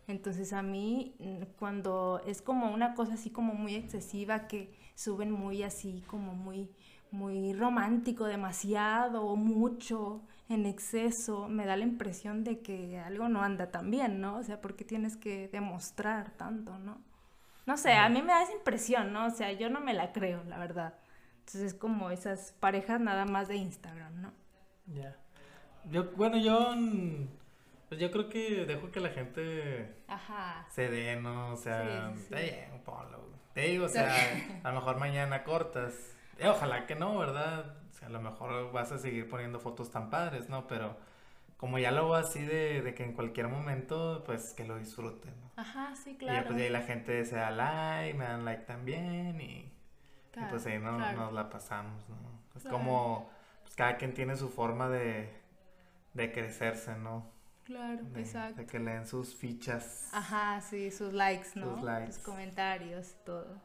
Entonces 0.08 0.52
a 0.52 0.62
mí 0.62 1.14
mm, 1.18 1.42
cuando 1.58 2.22
es 2.26 2.42
como 2.42 2.72
una 2.72 2.94
cosa 2.94 3.14
así 3.14 3.30
como 3.30 3.54
muy 3.54 3.74
excesiva 3.74 4.46
que 4.46 4.72
suben 4.94 5.30
muy 5.30 5.62
así 5.62 6.02
como 6.06 6.34
muy 6.34 6.70
muy 7.10 7.52
romántico 7.52 8.24
demasiado 8.24 9.24
o 9.24 9.36
mucho 9.36 10.22
en 10.48 10.66
exceso, 10.66 11.48
me 11.48 11.66
da 11.66 11.76
la 11.76 11.84
impresión 11.84 12.44
de 12.44 12.60
que 12.60 12.98
algo 12.98 13.28
no 13.28 13.42
anda 13.42 13.70
tan 13.70 13.90
bien, 13.90 14.20
¿no? 14.20 14.36
O 14.36 14.42
sea, 14.42 14.60
porque 14.60 14.84
tienes 14.84 15.16
que 15.16 15.48
demostrar 15.48 16.30
tanto, 16.32 16.78
¿no? 16.78 16.98
No 17.66 17.76
sé, 17.76 17.94
a 17.94 18.08
mí 18.08 18.22
me 18.22 18.28
da 18.28 18.42
esa 18.42 18.52
impresión, 18.52 19.12
¿no? 19.12 19.26
O 19.26 19.30
sea, 19.30 19.52
yo 19.52 19.68
no 19.70 19.80
me 19.80 19.92
la 19.92 20.12
creo, 20.12 20.44
la 20.44 20.58
verdad. 20.58 20.94
Entonces 21.40 21.62
es 21.62 21.74
como 21.74 22.10
esas 22.10 22.52
parejas 22.60 23.00
nada 23.00 23.24
más 23.24 23.48
de 23.48 23.56
Instagram, 23.56 24.20
¿no? 24.20 24.32
Ya. 24.86 25.16
Yo, 25.90 26.12
bueno, 26.12 26.36
yo. 26.36 26.74
Pues 27.88 28.00
yo 28.00 28.10
creo 28.10 28.28
que 28.28 28.66
dejo 28.66 28.90
que 28.90 29.00
la 29.00 29.10
gente. 29.10 29.94
Ajá. 30.08 30.66
Se 30.70 30.88
dé, 30.88 31.16
¿no? 31.16 31.52
O 31.52 31.56
sea, 31.56 32.12
sí, 32.16 32.34
un 32.72 32.80
polo. 32.82 33.26
Te 33.54 33.62
digo, 33.62 33.86
o 33.86 33.88
sea, 33.88 34.08
a 34.64 34.68
lo 34.70 34.74
mejor 34.76 34.98
mañana 34.98 35.44
cortas. 35.44 35.94
Eh, 36.38 36.48
ojalá 36.48 36.86
que 36.86 36.94
no, 36.96 37.16
¿verdad? 37.18 37.76
O 37.90 37.92
sea, 37.92 38.08
a 38.08 38.10
lo 38.10 38.20
mejor 38.20 38.72
vas 38.72 38.92
a 38.92 38.98
seguir 38.98 39.28
poniendo 39.28 39.58
fotos 39.60 39.90
tan 39.90 40.10
padres, 40.10 40.48
¿no? 40.48 40.66
Pero 40.66 40.96
como 41.56 41.78
ya 41.78 41.90
lo 41.92 42.00
hago 42.02 42.14
así 42.16 42.42
de, 42.44 42.82
de 42.82 42.92
que 42.94 43.04
en 43.04 43.12
cualquier 43.14 43.48
momento, 43.48 44.22
pues 44.26 44.52
que 44.52 44.64
lo 44.64 44.76
disfruten, 44.76 45.32
¿no? 45.40 45.50
Ajá, 45.56 45.94
sí, 45.96 46.10
Y 46.10 46.12
ya 46.12 46.18
claro. 46.18 46.46
pues 46.48 46.58
ahí 46.60 46.68
la 46.68 46.82
gente 46.82 47.24
se 47.24 47.36
da 47.36 47.50
like, 47.50 48.18
me 48.18 48.24
dan 48.24 48.44
like 48.44 48.64
también 48.64 49.40
y, 49.40 49.44
y, 50.36 50.40
pues 50.50 50.66
ahí 50.66 50.78
no- 50.78 50.96
claro. 50.98 51.16
nos 51.18 51.32
la 51.32 51.48
pasamos, 51.48 52.06
¿no? 52.10 52.16
Es 52.54 52.62
Claro. 52.62 52.76
como, 52.76 53.30
pues 53.62 53.74
cada 53.74 53.96
quien 53.96 54.12
tiene 54.12 54.36
su 54.36 54.50
forma 54.50 54.90
de, 54.90 55.32
de 56.12 56.32
crecerse, 56.32 56.94
¿no? 56.96 57.30
Claro, 57.66 58.04
De, 58.04 58.20
exacto. 58.20 58.60
de 58.60 58.66
que 58.66 58.78
leen 58.78 59.06
sus 59.06 59.34
fichas. 59.34 60.08
Ajá, 60.12 60.60
sí, 60.60 60.92
sus 60.92 61.12
likes, 61.12 61.48
¿no? 61.56 61.74
Sus 61.74 61.82
likes. 61.84 62.12
Sus 62.12 62.22
comentarios, 62.22 63.16
todo. 63.24 63.60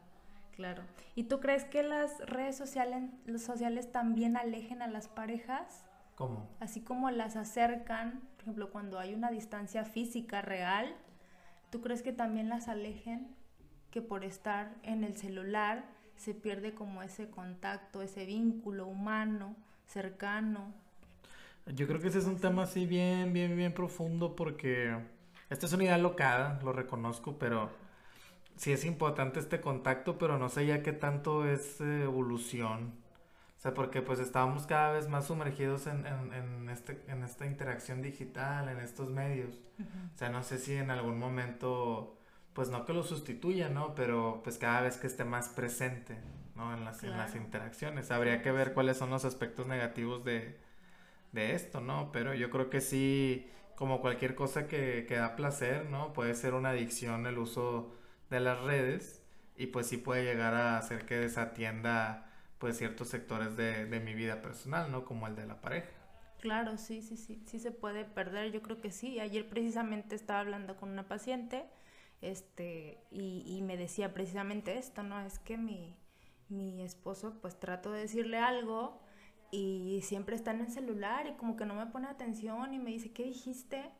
Claro. 0.56 0.82
¿Y 1.14 1.24
tú 1.24 1.38
crees 1.38 1.64
que 1.64 1.84
las 1.84 2.18
redes 2.26 2.56
sociales, 2.56 3.04
los 3.26 3.42
sociales 3.42 3.92
también 3.92 4.36
alejen 4.36 4.82
a 4.82 4.88
las 4.88 5.06
parejas? 5.08 5.84
¿Cómo? 6.16 6.48
Así 6.58 6.80
como 6.82 7.10
las 7.12 7.36
acercan, 7.36 8.20
por 8.34 8.42
ejemplo, 8.42 8.70
cuando 8.70 8.98
hay 8.98 9.14
una 9.14 9.30
distancia 9.30 9.84
física 9.84 10.42
real, 10.42 10.94
¿tú 11.70 11.80
crees 11.80 12.02
que 12.02 12.12
también 12.12 12.48
las 12.48 12.66
alejen? 12.68 13.34
Que 13.92 14.02
por 14.02 14.24
estar 14.24 14.74
en 14.82 15.04
el 15.04 15.16
celular 15.16 15.84
se 16.16 16.34
pierde 16.34 16.74
como 16.74 17.02
ese 17.02 17.30
contacto, 17.30 18.02
ese 18.02 18.26
vínculo 18.26 18.86
humano, 18.88 19.54
cercano. 19.86 20.74
Yo 21.66 21.86
creo 21.86 22.00
que 22.00 22.08
ese 22.08 22.18
es 22.18 22.26
un 22.26 22.40
tema 22.40 22.64
así 22.64 22.86
bien, 22.86 23.32
bien, 23.32 23.56
bien 23.56 23.72
profundo 23.72 24.34
porque 24.34 24.96
esta 25.48 25.66
es 25.66 25.72
una 25.72 25.84
idea 25.84 25.98
locada, 25.98 26.60
lo 26.62 26.72
reconozco, 26.72 27.38
pero 27.38 27.70
sí 28.56 28.72
es 28.72 28.84
importante 28.84 29.40
este 29.40 29.60
contacto, 29.60 30.18
pero 30.18 30.38
no 30.38 30.48
sé 30.48 30.66
ya 30.66 30.82
qué 30.82 30.92
tanto 30.92 31.46
es 31.48 31.80
eh, 31.80 32.04
evolución. 32.04 32.94
O 33.58 33.62
sea, 33.62 33.74
porque 33.74 34.02
pues 34.02 34.20
estábamos 34.20 34.66
cada 34.66 34.92
vez 34.92 35.08
más 35.08 35.26
sumergidos 35.28 35.86
en, 35.86 36.06
en, 36.06 36.32
en 36.34 36.68
este, 36.70 37.02
en 37.08 37.22
esta 37.24 37.46
interacción 37.46 38.02
digital, 38.02 38.68
en 38.68 38.80
estos 38.80 39.10
medios. 39.10 39.56
O 40.14 40.18
sea, 40.18 40.28
no 40.30 40.42
sé 40.42 40.58
si 40.58 40.74
en 40.74 40.90
algún 40.90 41.18
momento, 41.18 42.16
pues 42.54 42.70
no 42.70 42.84
que 42.84 42.92
lo 42.92 43.02
sustituya, 43.02 43.68
¿no? 43.68 43.94
Pero 43.94 44.40
pues 44.44 44.58
cada 44.58 44.82
vez 44.82 44.96
que 44.98 45.06
esté 45.06 45.24
más 45.24 45.48
presente, 45.48 46.18
¿no? 46.56 46.74
En 46.74 46.84
las, 46.84 47.04
en 47.04 47.16
las 47.16 47.32
Claro. 47.32 47.42
interacciones. 47.44 48.10
Habría 48.10 48.42
que 48.42 48.52
ver 48.52 48.74
cuáles 48.74 48.96
son 48.98 49.10
los 49.10 49.24
aspectos 49.24 49.66
negativos 49.66 50.24
de, 50.24 50.58
de 51.32 51.54
esto, 51.54 51.80
¿no? 51.80 52.10
Pero 52.12 52.34
yo 52.34 52.50
creo 52.50 52.70
que 52.70 52.80
sí, 52.80 53.48
como 53.76 54.00
cualquier 54.00 54.34
cosa 54.34 54.68
que, 54.68 55.04
que 55.08 55.16
da 55.16 55.36
placer, 55.36 55.86
¿no? 55.90 56.12
Puede 56.12 56.34
ser 56.34 56.54
una 56.54 56.70
adicción 56.70 57.26
el 57.26 57.38
uso 57.38 57.92
de 58.30 58.40
las 58.40 58.60
redes 58.60 59.22
y 59.56 59.66
pues 59.68 59.86
sí 59.88 59.96
puede 59.98 60.24
llegar 60.24 60.54
a 60.54 60.78
hacer 60.78 61.06
que 61.06 61.16
desatienda 61.16 62.30
pues 62.58 62.78
ciertos 62.78 63.08
sectores 63.08 63.56
de, 63.56 63.86
de 63.86 64.00
mi 64.00 64.14
vida 64.14 64.40
personal, 64.42 64.90
¿no? 64.92 65.04
Como 65.04 65.26
el 65.26 65.36
de 65.36 65.46
la 65.46 65.60
pareja. 65.60 65.88
Claro, 66.40 66.76
sí, 66.76 67.02
sí, 67.02 67.16
sí, 67.16 67.40
sí 67.46 67.60
se 67.60 67.70
puede 67.70 68.04
perder, 68.04 68.50
yo 68.52 68.62
creo 68.62 68.80
que 68.80 68.90
sí. 68.90 69.20
Ayer 69.20 69.48
precisamente 69.48 70.16
estaba 70.16 70.40
hablando 70.40 70.76
con 70.76 70.90
una 70.90 71.06
paciente, 71.08 71.64
este, 72.20 72.98
y, 73.12 73.44
y 73.46 73.62
me 73.62 73.76
decía 73.76 74.12
precisamente 74.12 74.76
esto, 74.78 75.02
¿no? 75.04 75.20
Es 75.20 75.38
que 75.38 75.56
mi, 75.56 75.96
mi 76.48 76.82
esposo, 76.82 77.34
pues 77.40 77.58
trato 77.60 77.92
de 77.92 78.00
decirle 78.02 78.38
algo 78.38 79.00
y 79.52 79.81
siempre 80.02 80.36
está 80.36 80.50
en 80.52 80.60
el 80.60 80.68
celular 80.68 81.26
y 81.26 81.34
como 81.36 81.56
que 81.56 81.64
no 81.64 81.74
me 81.74 81.86
pone 81.86 82.08
atención 82.08 82.74
y 82.74 82.78
me 82.78 82.90
dice, 82.90 83.12
¿qué 83.12 83.24
dijiste? 83.24 83.90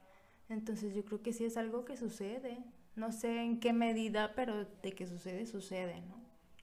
Entonces 0.49 0.95
yo 0.95 1.05
creo 1.05 1.23
que 1.23 1.33
sí 1.33 1.45
es 1.45 1.57
algo 1.57 1.85
que 1.85 1.97
sucede. 1.97 2.59
No 2.95 3.11
sé 3.11 3.43
en 3.43 3.59
qué 3.61 3.73
medida, 3.73 4.35
pero 4.35 4.67
de 4.83 4.93
que 4.93 5.07
sucede, 5.07 5.47
sucede, 5.47 6.03
¿no? 6.03 6.23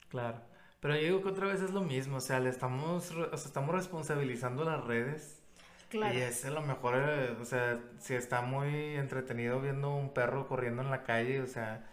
Claro. 0.10 0.42
Pero 0.80 0.96
yo 0.96 1.02
digo 1.02 1.22
que 1.22 1.30
otra 1.30 1.48
vez 1.48 1.62
es 1.62 1.72
lo 1.72 1.82
mismo, 1.82 2.18
o 2.18 2.22
sea, 2.22 2.40
le 2.40 2.50
estamos, 2.50 3.12
o 3.12 3.38
sea, 3.38 3.48
estamos 3.48 3.76
responsabilizando 3.76 4.64
las 4.64 4.84
redes. 4.84 5.42
Claro. 5.90 6.18
Y 6.18 6.22
es 6.22 6.46
a 6.46 6.52
lo 6.52 6.62
mejor, 6.62 6.96
eh, 6.98 7.36
o 7.40 7.46
sea, 7.46 7.80
si 8.00 8.14
está 8.14 8.42
muy 8.42 8.96
entretenido 8.96 9.60
viendo 9.60 9.94
un 9.94 10.14
perro 10.14 10.48
corriendo 10.48 10.84
en 10.84 10.92
la 10.92 11.04
calle, 11.04 11.42
o 11.42 11.48
sea, 11.48 11.88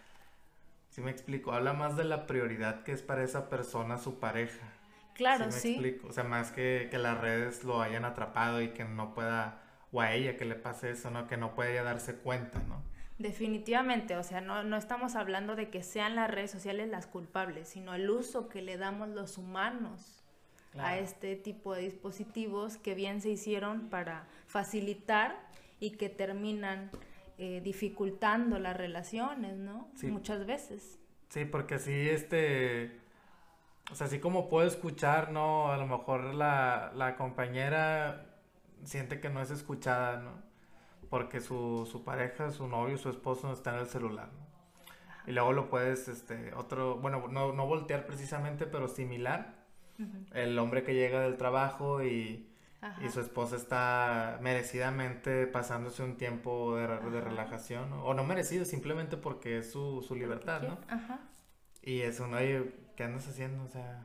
si 0.91 1.01
me 1.01 1.11
explico, 1.11 1.53
habla 1.53 1.73
más 1.73 1.97
de 1.97 2.05
la 2.05 2.27
prioridad 2.27 2.83
que 2.85 2.93
es 2.93 3.03
para 3.03 3.25
esa 3.25 3.49
persona 3.49 3.99
su 3.99 4.19
pareja. 4.21 4.76
Claro, 5.17 5.47
me 5.47 5.53
sí. 5.53 5.73
explico? 5.73 6.09
O 6.09 6.13
sea, 6.13 6.25
más 6.25 6.53
que, 6.53 6.89
que 6.91 6.99
las 6.99 7.19
redes 7.21 7.65
lo 7.65 7.81
hayan 7.81 8.05
atrapado 8.05 8.61
y 8.61 8.69
que 8.69 8.85
no 8.85 9.15
pueda, 9.15 9.63
o 9.93 10.01
a 10.01 10.13
ella 10.13 10.37
que 10.37 10.45
le 10.45 10.55
pase 10.55 10.91
eso, 10.91 11.11
¿no? 11.11 11.27
Que 11.27 11.37
no 11.37 11.55
puede 11.55 11.73
ella 11.73 11.83
darse 11.83 12.17
cuenta, 12.17 12.63
¿no? 12.69 12.83
Definitivamente, 13.19 14.17
o 14.17 14.23
sea, 14.23 14.43
no, 14.43 14.63
no 14.63 14.77
estamos 14.77 15.17
hablando 15.17 15.57
de 15.57 15.71
que 15.71 15.83
sean 15.83 16.17
las 16.17 16.31
redes 16.31 16.51
sociales 16.51 16.89
las 16.89 17.07
culpables, 17.07 17.69
sino 17.69 17.95
el 17.95 18.11
uso 18.11 18.51
que 18.51 18.61
le 18.61 18.77
damos 18.77 19.09
los 19.09 19.39
humanos 19.39 20.23
a 20.79 20.99
este 20.99 21.37
tipo 21.37 21.75
de 21.75 21.83
dispositivos 21.83 22.77
que 22.77 22.95
bien 22.95 23.23
se 23.23 23.31
hicieron 23.31 23.89
para 23.89 24.27
facilitar 24.47 25.41
y 25.81 25.93
que 25.93 26.11
terminan 26.11 26.91
eh, 27.39 27.63
dificultando 27.65 28.59
las 28.59 28.77
relaciones, 28.77 29.57
¿no? 29.57 29.89
Sí. 29.95 30.09
Muchas 30.09 30.45
veces. 30.45 30.99
Sí, 31.31 31.47
porque 31.47 31.77
así, 31.77 31.93
este, 31.93 32.93
o 33.90 33.94
sea, 33.94 34.07
así 34.07 34.18
como 34.18 34.49
puedo 34.49 34.66
escuchar, 34.66 35.31
¿no? 35.31 35.72
A 35.72 35.77
lo 35.77 35.87
mejor 35.87 36.35
la, 36.35 36.92
la 36.94 37.16
compañera 37.16 38.27
siente 38.85 39.20
que 39.20 39.31
no 39.31 39.40
es 39.40 39.51
escuchada, 39.51 40.18
¿no? 40.18 40.33
Porque 41.09 41.40
su, 41.40 41.88
su 41.90 42.05
pareja, 42.05 42.51
su 42.51 42.66
novio, 42.66 42.99
su 42.99 43.11
esposo 43.11 43.46
no 43.46 43.53
está 43.53 43.75
en 43.75 43.81
el 43.81 43.87
celular, 43.87 44.29
¿no? 44.33 44.46
Y 45.27 45.33
luego 45.33 45.53
lo 45.53 45.68
puedes, 45.68 46.09
este, 46.09 46.55
otro, 46.55 46.96
bueno, 46.99 47.27
no, 47.29 47.53
no 47.53 47.66
voltear 47.66 48.07
precisamente, 48.07 48.66
pero 48.66 48.88
similar. 48.88 49.55
Ujú. 49.99 50.27
El 50.33 50.59
hombre 50.59 50.85
que 50.85 50.94
llega 50.94 51.20
del 51.20 51.37
trabajo 51.37 52.05
y, 52.05 52.49
y 53.05 53.09
su 53.09 53.20
esposa 53.20 53.57
está 53.57 54.38
merecidamente 54.40 55.46
pasándose 55.46 56.03
un 56.05 56.16
tiempo 56.16 56.77
de, 56.77 56.87
de 56.87 57.20
relajación, 57.20 57.90
¿no? 57.90 58.05
O 58.05 58.14
no 58.14 58.25
merecido, 58.25 58.64
simplemente 58.64 59.16
porque 59.16 59.59
es 59.59 59.72
su, 59.72 60.05
su 60.07 60.14
libertad, 60.14 60.62
¿no? 60.62 60.79
Ajá. 60.88 61.20
Y 61.83 62.03
eso, 62.03 62.29
¿no? 62.29 62.37
Oye, 62.37 62.86
¿qué 62.97 63.05
andas 63.05 63.29
haciendo? 63.29 63.63
O 63.65 63.69
sea, 63.69 64.05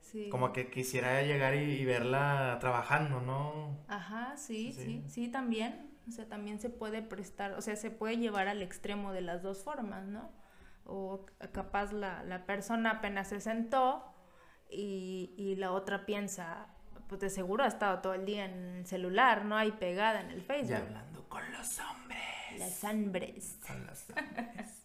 Sí. 0.00 0.28
como 0.28 0.52
que 0.52 0.70
quisiera 0.70 1.22
llegar 1.22 1.54
y, 1.56 1.60
y 1.72 1.84
verla 1.84 2.56
trabajando, 2.60 3.20
¿no? 3.20 3.78
Ajá, 3.88 4.36
sí, 4.36 4.72
Sí. 4.72 4.84
sí, 4.84 5.04
sí, 5.08 5.28
también. 5.28 5.90
O 6.06 6.10
sea, 6.12 6.28
también 6.28 6.60
se 6.60 6.68
puede 6.68 7.00
prestar, 7.02 7.52
o 7.54 7.62
sea, 7.62 7.76
se 7.76 7.90
puede 7.90 8.18
llevar 8.18 8.46
al 8.46 8.60
extremo 8.62 9.12
de 9.12 9.22
las 9.22 9.42
dos 9.42 9.64
formas, 9.64 10.04
¿no? 10.06 10.30
O 10.84 11.24
capaz 11.52 11.92
la, 11.92 12.22
la 12.24 12.44
persona 12.44 12.90
apenas 12.90 13.28
se 13.28 13.40
sentó 13.40 14.04
y, 14.70 15.32
y 15.38 15.56
la 15.56 15.72
otra 15.72 16.04
piensa, 16.04 16.66
pues 17.08 17.22
de 17.22 17.30
seguro 17.30 17.64
ha 17.64 17.68
estado 17.68 18.00
todo 18.00 18.12
el 18.12 18.26
día 18.26 18.44
en 18.44 18.76
el 18.76 18.86
celular, 18.86 19.46
¿no? 19.46 19.56
Ahí 19.56 19.72
pegada 19.72 20.20
en 20.20 20.30
el 20.30 20.38
Y 20.38 20.42
Facebook. 20.42 20.76
hablando 20.76 21.26
con 21.30 21.50
los 21.52 21.78
hombres. 21.80 22.58
Las 22.58 22.84
hambres. 22.84 23.58
Con 23.66 23.86
los 23.86 24.04
hombres. 24.10 24.83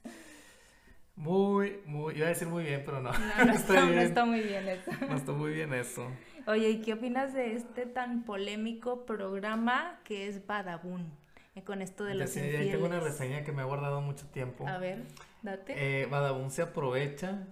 Muy, 1.20 1.82
muy, 1.86 2.16
iba 2.16 2.28
a 2.28 2.30
decir 2.30 2.48
muy 2.48 2.64
bien, 2.64 2.82
pero 2.86 3.02
no. 3.02 3.12
No, 3.12 3.20
no, 3.46 3.52
está 3.52 3.86
no 3.86 4.02
está 4.02 4.24
muy 4.26 4.40
bien 4.40 4.68
eso. 4.70 4.92
No 5.08 5.16
está 5.18 5.32
muy 5.34 5.54
bien 5.54 5.74
eso. 5.74 6.08
Oye, 6.48 6.70
¿y 6.70 6.82
qué 6.82 6.94
opinas 6.94 7.34
de 7.34 7.56
este 7.56 7.86
tan 7.86 8.24
polémico 8.24 9.06
programa 9.06 10.00
que 10.06 10.30
es 10.30 10.48
Badabun? 10.48 11.12
Eh, 11.56 11.64
Con 11.64 11.82
esto 11.82 12.06
de 12.06 12.14
Ya 12.14 12.22
los 12.22 12.30
sé, 12.30 12.58
ahí 12.58 12.72
tengo 12.72 12.86
una 12.86 12.96
infieles. 12.96 13.20
reseña 13.20 13.44
que 13.44 13.52
me 13.52 13.62
ha 13.62 13.66
guardado 13.66 14.00
mucho 14.00 14.28
tiempo. 14.28 14.66
A 14.66 14.78
ver, 14.78 15.04
date. 15.42 15.74
Eh, 15.76 16.06
Badabun 16.06 16.52
se 16.52 16.62
aprovecha, 16.62 17.48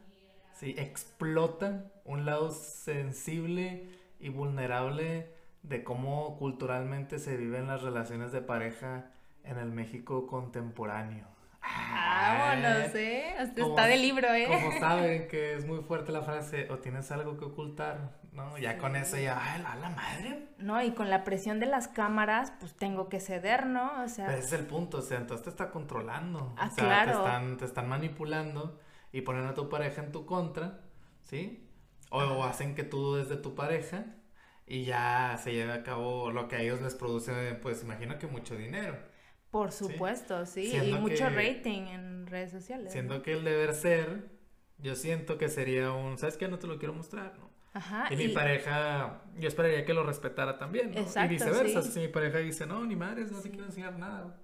sí, 0.54 0.74
explota 0.78 1.92
un 2.06 2.26
lado 2.26 2.52
sensible 2.52 3.90
y 4.22 4.30
vulnerable 4.30 5.28
de 5.64 5.84
cómo 5.84 6.38
culturalmente 6.38 7.20
se 7.20 7.36
viven 7.36 7.68
las 7.68 7.82
relaciones 7.82 8.32
de 8.32 8.40
pareja 8.42 9.12
en 9.44 9.58
el 9.58 9.72
México 9.72 10.26
contemporáneo. 10.28 11.28
Vámonos, 11.62 12.96
¿eh? 12.96 13.36
Hasta 13.38 13.62
Como- 13.62 13.76
está 13.76 13.88
de 13.88 13.98
libro, 13.98 14.28
¿eh? 14.34 14.48
Como 14.48 14.72
saben 14.80 15.28
que 15.28 15.56
es 15.56 15.66
muy 15.66 15.82
fuerte 15.84 16.12
la 16.12 16.22
frase, 16.22 16.68
o 16.72 16.78
tienes 16.80 17.12
algo 17.12 17.38
que 17.38 17.46
ocultar, 17.46 18.20
¿no? 18.34 18.58
Ya 18.58 18.78
con 18.78 18.96
eso 18.96 19.18
ya, 19.18 19.38
ay, 19.42 19.62
la, 19.62 19.76
la 19.76 19.90
madre. 19.90 20.48
No, 20.58 20.82
y 20.82 20.92
con 20.92 21.10
la 21.10 21.24
presión 21.24 21.60
de 21.60 21.66
las 21.66 21.88
cámaras, 21.88 22.54
pues 22.60 22.74
tengo 22.76 23.10
que 23.10 23.20
ceder, 23.20 23.66
¿no? 23.66 24.04
O 24.04 24.08
sea, 24.08 24.28
Pero 24.28 24.38
ese 24.40 24.48
es 24.48 24.54
el 24.62 24.66
punto, 24.68 24.98
o 25.00 25.02
sea, 25.02 25.18
entonces 25.18 25.44
te 25.44 25.50
está 25.50 25.70
controlando. 25.72 26.54
Ah, 26.58 26.70
o 26.72 26.76
sea, 26.76 26.84
claro. 26.84 27.12
Te 27.12 27.18
están, 27.18 27.58
te 27.58 27.66
están 27.66 27.90
manipulando 27.90 28.80
y 29.12 29.22
ponen 29.22 29.46
a 29.46 29.54
tu 29.54 29.70
pareja 29.70 30.02
en 30.04 30.12
tu 30.12 30.26
contra, 30.26 30.82
¿sí? 31.24 31.68
O, 32.10 32.20
o 32.22 32.44
hacen 32.44 32.76
que 32.76 32.84
tú 32.84 32.98
dudes 33.00 33.28
de 33.30 33.38
tu 33.38 33.54
pareja 33.56 34.06
y 34.66 34.84
ya 34.86 35.38
se 35.42 35.54
lleve 35.54 35.74
a 35.74 35.84
cabo 35.84 36.32
lo 36.32 36.48
que 36.48 36.56
a 36.56 36.60
ellos 36.62 36.82
les 36.82 36.96
produce, 36.96 37.54
pues 37.62 37.84
imagino 37.84 38.18
que 38.18 38.28
mucho 38.28 38.56
dinero. 38.56 38.98
Por 39.52 39.72
supuesto, 39.72 40.46
sí. 40.46 40.76
Y 40.76 40.94
mucho 40.94 41.30
que- 41.30 41.30
rating 41.30 41.88
en 41.88 42.28
redes 42.28 42.52
sociales. 42.52 42.92
Siendo 42.92 43.16
¿no? 43.16 43.22
que 43.24 43.34
el 43.34 43.44
deber 43.44 43.74
ser, 43.74 44.30
yo 44.78 44.96
siento 44.96 45.38
que 45.38 45.50
sería 45.50 45.92
un, 45.92 46.18
¿sabes 46.18 46.38
qué? 46.38 46.48
No 46.48 46.60
te 46.60 46.68
lo 46.68 46.78
quiero 46.78 46.94
mostrar, 46.94 47.38
¿no? 47.40 47.50
Ajá. 47.74 48.08
Y 48.10 48.16
mi 48.16 48.30
pareja, 48.30 49.22
yo 49.38 49.48
esperaría 49.48 49.86
que 49.86 49.94
lo 49.94 50.04
respetara 50.04 50.58
también, 50.58 50.92
¿no? 50.92 51.00
Exacto, 51.00 51.34
y 51.34 51.38
viceversa, 51.38 51.82
sí. 51.84 51.92
si 51.92 52.00
mi 52.00 52.08
pareja 52.08 52.40
dice, 52.40 52.66
no, 52.66 52.84
ni 52.86 52.96
madres, 52.96 53.32
no 53.32 53.40
te 53.40 53.50
quiero 53.50 53.66
enseñar 53.66 53.98
nada. 54.00 54.42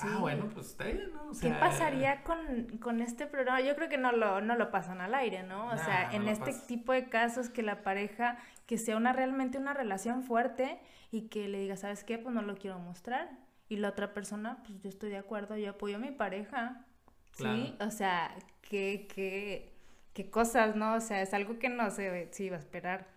Ah, 0.00 0.18
bueno, 0.18 0.48
pues 0.52 0.68
está 0.68 0.84
bien, 0.84 1.12
¿no? 1.12 1.30
¿Qué 1.40 1.50
pasaría 1.50 2.24
con, 2.24 2.78
con, 2.78 3.00
este 3.00 3.26
programa? 3.26 3.60
Yo 3.60 3.76
creo 3.76 3.88
que 3.88 3.98
no 3.98 4.10
lo, 4.10 4.40
no 4.40 4.56
lo 4.56 4.70
pasan 4.70 5.00
al 5.00 5.14
aire, 5.14 5.44
¿no? 5.44 5.68
O 5.68 5.76
sea, 5.76 6.10
en 6.12 6.26
este 6.26 6.52
tipo 6.66 6.92
de 6.92 7.08
casos 7.08 7.48
que 7.48 7.62
la 7.62 7.82
pareja, 7.82 8.38
que 8.66 8.76
sea 8.76 8.96
una 8.96 9.12
realmente 9.12 9.56
una 9.56 9.72
relación 9.72 10.24
fuerte 10.24 10.80
y 11.12 11.28
que 11.28 11.48
le 11.48 11.60
diga, 11.60 11.76
¿sabes 11.76 12.02
qué? 12.02 12.18
Pues 12.18 12.34
no 12.34 12.42
lo 12.42 12.56
quiero 12.56 12.78
mostrar. 12.80 13.30
Y 13.68 13.76
la 13.76 13.88
otra 13.88 14.12
persona, 14.12 14.62
pues 14.64 14.80
yo 14.82 14.88
estoy 14.88 15.10
de 15.10 15.18
acuerdo, 15.18 15.56
yo 15.56 15.70
apoyo 15.70 15.96
a 15.96 15.98
mi 15.98 16.10
pareja. 16.10 16.84
Sí, 17.32 17.76
o 17.80 17.90
sea, 17.90 18.34
qué, 18.62 19.08
qué, 19.12 19.74
qué 20.12 20.30
cosas, 20.30 20.76
¿no? 20.76 20.94
O 20.94 21.00
sea, 21.00 21.22
es 21.22 21.34
algo 21.34 21.58
que 21.58 21.68
no 21.68 21.90
se, 21.90 22.32
se 22.32 22.44
iba 22.44 22.56
a 22.56 22.60
esperar 22.60 23.08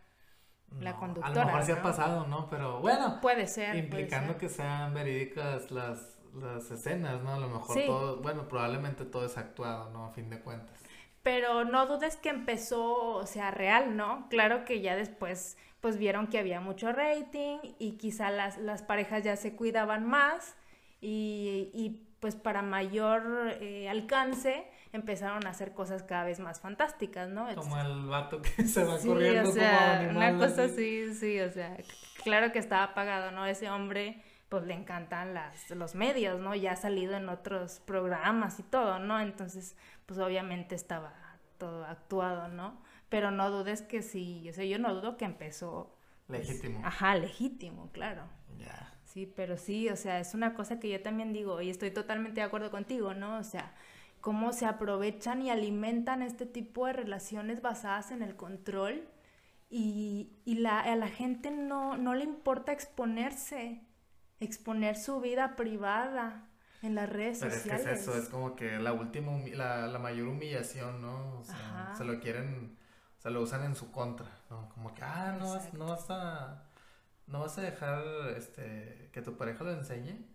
la 0.79 0.95
conductora. 0.95 1.41
A 1.41 1.45
lo 1.45 1.45
mejor 1.45 1.63
se 1.63 1.71
ha 1.73 1.81
pasado, 1.81 2.27
¿no? 2.27 2.49
Pero 2.49 2.79
bueno. 2.79 3.19
Puede 3.21 3.47
ser. 3.47 3.75
Implicando 3.75 4.37
que 4.37 4.49
sean 4.49 4.93
verídicas 4.93 5.71
las, 5.71 6.17
las 6.33 6.69
escenas, 6.71 7.21
¿no? 7.23 7.35
A 7.35 7.39
lo 7.39 7.49
mejor 7.49 7.77
todo, 7.85 8.17
bueno, 8.17 8.47
probablemente 8.47 9.05
todo 9.05 9.25
es 9.25 9.37
actuado, 9.37 9.89
¿no? 9.91 10.05
A 10.05 10.11
fin 10.11 10.29
de 10.29 10.39
cuentas. 10.39 10.81
Pero 11.23 11.65
no 11.65 11.87
dudes 11.87 12.15
que 12.15 12.29
empezó, 12.29 13.15
o 13.15 13.25
sea, 13.25 13.51
real, 13.51 13.97
¿no? 13.97 14.27
Claro 14.29 14.65
que 14.65 14.81
ya 14.81 14.95
después, 14.95 15.57
pues 15.81 15.97
vieron 15.97 16.27
que 16.27 16.39
había 16.39 16.59
mucho 16.59 16.91
rating 16.91 17.59
y 17.79 17.97
quizá 17.97 18.31
las, 18.31 18.57
las 18.57 18.81
parejas 18.81 19.23
ya 19.23 19.35
se 19.35 19.55
cuidaban 19.55 20.05
más 20.05 20.55
y, 21.01 21.69
y 21.73 22.07
pues 22.19 22.35
para 22.35 22.61
mayor 22.61 23.55
eh, 23.61 23.89
alcance 23.89 24.67
empezaron 24.93 25.45
a 25.45 25.51
hacer 25.51 25.73
cosas 25.73 26.03
cada 26.03 26.23
vez 26.23 26.39
más 26.39 26.59
fantásticas, 26.59 27.29
¿no? 27.29 27.53
Como 27.55 27.79
el 27.79 28.05
vato 28.05 28.41
que 28.41 28.63
se 28.67 28.83
va 28.83 28.97
corriendo 28.97 29.49
o 29.49 29.53
sea, 29.53 30.07
Una 30.09 30.35
cosa 30.37 30.63
así, 30.63 31.13
sí, 31.13 31.39
o 31.39 31.51
sea, 31.51 31.77
claro 32.23 32.51
que 32.51 32.59
estaba 32.59 32.83
apagado, 32.83 33.31
¿no? 33.31 33.45
Ese 33.45 33.69
hombre, 33.69 34.23
pues 34.49 34.63
le 34.65 34.73
encantan 34.73 35.33
las, 35.33 35.69
los 35.71 35.93
medios, 35.93 36.39
¿no? 36.39 36.55
Ya 36.55 36.71
ha 36.71 36.75
salido 36.75 37.15
en 37.15 37.29
otros 37.29 37.81
programas 37.85 38.59
y 38.59 38.63
todo, 38.63 38.97
¿no? 38.99 39.19
Entonces, 39.19 39.75
pues 40.05 40.19
obviamente 40.19 40.73
estaba 40.73 41.13
todo 41.59 41.85
actuado, 41.85 42.47
¿no? 42.47 42.81
Pero 43.09 43.31
no 43.31 43.49
dudes 43.49 43.81
que 43.81 44.01
sí, 44.01 44.49
o 44.49 44.53
sea, 44.53 44.65
yo 44.65 44.79
no 44.79 44.93
dudo 44.93 45.17
que 45.17 45.25
empezó... 45.25 45.93
Pues, 46.27 46.47
legítimo. 46.47 46.81
ajá, 46.83 47.15
legítimo, 47.15 47.89
claro. 47.93 48.23
Ya. 48.57 48.93
Sí, 49.05 49.31
pero 49.33 49.57
sí, 49.57 49.87
o 49.87 49.95
sea, 49.95 50.19
es 50.19 50.33
una 50.33 50.53
cosa 50.53 50.79
que 50.79 50.89
yo 50.89 51.01
también 51.01 51.31
digo 51.31 51.61
y 51.61 51.69
estoy 51.69 51.91
totalmente 51.91 52.41
de 52.41 52.47
acuerdo 52.47 52.69
contigo, 52.69 53.13
¿no? 53.13 53.37
O 53.37 53.43
sea, 53.43 53.73
cómo 54.19 54.51
se 54.51 54.65
aprovechan 54.65 55.41
y 55.41 55.49
alimentan 55.49 56.21
este 56.21 56.45
tipo 56.45 56.85
de 56.85 56.93
relaciones 56.93 57.61
basadas 57.61 58.11
en 58.11 58.21
el 58.21 58.35
control 58.35 59.07
y, 59.69 60.33
la, 60.45 60.79
a 60.79 60.95
la 60.95 61.07
gente 61.07 61.51
no, 61.51 61.97
no 61.97 62.15
le 62.15 62.23
importa 62.23 62.71
exponerse, 62.71 63.81
exponer 64.39 64.97
su 64.97 65.19
vida 65.19 65.55
privada 65.55 66.47
en 66.81 66.95
las 66.95 67.09
redes 67.09 67.39
sociales. 67.39 67.85
Es 67.85 68.01
eso, 68.01 68.17
es 68.17 68.29
como 68.29 68.55
que 68.55 68.79
la 68.79 68.93
última, 68.93 69.31
la, 69.53 69.87
la 69.87 69.99
mayor 69.99 70.27
humillación, 70.27 71.01
¿no? 71.01 71.39
O 71.39 71.43
sea, 71.43 71.93
se 71.97 72.05
lo 72.05 72.19
quieren, 72.19 72.77
se 73.27 73.33
lo 73.33 73.41
usan 73.41 73.65
en 73.65 73.75
su 73.75 73.91
contra, 73.91 74.25
¿no? 74.49 74.69
Como 74.69 74.93
que, 74.93 75.03
ah, 75.03 75.35
no, 75.37 75.59
no 75.73 75.85
vas 75.87 76.09
a 76.09 76.63
¿no 77.25 77.41
vas 77.41 77.57
a 77.57 77.61
dejar 77.61 78.01
este 78.37 79.09
que 79.11 79.21
tu 79.21 79.35
pareja 79.35 79.65
lo 79.65 79.73
enseñe? 79.73 80.25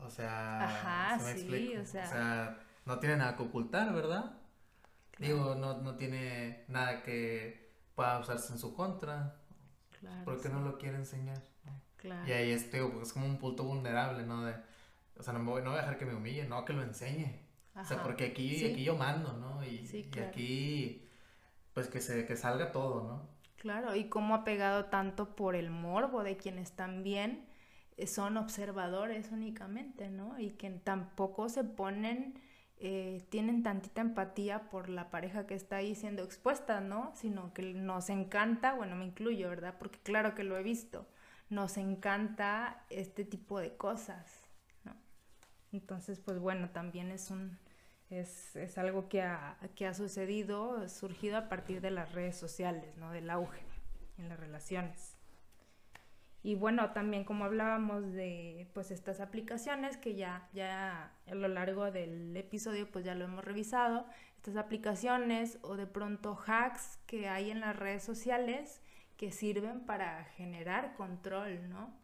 O 0.00 0.10
sea, 0.10 0.64
Ajá, 0.64 1.18
sí, 1.18 1.74
o 1.74 1.86
sea... 1.86 2.04
o 2.04 2.08
sea... 2.10 2.58
no 2.84 2.98
tiene 2.98 3.16
nada 3.16 3.36
que 3.36 3.44
ocultar, 3.44 3.94
¿verdad? 3.94 4.36
Digo, 5.18 5.54
no, 5.54 5.80
no 5.80 5.96
tiene 5.96 6.66
nada 6.68 7.02
que 7.02 7.72
pueda 7.94 8.18
usarse 8.18 8.52
en 8.52 8.58
su 8.58 8.74
contra. 8.74 9.36
Claro. 9.98 10.26
¿Por 10.26 10.42
qué 10.42 10.50
no 10.50 10.60
lo 10.60 10.76
quiere 10.76 10.98
enseñar? 10.98 11.42
Claro. 11.96 12.28
Y 12.28 12.32
ahí 12.32 12.50
es, 12.50 12.70
digo, 12.70 13.00
es 13.00 13.14
como 13.14 13.24
un 13.24 13.38
punto 13.38 13.64
vulnerable, 13.64 14.26
¿no? 14.26 14.44
De, 14.44 14.54
o 15.16 15.22
sea, 15.22 15.32
no, 15.32 15.38
me 15.38 15.50
voy, 15.50 15.62
no 15.62 15.70
voy 15.70 15.78
a 15.78 15.82
dejar 15.82 15.96
que 15.96 16.04
me 16.04 16.14
humille, 16.14 16.46
no, 16.46 16.66
que 16.66 16.74
lo 16.74 16.82
enseñe. 16.82 17.40
O 17.74 17.82
sea, 17.82 18.02
porque 18.02 18.26
aquí, 18.26 18.70
aquí 18.70 18.84
yo 18.84 18.94
mando, 18.94 19.32
¿no? 19.32 19.64
Y, 19.64 19.88
y 20.14 20.18
aquí, 20.18 21.03
pues 21.74 21.88
que, 21.88 22.00
se, 22.00 22.24
que 22.24 22.36
salga 22.36 22.72
todo, 22.72 23.02
¿no? 23.02 23.28
Claro, 23.56 23.94
y 23.96 24.08
cómo 24.08 24.34
ha 24.34 24.44
pegado 24.44 24.86
tanto 24.86 25.34
por 25.34 25.56
el 25.56 25.70
morbo 25.70 26.22
de 26.22 26.36
quienes 26.36 26.72
también 26.72 27.46
eh, 27.96 28.06
son 28.06 28.36
observadores 28.36 29.30
únicamente, 29.32 30.08
¿no? 30.10 30.38
Y 30.38 30.50
que 30.50 30.70
tampoco 30.70 31.48
se 31.48 31.64
ponen, 31.64 32.40
eh, 32.76 33.24
tienen 33.30 33.62
tantita 33.62 34.00
empatía 34.02 34.68
por 34.70 34.88
la 34.88 35.10
pareja 35.10 35.46
que 35.46 35.54
está 35.54 35.76
ahí 35.76 35.94
siendo 35.94 36.22
expuesta, 36.22 36.80
¿no? 36.80 37.12
Sino 37.14 37.52
que 37.54 37.74
nos 37.74 38.10
encanta, 38.10 38.74
bueno, 38.74 38.96
me 38.96 39.06
incluyo, 39.06 39.48
¿verdad? 39.48 39.76
Porque 39.78 39.98
claro 40.00 40.34
que 40.34 40.44
lo 40.44 40.56
he 40.58 40.62
visto, 40.62 41.06
nos 41.50 41.76
encanta 41.76 42.84
este 42.90 43.24
tipo 43.24 43.58
de 43.58 43.76
cosas, 43.76 44.42
¿no? 44.84 44.94
Entonces, 45.72 46.20
pues 46.20 46.38
bueno, 46.38 46.70
también 46.70 47.10
es 47.10 47.30
un, 47.30 47.58
es, 48.10 48.56
es 48.56 48.78
algo 48.78 49.08
que 49.08 49.22
ha, 49.22 49.58
que 49.74 49.86
ha 49.86 49.94
sucedido, 49.94 50.88
surgido 50.88 51.36
a 51.36 51.48
partir 51.48 51.80
de 51.80 51.90
las 51.90 52.12
redes 52.12 52.36
sociales, 52.36 52.96
¿no? 52.96 53.10
Del 53.10 53.30
auge 53.30 53.64
en 54.18 54.28
las 54.28 54.38
relaciones. 54.38 55.16
Y 56.42 56.56
bueno, 56.56 56.90
también 56.92 57.24
como 57.24 57.46
hablábamos 57.46 58.12
de 58.12 58.68
pues 58.74 58.90
estas 58.90 59.20
aplicaciones 59.20 59.96
que 59.96 60.14
ya, 60.14 60.46
ya 60.52 61.10
a 61.26 61.34
lo 61.34 61.48
largo 61.48 61.90
del 61.90 62.36
episodio 62.36 62.90
pues 62.90 63.02
ya 63.02 63.14
lo 63.14 63.24
hemos 63.24 63.42
revisado, 63.42 64.06
estas 64.36 64.56
aplicaciones 64.56 65.58
o 65.62 65.76
de 65.76 65.86
pronto 65.86 66.38
hacks 66.46 66.98
que 67.06 67.30
hay 67.30 67.50
en 67.50 67.60
las 67.60 67.74
redes 67.74 68.02
sociales 68.02 68.82
que 69.16 69.32
sirven 69.32 69.86
para 69.86 70.24
generar 70.36 70.94
control, 70.96 71.70
¿no? 71.70 71.94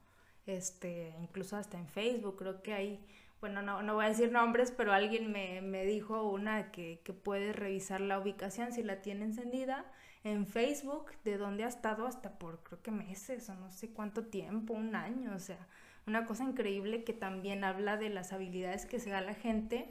Este, 0.47 1.15
incluso 1.21 1.59
hasta 1.59 1.77
en 1.77 1.87
Facebook 1.87 2.39
creo 2.39 2.63
que 2.63 2.73
hay 2.73 3.07
bueno, 3.41 3.63
no, 3.63 3.83
no 3.83 3.95
voy 3.95 4.05
a 4.05 4.09
decir 4.09 4.31
nombres, 4.31 4.71
pero 4.71 4.93
alguien 4.93 5.33
me, 5.33 5.63
me 5.63 5.85
dijo 5.85 6.23
una 6.25 6.71
que, 6.71 7.01
que 7.05 7.53
revisar 7.53 8.01
la 8.01 8.19
ubicación 8.19 8.73
si 8.73 8.83
la 8.83 9.01
tiene 9.01 9.25
encendida 9.25 9.87
en 10.25 10.47
Facebook, 10.47 11.13
de 11.25 11.39
dónde 11.39 11.65
ha 11.65 11.69
estado 11.69 12.07
hasta 12.07 12.39
por 12.39 12.63
creo 12.63 12.83
que 12.83 12.91
meses 12.91 13.49
o 13.49 13.55
no 13.55 13.71
sé 13.71 13.91
cuánto 13.91 14.27
tiempo, 14.27 14.75
un 14.75 14.95
año, 14.95 15.35
o 15.35 15.39
sea, 15.39 15.67
una 16.07 16.27
cosa 16.27 16.45
increíble 16.45 17.05
que 17.05 17.15
también 17.15 17.65
habla 17.65 17.97
de 17.97 18.11
las 18.11 18.33
habilidades 18.33 18.85
que 18.87 19.01
se 19.01 19.11
da 19.11 19.21
la 19.23 19.35
gente 19.35 19.89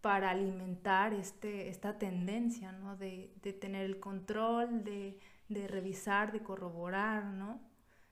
para 0.00 0.30
alimentar 0.30 1.14
este, 1.14 1.68
esta 1.68 1.98
tendencia, 1.98 2.72
¿no? 2.72 2.96
De, 2.96 3.32
de 3.42 3.52
tener 3.52 3.84
el 3.86 3.98
control, 4.00 4.84
de, 4.84 5.18
de, 5.48 5.66
revisar, 5.66 6.30
de 6.32 6.42
corroborar, 6.42 7.24
¿no? 7.24 7.60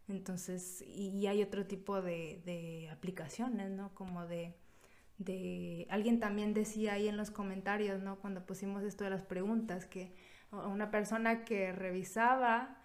Entonces, 0.08 0.82
y, 0.86 1.10
y 1.10 1.26
hay 1.26 1.42
otro 1.42 1.66
tipo 1.66 2.00
de, 2.02 2.40
de 2.44 2.88
aplicaciones, 2.90 3.70
¿no? 3.70 3.94
Como 3.94 4.26
de 4.26 4.54
de 5.18 5.86
alguien 5.90 6.20
también 6.20 6.54
decía 6.54 6.94
ahí 6.94 7.08
en 7.08 7.16
los 7.16 7.30
comentarios, 7.30 8.02
¿no? 8.02 8.16
Cuando 8.16 8.44
pusimos 8.44 8.82
esto 8.82 9.04
de 9.04 9.10
las 9.10 9.22
preguntas, 9.22 9.86
que 9.86 10.14
una 10.50 10.90
persona 10.90 11.44
que 11.44 11.72
revisaba 11.72 12.82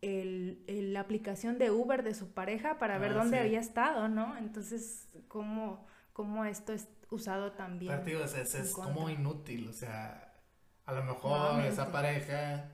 el, 0.00 0.92
la 0.92 1.00
aplicación 1.00 1.58
de 1.58 1.70
Uber 1.70 2.02
de 2.02 2.14
su 2.14 2.32
pareja 2.32 2.78
para 2.78 2.98
ver 2.98 3.12
ah, 3.12 3.14
dónde 3.14 3.38
había 3.38 3.60
estado, 3.60 4.08
¿no? 4.08 4.36
Entonces, 4.36 5.08
¿cómo, 5.26 5.86
cómo 6.12 6.44
esto 6.44 6.72
es 6.72 6.88
usado 7.10 7.52
también? 7.52 8.00
Pero, 8.04 8.24
es, 8.24 8.34
es, 8.34 8.72
como 8.72 9.10
inútil, 9.10 9.68
o 9.68 9.72
sea, 9.72 10.34
a 10.86 10.92
lo 10.92 11.02
mejor 11.04 11.64
esa 11.64 11.90
pareja, 11.90 12.70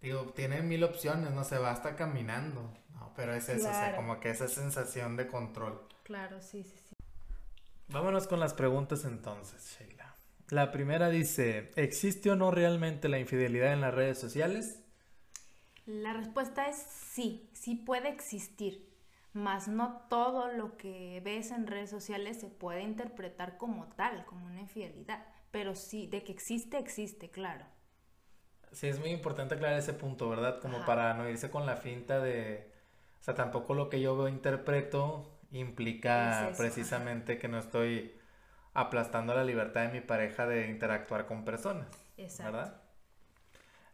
digo, 0.00 0.32
tiene 0.34 0.62
mil 0.62 0.84
opciones, 0.84 1.32
no 1.32 1.44
se 1.44 1.58
va 1.58 1.72
hasta 1.72 1.96
caminando, 1.96 2.72
¿no? 2.92 3.12
Pero 3.16 3.34
es 3.34 3.48
eso, 3.48 3.68
o 3.68 3.72
sea, 3.72 3.96
como 3.96 4.20
que 4.20 4.30
esa 4.30 4.46
sensación 4.46 5.16
de 5.16 5.26
control. 5.26 5.88
Claro, 6.04 6.40
sí, 6.40 6.62
sí, 6.62 6.78
sí. 6.87 6.87
Vámonos 7.90 8.26
con 8.26 8.38
las 8.38 8.52
preguntas 8.52 9.06
entonces, 9.06 9.78
Sheila. 9.78 10.14
La 10.50 10.72
primera 10.72 11.08
dice, 11.08 11.70
¿existe 11.76 12.30
o 12.30 12.36
no 12.36 12.50
realmente 12.50 13.08
la 13.08 13.18
infidelidad 13.18 13.72
en 13.72 13.80
las 13.80 13.94
redes 13.94 14.18
sociales? 14.18 14.82
La 15.86 16.12
respuesta 16.12 16.68
es 16.68 16.76
sí, 16.76 17.48
sí 17.54 17.76
puede 17.76 18.10
existir, 18.10 18.86
mas 19.32 19.68
no 19.68 20.02
todo 20.10 20.52
lo 20.52 20.76
que 20.76 21.22
ves 21.24 21.50
en 21.50 21.66
redes 21.66 21.88
sociales 21.88 22.38
se 22.38 22.48
puede 22.48 22.82
interpretar 22.82 23.56
como 23.56 23.86
tal, 23.96 24.26
como 24.26 24.44
una 24.44 24.60
infidelidad, 24.60 25.26
pero 25.50 25.74
sí, 25.74 26.06
de 26.06 26.22
que 26.24 26.32
existe, 26.32 26.76
existe, 26.76 27.30
claro. 27.30 27.64
Sí, 28.70 28.86
es 28.86 29.00
muy 29.00 29.10
importante 29.10 29.54
aclarar 29.54 29.78
ese 29.78 29.94
punto, 29.94 30.28
¿verdad? 30.28 30.60
Como 30.60 30.84
para 30.84 31.14
no 31.14 31.26
irse 31.26 31.50
con 31.50 31.64
la 31.64 31.76
finta 31.76 32.20
de, 32.20 32.70
o 33.18 33.24
sea, 33.24 33.34
tampoco 33.34 33.72
lo 33.72 33.88
que 33.88 34.02
yo 34.02 34.14
veo 34.14 34.28
interpreto 34.28 35.37
implica 35.52 36.52
precisamente 36.56 37.38
que 37.38 37.48
no 37.48 37.58
estoy 37.58 38.12
aplastando 38.74 39.34
la 39.34 39.44
libertad 39.44 39.86
de 39.86 39.92
mi 39.92 40.00
pareja 40.00 40.46
de 40.46 40.68
interactuar 40.68 41.26
con 41.26 41.44
personas. 41.44 41.88
Exacto. 42.16 42.52
¿Verdad? 42.52 42.82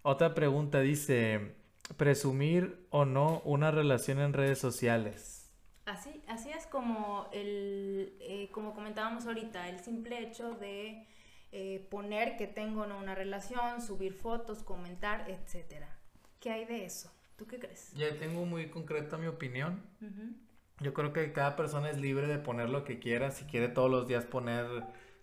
Otra 0.02 0.34
pregunta 0.34 0.80
dice, 0.80 1.54
presumir 1.96 2.86
o 2.90 3.04
no 3.04 3.40
una 3.44 3.70
relación 3.70 4.20
en 4.20 4.32
redes 4.32 4.58
sociales. 4.58 5.52
Así, 5.86 6.22
así 6.28 6.50
es 6.50 6.66
como 6.66 7.28
el, 7.32 8.16
eh, 8.20 8.50
como 8.52 8.74
comentábamos 8.74 9.26
ahorita, 9.26 9.68
el 9.68 9.80
simple 9.80 10.18
hecho 10.18 10.54
de 10.54 11.06
eh, 11.52 11.86
poner 11.90 12.36
que 12.36 12.46
tengo 12.46 12.82
una 12.82 13.14
relación, 13.14 13.80
subir 13.80 14.14
fotos, 14.14 14.62
comentar, 14.62 15.30
etcétera. 15.30 15.88
¿Qué 16.40 16.50
hay 16.50 16.64
de 16.64 16.84
eso? 16.84 17.12
¿Tú 17.36 17.46
qué 17.46 17.58
crees? 17.58 17.92
Ya 17.92 18.18
tengo 18.18 18.44
muy 18.44 18.68
concreta 18.70 19.16
mi 19.18 19.26
opinión. 19.26 19.82
Yo 20.80 20.92
creo 20.92 21.12
que 21.12 21.32
cada 21.32 21.56
persona 21.56 21.90
es 21.90 21.98
libre 21.98 22.26
de 22.26 22.38
poner 22.38 22.68
lo 22.68 22.84
que 22.84 22.98
quiera. 22.98 23.30
Si 23.30 23.44
quiere 23.44 23.68
todos 23.68 23.90
los 23.90 24.08
días 24.08 24.24
poner 24.24 24.66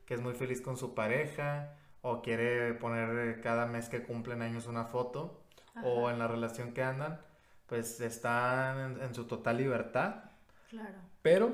que 0.06 0.14
es 0.14 0.22
muy 0.22 0.34
feliz 0.34 0.62
con 0.62 0.78
su 0.78 0.94
pareja 0.96 1.76
o 2.02 2.22
quiere 2.22 2.74
poner 2.74 3.42
cada 3.42 3.66
mes 3.66 3.90
que 3.90 4.04
cumplen 4.04 4.42
años 4.42 4.68
una 4.68 4.86
foto 4.86 5.44
o 5.84 6.10
en 6.10 6.20
la 6.20 6.28
relación 6.28 6.74
que 6.74 6.84
andan, 6.84 7.22
pues 7.68 8.02
están 8.02 9.02
en, 9.02 9.16
su 9.16 9.26
total 9.26 9.58
libertad. 9.58 10.26
Claro. 10.70 11.00
Pero 11.22 11.54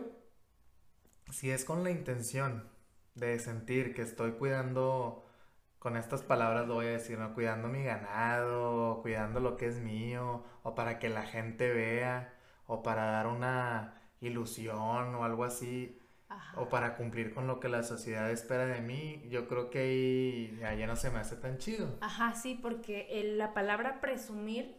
si 1.29 1.51
es 1.51 1.65
con 1.65 1.83
la 1.83 1.91
intención 1.91 2.67
de 3.15 3.39
sentir 3.39 3.93
que 3.93 4.01
estoy 4.03 4.31
cuidando, 4.33 5.25
con 5.79 5.97
estas 5.97 6.21
palabras 6.21 6.67
lo 6.67 6.75
voy 6.75 6.87
a 6.87 6.91
decir, 6.91 7.19
¿no? 7.19 7.33
Cuidando 7.33 7.67
mi 7.67 7.83
ganado, 7.83 9.01
cuidando 9.01 9.39
lo 9.39 9.57
que 9.57 9.67
es 9.67 9.79
mío, 9.79 10.43
o 10.63 10.75
para 10.75 10.99
que 10.99 11.09
la 11.09 11.23
gente 11.23 11.71
vea, 11.71 12.33
o 12.67 12.83
para 12.83 13.05
dar 13.05 13.27
una 13.27 13.95
ilusión 14.21 15.15
o 15.15 15.23
algo 15.23 15.43
así, 15.43 15.99
o 16.55 16.69
para 16.69 16.95
cumplir 16.95 17.33
con 17.33 17.47
lo 17.47 17.59
que 17.59 17.69
la 17.69 17.83
sociedad 17.83 18.29
espera 18.31 18.65
de 18.65 18.81
mí, 18.81 19.23
yo 19.29 19.47
creo 19.47 19.69
que 19.69 19.79
ahí 20.63 20.77
ya 20.77 20.87
no 20.87 20.95
se 20.95 21.09
me 21.09 21.19
hace 21.19 21.35
tan 21.37 21.57
chido. 21.57 21.97
Ajá, 22.01 22.35
sí, 22.35 22.59
porque 22.61 23.07
la 23.37 23.53
palabra 23.53 24.01
presumir 24.01 24.75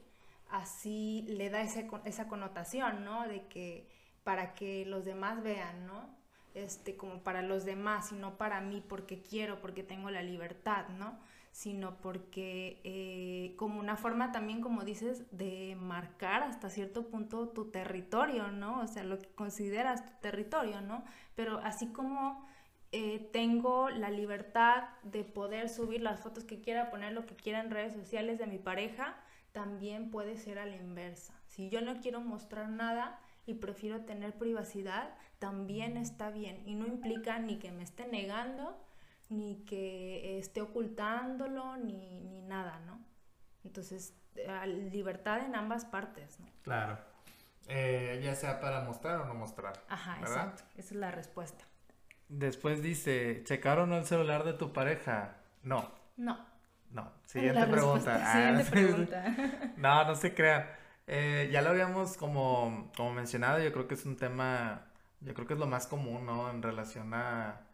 así 0.51 1.24
le 1.28 1.51
da 1.51 1.62
ese, 1.62 1.89
esa 2.05 2.28
connotación, 2.28 3.05
¿no? 3.05 3.26
De 3.26 3.47
que 3.49 3.89
para 4.24 4.55
que 4.55 4.84
los 4.86 5.05
demás 5.05 5.43
vean, 5.43 5.86
¿no? 5.86 6.16
Este, 6.55 6.97
como 6.97 7.22
para 7.22 7.43
los 7.43 7.64
demás 7.64 8.12
y 8.12 8.16
no 8.16 8.36
para 8.36 8.61
mí 8.61 8.84
porque 8.86 9.22
quiero, 9.22 9.61
porque 9.61 9.82
tengo 9.82 10.11
la 10.11 10.22
libertad, 10.22 10.89
¿no? 10.89 11.18
Sino 11.51 11.96
porque 12.01 12.80
eh, 12.84 13.55
como 13.57 13.80
una 13.80 13.96
forma 13.96 14.30
también, 14.32 14.61
como 14.61 14.84
dices, 14.84 15.24
de 15.36 15.76
marcar 15.80 16.42
hasta 16.42 16.70
cierto 16.70 17.09
punto 17.09 17.49
tu 17.49 17.70
territorio, 17.70 18.53
¿no? 18.53 18.80
O 18.80 18.86
sea, 18.86 19.03
lo 19.03 19.18
que 19.18 19.28
consideras 19.30 20.07
tu 20.07 20.12
territorio, 20.20 20.80
¿no? 20.80 21.05
Pero 21.34 21.59
así 21.59 21.88
como 21.88 22.46
eh, 22.92 23.28
tengo 23.32 23.90
la 23.90 24.11
libertad 24.11 24.84
de 25.03 25.22
poder 25.24 25.68
subir 25.68 26.01
las 26.01 26.20
fotos 26.20 26.44
que 26.44 26.61
quiera, 26.61 26.90
poner 26.90 27.12
lo 27.12 27.26
que 27.26 27.36
quiera 27.36 27.61
en 27.61 27.70
redes 27.70 27.92
sociales 27.92 28.38
de 28.38 28.46
mi 28.46 28.59
pareja, 28.59 29.16
también 29.53 30.11
puede 30.11 30.36
ser 30.36 30.59
a 30.59 30.66
la 30.66 30.76
inversa. 30.76 31.34
Si 31.49 31.68
yo 31.68 31.80
no 31.80 32.01
quiero 32.01 32.20
mostrar 32.20 32.68
nada 32.70 33.18
y 33.44 33.55
prefiero 33.55 34.05
tener 34.05 34.38
privacidad, 34.38 35.14
también 35.38 35.96
está 35.96 36.30
bien. 36.30 36.62
Y 36.66 36.74
no 36.74 36.86
implica 36.86 37.38
ni 37.38 37.57
que 37.57 37.72
me 37.72 37.82
esté 37.82 38.07
negando, 38.07 38.78
ni 39.28 39.64
que 39.64 40.38
esté 40.38 40.60
ocultándolo, 40.60 41.76
ni, 41.76 42.20
ni 42.20 42.42
nada, 42.42 42.80
¿no? 42.86 43.00
Entonces, 43.64 44.14
libertad 44.92 45.44
en 45.44 45.54
ambas 45.54 45.84
partes, 45.84 46.40
¿no? 46.40 46.46
Claro. 46.62 46.98
Eh, 47.68 48.20
ya 48.24 48.34
sea 48.34 48.60
para 48.60 48.80
mostrar 48.80 49.20
o 49.20 49.24
no 49.26 49.34
mostrar. 49.34 49.74
Ajá, 49.88 50.18
exacto. 50.20 50.62
Esa 50.76 50.94
es 50.94 51.00
la 51.00 51.10
respuesta. 51.10 51.64
Después 52.28 52.82
dice, 52.82 53.42
¿checaron 53.44 53.92
el 53.92 54.06
celular 54.06 54.44
de 54.44 54.54
tu 54.54 54.72
pareja? 54.72 55.36
No. 55.62 55.90
No. 56.16 56.46
No, 56.90 57.12
siguiente 57.26 57.66
pregunta. 57.66 58.20
Ah, 58.22 58.32
siguiente 58.32 58.64
pregunta. 58.70 59.24
no, 59.76 60.04
no 60.04 60.14
se 60.14 60.34
crea. 60.34 60.78
Eh, 61.06 61.48
ya 61.52 61.62
lo 61.62 61.70
habíamos 61.70 62.16
como, 62.16 62.90
como 62.96 63.12
mencionado, 63.12 63.58
yo 63.60 63.72
creo 63.72 63.88
que 63.88 63.94
es 63.94 64.04
un 64.04 64.16
tema, 64.16 64.86
yo 65.20 65.34
creo 65.34 65.46
que 65.46 65.54
es 65.54 65.60
lo 65.60 65.66
más 65.66 65.86
común, 65.86 66.26
¿no? 66.26 66.50
En 66.50 66.62
relación 66.62 67.12
a, 67.14 67.67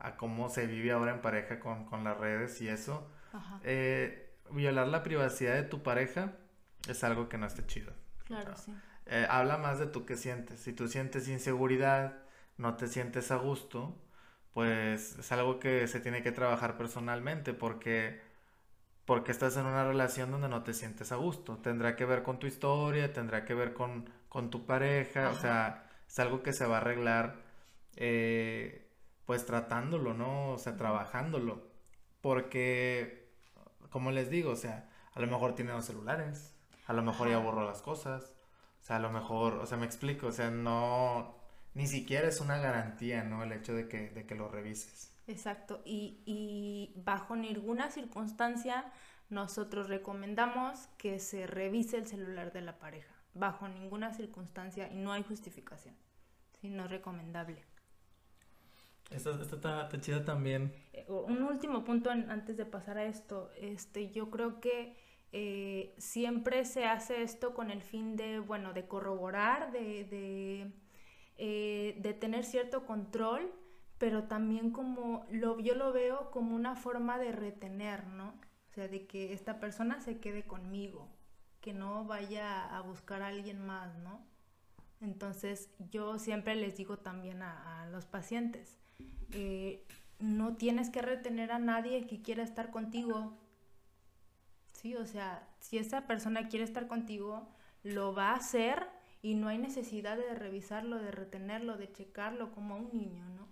a 0.00 0.16
cómo 0.16 0.48
se 0.48 0.66
vive 0.66 0.92
ahora 0.92 1.12
en 1.12 1.20
pareja 1.20 1.60
con, 1.60 1.84
con 1.84 2.04
las 2.04 2.16
redes 2.18 2.60
y 2.60 2.68
eso. 2.68 3.08
Eh, 3.62 4.34
violar 4.50 4.88
la 4.88 5.02
privacidad 5.02 5.54
de 5.54 5.62
tu 5.62 5.82
pareja 5.82 6.32
es 6.88 7.04
algo 7.04 7.28
que 7.28 7.38
no 7.38 7.46
está 7.46 7.66
chido. 7.66 7.92
Claro, 8.24 8.56
sí. 8.56 8.74
Eh, 9.06 9.26
habla 9.28 9.58
más 9.58 9.78
de 9.78 9.86
tú 9.86 10.06
que 10.06 10.16
sientes. 10.16 10.60
Si 10.60 10.72
tú 10.72 10.88
sientes 10.88 11.28
inseguridad, 11.28 12.18
no 12.56 12.76
te 12.76 12.86
sientes 12.86 13.30
a 13.30 13.36
gusto, 13.36 13.96
pues 14.52 15.18
es 15.18 15.32
algo 15.32 15.58
que 15.58 15.86
se 15.88 16.00
tiene 16.00 16.22
que 16.22 16.32
trabajar 16.32 16.76
personalmente 16.76 17.54
porque 17.54 18.20
porque 19.04 19.32
estás 19.32 19.56
en 19.56 19.66
una 19.66 19.84
relación 19.84 20.30
donde 20.30 20.48
no 20.48 20.62
te 20.62 20.72
sientes 20.72 21.10
a 21.10 21.16
gusto. 21.16 21.56
Tendrá 21.58 21.96
que 21.96 22.04
ver 22.04 22.22
con 22.22 22.38
tu 22.38 22.46
historia, 22.46 23.12
tendrá 23.12 23.44
que 23.44 23.54
ver 23.54 23.72
con, 23.72 24.04
tu 24.50 24.66
pareja, 24.66 25.30
o 25.30 25.34
sea, 25.34 25.90
es 26.06 26.18
algo 26.20 26.44
que 26.44 26.52
se 26.52 26.64
va 26.64 26.76
a 26.76 26.80
arreglar 26.80 27.34
eh, 27.96 28.79
pues 29.30 29.46
tratándolo, 29.46 30.12
¿no? 30.12 30.50
O 30.50 30.58
sea, 30.58 30.76
trabajándolo. 30.76 31.62
Porque, 32.20 33.30
como 33.88 34.10
les 34.10 34.28
digo, 34.28 34.50
o 34.50 34.56
sea, 34.56 34.90
a 35.14 35.20
lo 35.20 35.28
mejor 35.28 35.54
tiene 35.54 35.70
dos 35.70 35.84
celulares, 35.84 36.56
a 36.88 36.92
lo 36.94 37.02
mejor 37.04 37.28
ya 37.28 37.38
borró 37.38 37.64
las 37.64 37.80
cosas, 37.80 38.34
o 38.82 38.84
sea, 38.84 38.96
a 38.96 38.98
lo 38.98 39.08
mejor, 39.12 39.54
o 39.58 39.66
sea, 39.66 39.78
me 39.78 39.86
explico, 39.86 40.26
o 40.26 40.32
sea, 40.32 40.50
no, 40.50 41.36
ni 41.74 41.86
siquiera 41.86 42.26
es 42.26 42.40
una 42.40 42.58
garantía, 42.58 43.22
¿no? 43.22 43.44
El 43.44 43.52
hecho 43.52 43.72
de 43.72 43.86
que, 43.86 44.10
de 44.10 44.26
que 44.26 44.34
lo 44.34 44.48
revises. 44.48 45.12
Exacto, 45.28 45.80
y, 45.84 46.92
bajo 46.96 47.36
ninguna 47.36 47.92
circunstancia 47.92 48.90
nosotros 49.28 49.88
recomendamos 49.88 50.88
que 50.98 51.20
se 51.20 51.46
revise 51.46 51.98
el 51.98 52.08
celular 52.08 52.52
de 52.52 52.62
la 52.62 52.80
pareja, 52.80 53.14
bajo 53.34 53.68
ninguna 53.68 54.12
circunstancia 54.12 54.90
y 54.92 54.96
no 54.96 55.12
hay 55.12 55.22
justificación, 55.22 55.94
¿sí? 56.60 56.68
no 56.68 56.86
es 56.86 56.90
recomendable. 56.90 57.69
Esto, 59.10 59.32
está, 59.42 59.88
chido 60.00 60.24
también. 60.24 60.72
Eh, 60.92 61.04
un 61.08 61.42
último 61.42 61.84
punto 61.84 62.10
antes 62.10 62.56
de 62.56 62.64
pasar 62.64 62.98
a 62.98 63.04
esto, 63.04 63.50
este, 63.60 64.10
yo 64.10 64.30
creo 64.30 64.60
que 64.60 64.96
eh, 65.32 65.94
siempre 65.98 66.64
se 66.64 66.84
hace 66.84 67.22
esto 67.22 67.54
con 67.54 67.70
el 67.70 67.82
fin 67.82 68.16
de, 68.16 68.38
bueno, 68.38 68.72
de 68.72 68.86
corroborar, 68.86 69.72
de, 69.72 70.04
de, 70.04 70.72
eh, 71.38 71.96
de 72.00 72.14
tener 72.14 72.44
cierto 72.44 72.86
control 72.86 73.52
pero 74.00 74.24
también 74.24 74.70
como 74.70 75.26
lo, 75.30 75.60
yo 75.60 75.74
lo 75.74 75.92
veo 75.92 76.30
como 76.30 76.56
una 76.56 76.74
forma 76.74 77.18
de 77.18 77.32
retener, 77.32 78.06
¿no? 78.06 78.28
O 78.70 78.72
sea, 78.72 78.88
de 78.88 79.06
que 79.06 79.34
esta 79.34 79.60
persona 79.60 80.00
se 80.00 80.20
quede 80.20 80.46
conmigo, 80.46 81.06
que 81.60 81.74
no 81.74 82.06
vaya 82.06 82.64
a 82.74 82.80
buscar 82.80 83.20
a 83.20 83.26
alguien 83.26 83.60
más, 83.60 83.94
¿no? 83.98 84.26
Entonces 85.02 85.70
yo 85.90 86.18
siempre 86.18 86.54
les 86.54 86.78
digo 86.78 86.96
también 87.00 87.42
a, 87.42 87.86
los 87.92 88.06
pacientes, 88.06 88.79
eh, 89.32 89.84
no 90.18 90.56
tienes 90.56 90.90
que 90.90 91.02
retener 91.02 91.52
a 91.52 91.58
nadie 91.58 92.06
que 92.06 92.22
quiera 92.22 92.42
estar 92.42 92.70
contigo, 92.70 93.38
¿sí? 94.72 94.96
O 94.96 95.06
sea, 95.06 95.48
si 95.60 95.78
esa 95.78 96.06
persona 96.06 96.48
quiere 96.48 96.64
estar 96.64 96.86
contigo, 96.86 97.48
lo 97.82 98.14
va 98.14 98.30
a 98.30 98.36
hacer 98.36 98.86
y 99.22 99.34
no 99.34 99.48
hay 99.48 99.58
necesidad 99.58 100.16
de 100.16 100.34
revisarlo, 100.34 100.98
de 100.98 101.10
retenerlo, 101.10 101.76
de 101.76 101.90
checarlo 101.92 102.52
como 102.52 102.74
a 102.74 102.78
un 102.78 102.90
niño, 102.92 103.28
¿no? 103.30 103.48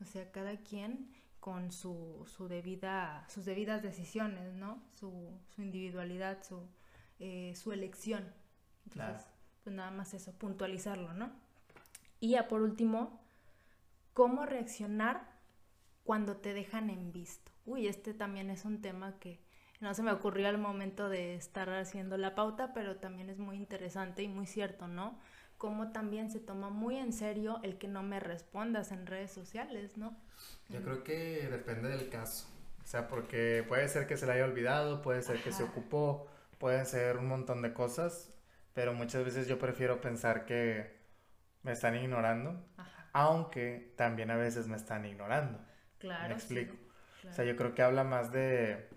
O 0.00 0.04
sea, 0.04 0.30
cada 0.32 0.56
quien 0.56 1.10
con 1.40 1.72
su, 1.72 2.24
su 2.26 2.48
debida, 2.48 3.26
sus 3.28 3.44
debidas 3.44 3.82
decisiones, 3.82 4.54
¿no? 4.54 4.82
Su, 4.94 5.40
su 5.54 5.62
individualidad, 5.62 6.42
su, 6.44 6.68
eh, 7.18 7.54
su 7.56 7.72
elección. 7.72 8.32
Entonces, 8.84 9.26
pues 9.64 9.74
nada 9.74 9.90
más 9.90 10.14
eso, 10.14 10.32
puntualizarlo, 10.32 11.12
¿no? 11.14 11.32
Y 12.20 12.30
ya 12.30 12.48
por 12.48 12.62
último, 12.62 13.21
¿cómo 14.12 14.46
reaccionar 14.46 15.40
cuando 16.04 16.36
te 16.36 16.54
dejan 16.54 16.90
en 16.90 17.12
visto? 17.12 17.52
Uy, 17.64 17.86
este 17.86 18.14
también 18.14 18.50
es 18.50 18.64
un 18.64 18.82
tema 18.82 19.18
que 19.18 19.40
no 19.80 19.94
se 19.94 20.02
me 20.02 20.12
ocurrió 20.12 20.48
al 20.48 20.58
momento 20.58 21.08
de 21.08 21.34
estar 21.34 21.70
haciendo 21.70 22.16
la 22.16 22.34
pauta, 22.34 22.72
pero 22.72 22.96
también 22.96 23.30
es 23.30 23.38
muy 23.38 23.56
interesante 23.56 24.22
y 24.22 24.28
muy 24.28 24.46
cierto, 24.46 24.88
¿no? 24.88 25.18
como 25.62 25.92
también 25.92 26.28
se 26.28 26.40
toma 26.40 26.70
muy 26.70 26.96
en 26.96 27.12
serio 27.12 27.60
el 27.62 27.78
que 27.78 27.86
no 27.86 28.02
me 28.02 28.18
respondas 28.18 28.90
en 28.90 29.06
redes 29.06 29.30
sociales, 29.30 29.96
¿no? 29.96 30.12
Yo 30.68 30.82
creo 30.82 31.04
que 31.04 31.46
depende 31.48 31.88
del 31.88 32.08
caso. 32.08 32.48
O 32.82 32.84
sea, 32.84 33.06
porque 33.06 33.64
puede 33.68 33.88
ser 33.88 34.08
que 34.08 34.16
se 34.16 34.26
le 34.26 34.32
haya 34.32 34.44
olvidado, 34.44 35.02
puede 35.02 35.22
ser 35.22 35.40
que 35.40 35.52
se 35.52 35.62
ocupó, 35.62 36.26
pueden 36.58 36.84
ser 36.84 37.16
un 37.18 37.28
montón 37.28 37.62
de 37.62 37.72
cosas, 37.72 38.34
pero 38.74 38.92
muchas 38.92 39.24
veces 39.24 39.46
yo 39.46 39.60
prefiero 39.60 40.00
pensar 40.00 40.46
que 40.46 40.96
me 41.62 41.70
están 41.70 41.94
ignorando, 41.94 42.60
aunque 43.12 43.92
también 43.96 44.30
a 44.30 44.36
veces 44.36 44.68
me 44.68 44.76
están 44.76 45.06
ignorando. 45.06 45.58
Claro. 45.98 46.28
Me 46.28 46.34
explico. 46.34 46.76
O 47.28 47.32
sea, 47.32 47.44
yo 47.44 47.56
creo 47.56 47.74
que 47.74 47.82
habla 47.82 48.04
más 48.04 48.32
de, 48.32 48.88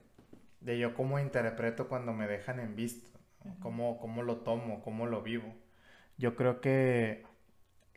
de 0.62 0.80
yo 0.80 0.96
cómo 0.96 1.20
interpreto 1.20 1.88
cuando 1.88 2.12
me 2.14 2.28
dejan 2.28 2.60
en 2.60 2.76
visto, 2.76 3.08
cómo, 3.60 4.00
cómo 4.00 4.24
lo 4.24 4.38
tomo, 4.38 4.82
cómo 4.82 5.06
lo 5.06 5.22
vivo 5.22 5.54
yo 6.18 6.36
creo 6.36 6.62
que 6.62 7.26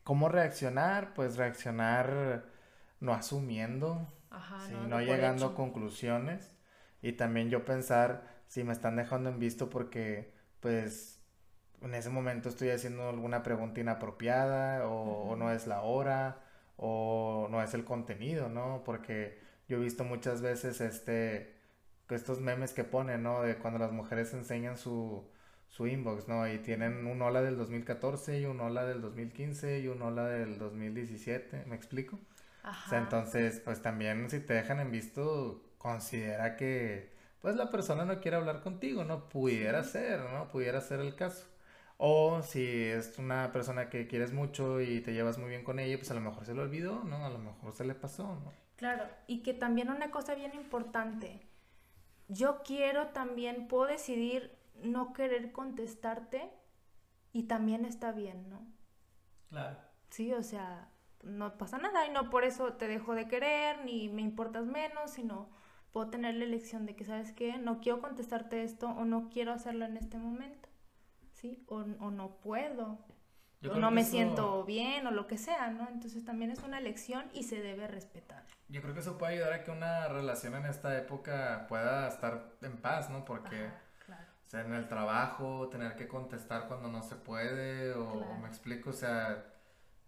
cómo 0.04 0.28
reaccionar, 0.28 1.14
pues 1.14 1.36
reaccionar 1.36 2.44
no 3.00 3.12
asumiendo, 3.12 4.06
no, 4.88 5.00
llegando 5.00 5.46
a 5.46 5.54
conclusiones 5.54 6.52
y 7.00 7.12
también 7.12 7.50
yo 7.50 7.64
pensar 7.64 8.24
si 8.48 8.64
me 8.64 8.72
están 8.72 8.96
dejando 8.96 9.30
en 9.30 9.38
visto 9.38 9.70
porque 9.70 10.34
pues 10.60 11.17
en 11.82 11.94
ese 11.94 12.10
momento 12.10 12.48
estoy 12.48 12.70
haciendo 12.70 13.08
alguna 13.08 13.42
pregunta 13.42 13.80
inapropiada 13.80 14.88
o, 14.88 15.36
no 15.36 15.52
es 15.52 15.66
la 15.66 15.82
hora 15.82 16.40
o 16.76 17.48
no 17.50 17.62
es 17.62 17.74
el 17.74 17.84
contenido, 17.84 18.48
¿no? 18.48 18.82
Porque 18.84 19.38
yo 19.68 19.78
he 19.78 19.80
visto 19.80 20.04
muchas 20.04 20.40
veces 20.40 20.80
este 20.80 21.56
estos 22.10 22.40
memes 22.40 22.72
que 22.72 22.84
ponen, 22.84 23.22
¿no? 23.22 23.42
De 23.42 23.56
cuando 23.56 23.78
las 23.78 23.92
mujeres 23.92 24.32
enseñan 24.32 24.78
su, 24.78 25.28
su 25.68 25.86
inbox, 25.86 26.26
¿no? 26.26 26.50
Y 26.50 26.58
tienen 26.58 27.06
un 27.06 27.20
hola 27.20 27.42
del 27.42 27.56
2014 27.58 28.40
y 28.40 28.46
un 28.46 28.60
hola 28.60 28.86
del 28.86 29.02
2015 29.02 29.80
y 29.80 29.88
un 29.88 30.00
hola 30.00 30.26
del 30.26 30.58
2017, 30.58 31.64
¿me 31.66 31.76
explico? 31.76 32.18
Ajá. 32.62 32.86
O 32.86 32.90
sea, 32.90 32.98
entonces, 32.98 33.60
pues 33.62 33.82
también 33.82 34.30
si 34.30 34.40
te 34.40 34.54
dejan 34.54 34.80
en 34.80 34.90
visto, 34.90 35.62
considera 35.76 36.56
que, 36.56 37.12
pues 37.42 37.56
la 37.56 37.70
persona 37.70 38.06
no 38.06 38.20
quiere 38.20 38.38
hablar 38.38 38.62
contigo, 38.62 39.04
¿no? 39.04 39.28
Pudiera 39.28 39.84
ser, 39.84 40.20
¿no? 40.20 40.48
Pudiera 40.48 40.80
ser 40.80 41.00
el 41.00 41.14
caso. 41.14 41.46
O 41.98 42.42
si 42.42 42.64
es 42.64 43.18
una 43.18 43.52
persona 43.52 43.90
que 43.90 44.06
quieres 44.06 44.32
mucho 44.32 44.80
y 44.80 45.00
te 45.00 45.12
llevas 45.12 45.36
muy 45.36 45.50
bien 45.50 45.64
con 45.64 45.78
ella, 45.78 45.96
pues 45.98 46.10
a 46.10 46.14
lo 46.14 46.20
mejor 46.20 46.44
se 46.46 46.54
le 46.54 46.62
olvidó, 46.62 47.04
¿no? 47.04 47.26
A 47.26 47.30
lo 47.30 47.38
mejor 47.38 47.72
se 47.74 47.84
le 47.84 47.94
pasó, 47.94 48.24
¿no? 48.24 48.52
Claro, 48.76 49.04
y 49.26 49.42
que 49.42 49.52
también 49.52 49.90
una 49.90 50.10
cosa 50.12 50.36
bien 50.36 50.54
importante, 50.54 51.42
yo 52.28 52.62
quiero 52.64 53.08
también, 53.08 53.66
puedo 53.66 53.86
decidir 53.86 54.56
no 54.82 55.12
querer 55.12 55.50
contestarte 55.50 56.48
y 57.32 57.44
también 57.44 57.84
está 57.84 58.12
bien, 58.12 58.48
¿no? 58.48 58.64
Claro. 59.50 59.78
Sí, 60.10 60.32
o 60.32 60.42
sea, 60.44 60.88
no 61.22 61.58
pasa 61.58 61.78
nada 61.78 62.06
y 62.06 62.10
no 62.10 62.30
por 62.30 62.44
eso 62.44 62.74
te 62.74 62.86
dejo 62.86 63.14
de 63.14 63.26
querer 63.26 63.84
ni 63.84 64.08
me 64.08 64.22
importas 64.22 64.66
menos, 64.66 65.10
sino 65.10 65.48
puedo 65.92 66.10
tener 66.10 66.36
la 66.36 66.44
elección 66.44 66.86
de 66.86 66.94
que, 66.94 67.04
¿sabes 67.04 67.32
qué? 67.32 67.58
No 67.58 67.80
quiero 67.80 68.00
contestarte 68.00 68.62
esto 68.62 68.88
o 68.88 69.04
no 69.04 69.30
quiero 69.30 69.52
hacerlo 69.52 69.84
en 69.84 69.96
este 69.96 70.18
momento, 70.18 70.67
¿sí? 71.40 71.64
O, 71.68 71.76
o 71.76 72.10
no 72.10 72.36
puedo, 72.40 72.98
o 73.68 73.74
no 73.76 73.90
me 73.90 74.04
siento 74.04 74.64
bien 74.64 75.06
o 75.06 75.10
lo 75.10 75.26
que 75.26 75.38
sea, 75.38 75.70
¿no? 75.70 75.88
Entonces 75.88 76.24
también 76.24 76.50
es 76.50 76.62
una 76.62 76.78
elección 76.78 77.24
y 77.32 77.44
se 77.44 77.60
debe 77.60 77.86
respetar. 77.86 78.44
Yo 78.68 78.82
creo 78.82 78.94
que 78.94 79.00
eso 79.00 79.18
puede 79.18 79.34
ayudar 79.34 79.52
a 79.52 79.64
que 79.64 79.70
una 79.70 80.08
relación 80.08 80.54
en 80.54 80.66
esta 80.66 80.96
época 80.96 81.66
pueda 81.68 82.08
estar 82.08 82.52
en 82.62 82.76
paz, 82.76 83.10
¿no? 83.10 83.24
Porque 83.24 83.70
o 84.08 84.50
sea, 84.50 84.62
en 84.62 84.72
el 84.72 84.88
trabajo, 84.88 85.68
tener 85.68 85.94
que 85.94 86.08
contestar 86.08 86.68
cuando 86.68 86.88
no 86.88 87.02
se 87.02 87.16
puede, 87.16 87.92
o 87.92 88.24
me 88.40 88.48
explico, 88.48 88.90
o 88.90 88.94
sea, 88.94 89.44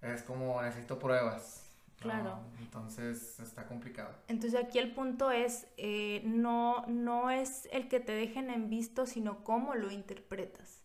es 0.00 0.22
como 0.22 0.62
necesito 0.62 0.98
pruebas. 0.98 1.66
Claro. 1.98 2.38
Entonces 2.58 3.38
está 3.40 3.66
complicado. 3.66 4.14
Entonces 4.28 4.58
aquí 4.58 4.78
el 4.78 4.94
punto 4.94 5.30
es, 5.30 5.66
eh, 5.76 6.22
no, 6.24 6.86
no 6.86 7.28
es 7.30 7.68
el 7.72 7.88
que 7.88 8.00
te 8.00 8.12
dejen 8.12 8.48
en 8.48 8.70
visto, 8.70 9.04
sino 9.04 9.44
cómo 9.44 9.74
lo 9.74 9.90
interpretas. 9.90 10.79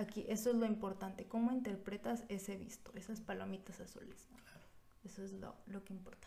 Aquí, 0.00 0.24
eso 0.30 0.48
es 0.48 0.56
lo 0.56 0.64
importante, 0.64 1.26
cómo 1.26 1.52
interpretas 1.52 2.24
ese 2.30 2.56
visto, 2.56 2.90
esas 2.94 3.20
palomitas 3.20 3.80
azules. 3.80 4.26
Claro. 4.42 4.66
Eso 5.04 5.22
es 5.22 5.34
lo, 5.34 5.54
lo 5.66 5.84
que 5.84 5.92
importa. 5.92 6.26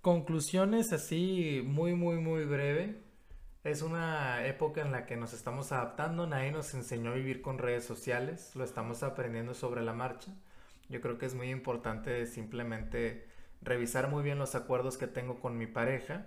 Conclusiones 0.00 0.92
así 0.92 1.60
muy, 1.66 1.94
muy, 1.94 2.18
muy 2.18 2.44
breve 2.44 3.02
es 3.64 3.82
una 3.82 4.46
época 4.46 4.80
en 4.80 4.92
la 4.92 5.06
que 5.06 5.16
nos 5.16 5.32
estamos 5.32 5.72
adaptando, 5.72 6.28
nadie 6.28 6.52
nos 6.52 6.72
enseñó 6.74 7.10
a 7.10 7.14
vivir 7.14 7.42
con 7.42 7.58
redes 7.58 7.84
sociales, 7.84 8.54
lo 8.54 8.62
estamos 8.62 9.02
aprendiendo 9.02 9.52
sobre 9.52 9.82
la 9.82 9.92
marcha. 9.92 10.32
Yo 10.88 11.00
creo 11.00 11.18
que 11.18 11.26
es 11.26 11.34
muy 11.34 11.50
importante 11.50 12.26
simplemente 12.26 13.26
revisar 13.60 14.08
muy 14.08 14.22
bien 14.22 14.38
los 14.38 14.54
acuerdos 14.54 14.96
que 14.96 15.08
tengo 15.08 15.40
con 15.40 15.58
mi 15.58 15.66
pareja 15.66 16.26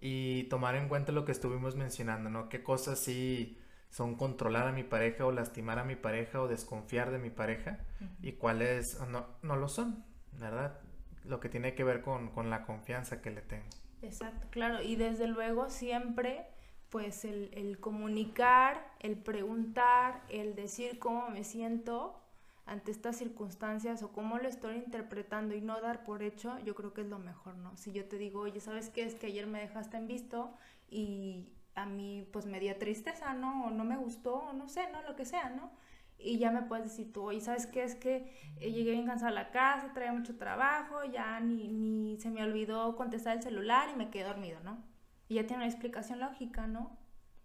y 0.00 0.48
tomar 0.48 0.74
en 0.74 0.88
cuenta 0.88 1.12
lo 1.12 1.24
que 1.24 1.30
estuvimos 1.30 1.76
mencionando, 1.76 2.28
¿no? 2.28 2.48
Qué 2.48 2.64
cosas 2.64 2.98
sí 2.98 3.59
son 3.90 4.14
controlar 4.14 4.68
a 4.68 4.72
mi 4.72 4.84
pareja 4.84 5.26
o 5.26 5.32
lastimar 5.32 5.78
a 5.78 5.84
mi 5.84 5.96
pareja 5.96 6.40
o 6.40 6.48
desconfiar 6.48 7.10
de 7.10 7.18
mi 7.18 7.30
pareja 7.30 7.80
y 8.22 8.32
cuáles 8.32 9.00
no, 9.08 9.26
no 9.42 9.56
lo 9.56 9.68
son, 9.68 10.04
¿verdad? 10.38 10.80
Lo 11.24 11.40
que 11.40 11.48
tiene 11.48 11.74
que 11.74 11.84
ver 11.84 12.00
con, 12.00 12.30
con 12.30 12.50
la 12.50 12.64
confianza 12.64 13.20
que 13.20 13.30
le 13.30 13.42
tengo. 13.42 13.66
Exacto, 14.02 14.46
claro, 14.50 14.80
y 14.80 14.96
desde 14.96 15.26
luego 15.26 15.68
siempre 15.68 16.46
pues 16.90 17.24
el, 17.24 17.78
comunicar, 17.78 18.84
el 18.98 19.16
preguntar, 19.16 20.22
el 20.28 20.56
decir 20.56 20.98
cómo 20.98 21.30
me 21.30 21.44
siento 21.44 22.20
ante 22.66 22.90
estas 22.90 23.16
circunstancias 23.16 24.02
o 24.02 24.12
cómo 24.12 24.38
lo 24.38 24.48
estoy 24.48 24.76
interpretando 24.76 25.54
y 25.54 25.60
no 25.60 25.80
dar 25.80 26.04
por 26.04 26.22
hecho, 26.22 26.58
yo 26.64 26.74
creo 26.74 26.92
que 26.92 27.02
es 27.02 27.06
lo 27.06 27.18
mejor, 27.18 27.56
¿no? 27.56 27.76
Si 27.76 27.92
yo 27.92 28.04
te 28.06 28.18
digo, 28.18 28.40
oye, 28.40 28.60
¿sabes 28.60 28.90
qué? 28.90 29.04
Es 29.04 29.14
que 29.14 29.28
ayer 29.28 29.46
me 29.46 29.60
dejaste 29.60 29.96
en 29.96 30.08
visto 30.08 30.50
y 30.88 31.48
a 31.74 31.86
mí 31.86 32.26
pues 32.32 32.46
me 32.46 32.60
dio 32.60 32.76
tristeza, 32.76 33.34
¿no? 33.34 33.66
O 33.66 33.70
no 33.70 33.84
me 33.84 33.96
gustó, 33.96 34.34
o 34.34 34.52
no 34.52 34.68
sé, 34.68 34.90
¿no? 34.92 35.02
Lo 35.02 35.16
que 35.16 35.24
sea, 35.24 35.50
¿no? 35.50 35.70
Y 36.18 36.38
ya 36.38 36.50
me 36.50 36.62
puedes 36.62 36.84
decir 36.84 37.12
tú, 37.12 37.24
oye, 37.24 37.40
¿sabes 37.40 37.66
qué? 37.66 37.82
Es 37.82 37.94
que 37.94 38.30
eh, 38.60 38.72
llegué 38.72 38.92
bien 38.92 39.06
cansada 39.06 39.30
a 39.30 39.34
la 39.34 39.50
casa, 39.50 39.92
traía 39.94 40.12
mucho 40.12 40.36
trabajo, 40.36 41.04
ya 41.04 41.40
ni, 41.40 41.68
ni 41.68 42.18
se 42.18 42.30
me 42.30 42.42
olvidó 42.42 42.94
contestar 42.96 43.36
el 43.36 43.42
celular 43.42 43.88
y 43.92 43.96
me 43.96 44.10
quedé 44.10 44.24
dormido, 44.24 44.60
¿no? 44.60 44.82
Y 45.28 45.36
ya 45.36 45.46
tiene 45.46 45.62
una 45.62 45.72
explicación 45.72 46.20
lógica, 46.20 46.66
¿no? 46.66 46.98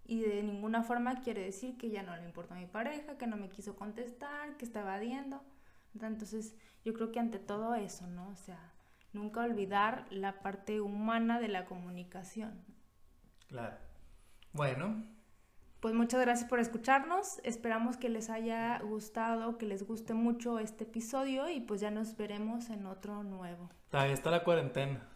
Y 0.07 0.21
de 0.21 0.43
ninguna 0.43 0.84
forma 0.84 1.21
quiere 1.21 1.43
decir 1.43 1.78
que 1.78 1.89
ya 1.89 2.03
no 2.03 2.15
le 2.15 2.26
importa 2.26 2.55
a 2.55 2.59
mi 2.59 2.67
pareja, 2.67 3.17
que 3.17 3.28
no 3.28 3.38
me 3.38 3.49
quiso 3.49 3.76
contestar, 3.76 4.57
que 4.57 4.65
está 4.65 4.82
evadiendo. 4.82 5.41
Entonces, 5.93 6.55
yo 6.84 6.93
creo 6.93 7.11
que 7.11 7.19
ante 7.19 7.39
todo 7.39 7.73
eso, 7.76 8.05
¿no? 8.07 8.28
O 8.30 8.36
sea, 8.36 8.73
nunca 9.13 9.41
olvidar 9.41 10.05
la 10.11 10.41
parte 10.41 10.82
humana 10.82 11.39
de 11.39 11.47
la 11.47 11.65
comunicación. 11.65 12.63
Claro. 13.47 13.78
Bueno. 14.56 15.03
Pues 15.82 15.93
muchas 15.93 16.22
gracias 16.22 16.49
por 16.49 16.60
escucharnos. 16.60 17.39
Esperamos 17.43 17.97
que 17.97 18.10
les 18.10 18.30
haya 18.30 18.80
gustado, 18.80 19.58
que 19.58 19.66
les 19.66 19.86
guste 19.86 20.14
mucho 20.14 20.60
este 20.60 20.86
episodio 20.86 21.49
y 21.49 21.60
pues 21.60 21.82
ya 21.82 21.91
nos 21.91 22.16
veremos 22.16 22.70
en 22.70 22.86
otro 22.88 23.22
nuevo. 23.24 23.70
Ahí 23.91 24.12
está 24.12 24.32
la 24.32 24.43
cuarentena. 24.43 25.08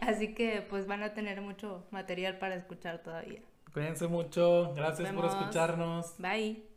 Así 0.00 0.32
que 0.32 0.64
pues 0.68 0.86
van 0.86 1.02
a 1.02 1.12
tener 1.12 1.40
mucho 1.40 1.86
material 1.90 2.38
para 2.38 2.54
escuchar 2.54 3.02
todavía. 3.02 3.42
Cuídense 3.72 4.06
mucho, 4.06 4.72
gracias 4.74 5.12
por 5.12 5.24
escucharnos. 5.26 6.14
Bye. 6.18 6.73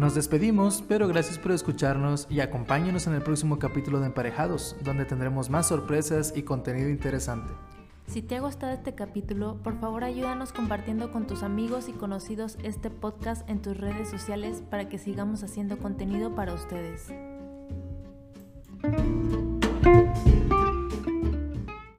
Nos 0.00 0.14
despedimos, 0.14 0.82
pero 0.88 1.06
gracias 1.08 1.38
por 1.38 1.52
escucharnos 1.52 2.26
y 2.30 2.40
acompáñenos 2.40 3.06
en 3.06 3.12
el 3.12 3.20
próximo 3.20 3.58
capítulo 3.58 4.00
de 4.00 4.06
Emparejados, 4.06 4.74
donde 4.82 5.04
tendremos 5.04 5.50
más 5.50 5.68
sorpresas 5.68 6.32
y 6.34 6.42
contenido 6.42 6.88
interesante. 6.88 7.52
Si 8.06 8.22
te 8.22 8.36
ha 8.36 8.40
gustado 8.40 8.72
este 8.72 8.94
capítulo, 8.94 9.58
por 9.62 9.78
favor 9.78 10.02
ayúdanos 10.04 10.54
compartiendo 10.54 11.12
con 11.12 11.26
tus 11.26 11.42
amigos 11.42 11.90
y 11.90 11.92
conocidos 11.92 12.56
este 12.62 12.88
podcast 12.88 13.46
en 13.50 13.60
tus 13.60 13.76
redes 13.76 14.08
sociales 14.08 14.62
para 14.70 14.88
que 14.88 14.96
sigamos 14.96 15.42
haciendo 15.42 15.76
contenido 15.76 16.34
para 16.34 16.54
ustedes. 16.54 17.12